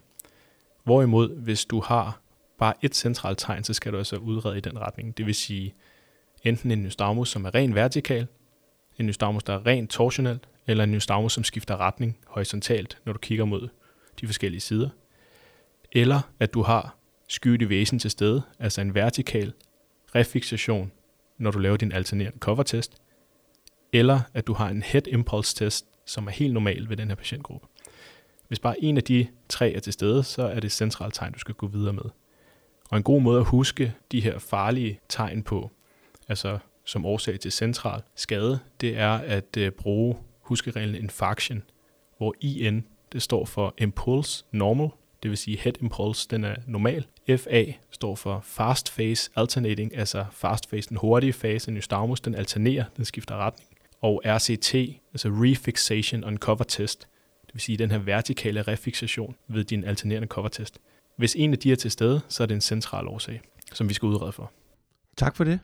Hvorimod, 0.84 1.36
hvis 1.36 1.66
du 1.66 1.80
har 1.80 2.22
bare 2.58 2.74
et 2.82 2.96
centralt 2.96 3.38
tegn, 3.38 3.64
så 3.64 3.74
skal 3.74 3.92
du 3.92 3.98
altså 3.98 4.16
udrede 4.16 4.58
i 4.58 4.62
den 4.62 4.80
retning. 4.80 5.18
Det 5.18 5.26
vil 5.26 5.36
sige, 5.36 5.76
enten 6.44 6.72
en 6.72 6.84
nystagmus, 6.84 7.30
som 7.30 7.46
er 7.46 7.56
ren 7.56 7.76
vertikal, 7.76 8.28
en 9.00 9.06
nystagmus, 9.06 9.44
der 9.44 9.54
er 9.54 9.66
ren 9.66 9.88
torsionel, 9.88 10.40
eller 10.68 10.84
en 10.84 10.92
nystagmus, 10.92 11.34
som 11.34 11.44
skifter 11.44 11.78
retning 11.78 12.18
horisontalt, 12.28 12.98
når 13.06 13.14
du 13.14 13.20
kigger 13.20 13.46
mod 13.46 13.70
de 14.22 14.28
forskellige 14.28 14.62
sider. 14.62 14.90
Eller 15.92 16.22
at 16.40 16.54
du 16.54 16.62
har 16.62 16.98
skyelige 17.28 17.70
væsen 17.70 18.00
til 18.00 18.12
stede, 18.12 18.42
altså 18.60 18.82
en 18.82 18.96
vertikal 18.96 19.54
refixation, 20.16 20.92
når 21.38 21.52
du 21.52 21.60
laver 21.60 21.78
din 21.78 21.92
alternerende 21.92 22.40
cover-test, 22.40 22.96
eller 23.94 24.20
at 24.34 24.48
du 24.48 24.54
har 24.54 24.70
en 24.70 24.84
head 24.84 25.08
impulse 25.08 25.56
test, 25.56 25.86
som 26.06 26.28
er 26.28 26.32
helt 26.32 26.54
normal 26.54 26.90
ved 26.90 26.98
den 26.98 27.08
her 27.08 27.16
patientgruppe. 27.16 27.68
Hvis 28.48 28.60
bare 28.60 28.84
en 28.84 28.98
af 28.98 29.04
de 29.04 29.28
tre 29.50 29.74
er 29.74 29.80
til 29.80 29.94
stede, 29.94 30.24
så 30.24 30.44
er 30.44 30.60
det 30.60 30.72
centralt 30.72 31.14
tegn, 31.14 31.34
du 31.34 31.40
skal 31.40 31.56
gå 31.56 31.68
videre 31.68 31.94
med. 31.94 32.06
Og 32.90 32.98
en 32.98 33.04
god 33.04 33.22
måde 33.22 33.40
at 33.40 33.46
huske 33.46 33.94
de 34.12 34.22
her 34.22 34.40
farlige 34.40 35.00
tegn 35.10 35.44
på, 35.44 35.72
altså 36.28 36.58
som 36.86 37.06
årsag 37.06 37.40
til 37.40 37.52
central 37.52 38.02
skade, 38.16 38.60
det 38.82 38.98
er 38.98 39.12
at 39.12 39.58
øh, 39.58 39.72
bruge 39.72 40.18
huskereglen 40.42 40.96
infarction, 40.96 41.64
hvor 42.18 42.36
IN 42.42 42.84
det 43.12 43.22
står 43.22 43.46
for 43.46 43.74
impulse 43.78 44.46
normal, 44.52 44.90
det 45.24 45.30
vil 45.30 45.38
sige 45.38 45.58
head 45.58 45.74
impulse, 45.82 46.28
den 46.30 46.44
er 46.44 46.56
normal. 46.68 47.06
FA 47.38 47.64
står 47.92 48.16
for 48.16 48.40
fast 48.44 48.96
phase 48.96 49.32
alternating, 49.36 49.98
altså 49.98 50.26
fast 50.32 50.70
phase, 50.70 50.90
den 50.90 50.98
hurtige 50.98 51.34
fase, 51.34 51.70
en 51.70 51.76
nystagmus, 51.76 52.22
den 52.22 52.36
alternerer, 52.36 52.84
den 52.98 53.06
skifter 53.06 53.36
retning. 53.36 53.70
Og 54.02 54.22
RCT, 54.26 54.76
altså 55.14 55.30
refixation 55.30 56.24
on 56.24 56.38
cover 56.38 56.64
test, 56.64 57.08
vil 57.56 57.62
sige 57.62 57.78
den 57.78 57.92
her 57.92 57.98
vertikale 57.98 58.62
refixation 58.62 59.36
ved 59.48 59.64
din 59.64 59.84
alternerende 59.84 60.28
cover 60.28 60.48
test. 60.48 60.80
Hvis 61.18 61.36
en 61.36 61.54
af 61.54 61.60
de 61.60 61.72
er 61.72 61.76
til 61.76 61.92
stede, 61.92 62.22
så 62.30 62.44
er 62.44 62.48
det 62.48 62.56
en 62.56 62.62
central 62.62 63.08
årsag, 63.08 63.42
som 63.74 63.90
vi 63.90 63.94
skal 63.94 64.06
udrede 64.06 64.32
for. 64.32 64.52
Tak 65.18 65.36
for 65.36 65.44
det. 65.44 65.60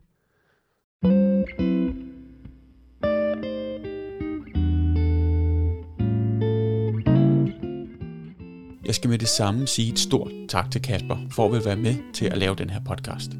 Jeg 8.85 8.95
skal 8.95 9.09
med 9.09 9.17
det 9.17 9.27
samme 9.27 9.67
sige 9.67 9.91
et 9.91 9.99
stort 9.99 10.31
tak 10.49 10.71
til 10.71 10.81
Kasper 10.81 11.17
for 11.31 11.45
at 11.45 11.51
vil 11.51 11.65
være 11.65 11.75
med 11.75 12.13
til 12.13 12.25
at 12.25 12.37
lave 12.37 12.55
den 12.55 12.69
her 12.69 12.79
podcast. 12.79 13.31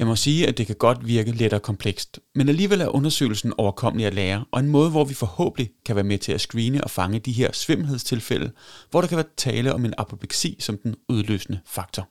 Jeg 0.00 0.08
må 0.08 0.16
sige, 0.16 0.48
at 0.48 0.58
det 0.58 0.66
kan 0.66 0.76
godt 0.76 1.06
virke 1.06 1.32
let 1.32 1.52
og 1.52 1.62
komplekst, 1.62 2.20
men 2.34 2.48
alligevel 2.48 2.80
er 2.80 2.88
undersøgelsen 2.88 3.52
overkommelig 3.58 4.06
at 4.06 4.14
lære, 4.14 4.44
og 4.52 4.60
en 4.60 4.68
måde, 4.68 4.90
hvor 4.90 5.04
vi 5.04 5.14
forhåbentlig 5.14 5.70
kan 5.84 5.96
være 5.96 6.04
med 6.04 6.18
til 6.18 6.32
at 6.32 6.40
screene 6.40 6.84
og 6.84 6.90
fange 6.90 7.18
de 7.18 7.32
her 7.32 7.52
svimmelhedstilfælde, 7.52 8.50
hvor 8.90 9.00
der 9.00 9.08
kan 9.08 9.16
være 9.16 9.26
tale 9.36 9.74
om 9.74 9.84
en 9.84 9.94
apopleksi 9.98 10.56
som 10.60 10.78
den 10.78 10.96
udløsende 11.08 11.60
faktor. 11.66 12.08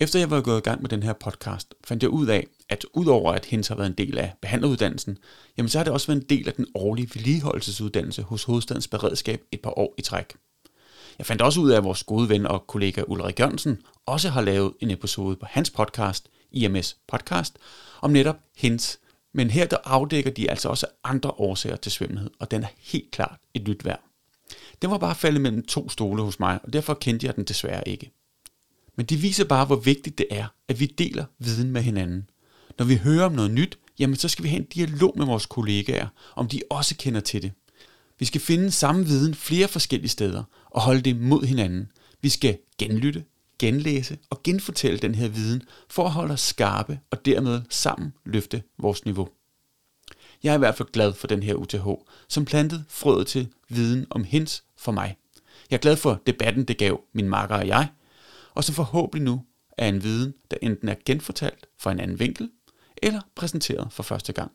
Efter 0.00 0.18
jeg 0.18 0.30
var 0.30 0.40
gået 0.40 0.58
i 0.58 0.60
gang 0.60 0.82
med 0.82 0.90
den 0.90 1.02
her 1.02 1.12
podcast, 1.12 1.74
fandt 1.84 2.02
jeg 2.02 2.10
ud 2.10 2.26
af, 2.26 2.46
at 2.68 2.84
udover 2.94 3.32
at 3.32 3.44
Hens 3.44 3.68
har 3.68 3.74
været 3.74 3.88
en 3.88 3.98
del 3.98 4.18
af 4.18 4.32
behandleruddannelsen, 4.42 5.18
jamen 5.58 5.68
så 5.68 5.78
har 5.78 5.84
det 5.84 5.92
også 5.92 6.06
været 6.06 6.22
en 6.22 6.28
del 6.28 6.48
af 6.48 6.54
den 6.54 6.66
årlige 6.74 7.10
vedligeholdelsesuddannelse 7.14 8.22
hos 8.22 8.44
Hovedstadens 8.44 8.88
Beredskab 8.88 9.40
et 9.52 9.60
par 9.60 9.78
år 9.78 9.94
i 9.98 10.02
træk. 10.02 10.36
Jeg 11.18 11.26
fandt 11.26 11.42
også 11.42 11.60
ud 11.60 11.70
af, 11.70 11.76
at 11.76 11.84
vores 11.84 12.04
gode 12.04 12.28
ven 12.28 12.46
og 12.46 12.66
kollega 12.66 13.02
Ulrik 13.06 13.40
Jørgensen 13.40 13.78
også 14.06 14.28
har 14.28 14.40
lavet 14.40 14.72
en 14.80 14.90
episode 14.90 15.36
på 15.36 15.46
hans 15.50 15.70
podcast, 15.70 16.28
IMS 16.52 16.96
Podcast, 17.08 17.56
om 18.00 18.10
netop 18.10 18.36
Hens. 18.56 18.98
Men 19.32 19.50
her 19.50 19.66
der 19.66 19.76
afdækker 19.84 20.30
de 20.30 20.50
altså 20.50 20.68
også 20.68 20.86
andre 21.04 21.30
årsager 21.30 21.76
til 21.76 21.92
svimmelhed, 21.92 22.30
og 22.38 22.50
den 22.50 22.62
er 22.62 22.68
helt 22.78 23.10
klart 23.10 23.38
et 23.54 23.62
lyt 23.62 23.84
værd. 23.84 24.00
Den 24.82 24.90
var 24.90 24.98
bare 24.98 25.14
faldet 25.14 25.40
mellem 25.40 25.66
to 25.66 25.88
stole 25.88 26.22
hos 26.22 26.40
mig, 26.40 26.58
og 26.62 26.72
derfor 26.72 26.94
kendte 26.94 27.26
jeg 27.26 27.36
den 27.36 27.44
desværre 27.44 27.88
ikke. 27.88 28.10
Men 28.96 29.06
det 29.06 29.22
viser 29.22 29.44
bare, 29.44 29.64
hvor 29.64 29.76
vigtigt 29.76 30.18
det 30.18 30.26
er, 30.30 30.46
at 30.68 30.80
vi 30.80 30.86
deler 30.86 31.24
viden 31.38 31.70
med 31.70 31.82
hinanden. 31.82 32.30
Når 32.78 32.84
vi 32.84 32.96
hører 32.96 33.24
om 33.24 33.32
noget 33.32 33.50
nyt, 33.50 33.78
jamen 33.98 34.16
så 34.16 34.28
skal 34.28 34.42
vi 34.42 34.48
have 34.48 34.60
en 34.60 34.66
dialog 34.66 35.14
med 35.16 35.26
vores 35.26 35.46
kollegaer, 35.46 36.08
om 36.36 36.48
de 36.48 36.62
også 36.70 36.96
kender 36.96 37.20
til 37.20 37.42
det. 37.42 37.52
Vi 38.18 38.24
skal 38.24 38.40
finde 38.40 38.70
samme 38.70 39.06
viden 39.06 39.34
flere 39.34 39.68
forskellige 39.68 40.08
steder 40.08 40.42
og 40.70 40.80
holde 40.80 41.00
det 41.00 41.16
mod 41.16 41.46
hinanden. 41.46 41.92
Vi 42.20 42.28
skal 42.28 42.58
genlytte, 42.78 43.24
genlæse 43.58 44.18
og 44.30 44.42
genfortælle 44.42 44.98
den 44.98 45.14
her 45.14 45.28
viden 45.28 45.62
for 45.88 46.04
at 46.04 46.10
holde 46.10 46.32
os 46.32 46.40
skarpe 46.40 47.00
og 47.10 47.24
dermed 47.24 47.62
sammen 47.70 48.12
løfte 48.24 48.62
vores 48.78 49.04
niveau. 49.04 49.28
Jeg 50.42 50.50
er 50.50 50.54
i 50.54 50.58
hvert 50.58 50.76
fald 50.76 50.92
glad 50.92 51.12
for 51.12 51.26
den 51.26 51.42
her 51.42 51.54
UTH, 51.54 51.86
som 52.28 52.44
plantede 52.44 52.84
frøet 52.88 53.26
til 53.26 53.48
viden 53.68 54.06
om 54.10 54.24
hens 54.24 54.64
for 54.76 54.92
mig. 54.92 55.16
Jeg 55.70 55.76
er 55.76 55.80
glad 55.80 55.96
for 55.96 56.20
debatten, 56.26 56.64
det 56.64 56.78
gav 56.78 57.00
min 57.12 57.28
makker 57.28 57.56
og 57.56 57.66
jeg, 57.66 57.88
og 58.54 58.64
som 58.64 58.74
forhåbentlig 58.74 59.24
nu 59.24 59.44
er 59.78 59.88
en 59.88 60.02
viden, 60.02 60.34
der 60.50 60.56
enten 60.62 60.88
er 60.88 60.94
genfortalt 61.04 61.66
fra 61.78 61.92
en 61.92 62.00
anden 62.00 62.20
vinkel, 62.20 62.50
eller 62.96 63.20
præsenteret 63.34 63.88
for 63.90 64.02
første 64.02 64.32
gang. 64.32 64.52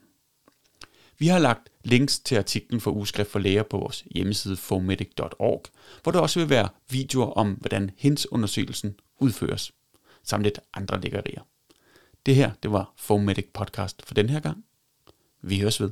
Vi 1.18 1.28
har 1.28 1.40
lagt 1.40 1.70
links 1.84 2.20
til 2.20 2.36
artiklen 2.36 2.82
for 2.82 2.92
Ugeskrift 2.92 3.32
for 3.32 3.40
Læger 3.40 3.64
på 3.64 3.78
vores 3.78 4.04
hjemmeside 4.12 4.58
formedic.org, 4.58 5.64
hvor 6.04 6.12
der 6.12 6.20
også 6.20 6.40
vil 6.40 6.50
være 6.50 6.70
videoer 6.90 7.32
om, 7.32 7.52
hvordan 7.52 7.92
HINS-undersøgelsen 7.98 8.96
udføres, 9.20 9.72
samt 10.24 10.44
lidt 10.44 10.60
andre 10.74 11.02
lækkerier. 11.02 11.42
Det 12.26 12.36
her, 12.36 12.52
det 12.64 12.72
var 12.72 12.94
Formedic 12.98 13.46
Podcast 13.54 14.06
for 14.06 14.14
den 14.14 14.30
her 14.30 14.40
gang. 14.40 14.66
Vi 15.42 15.60
høres 15.60 15.82
ved. 15.82 15.92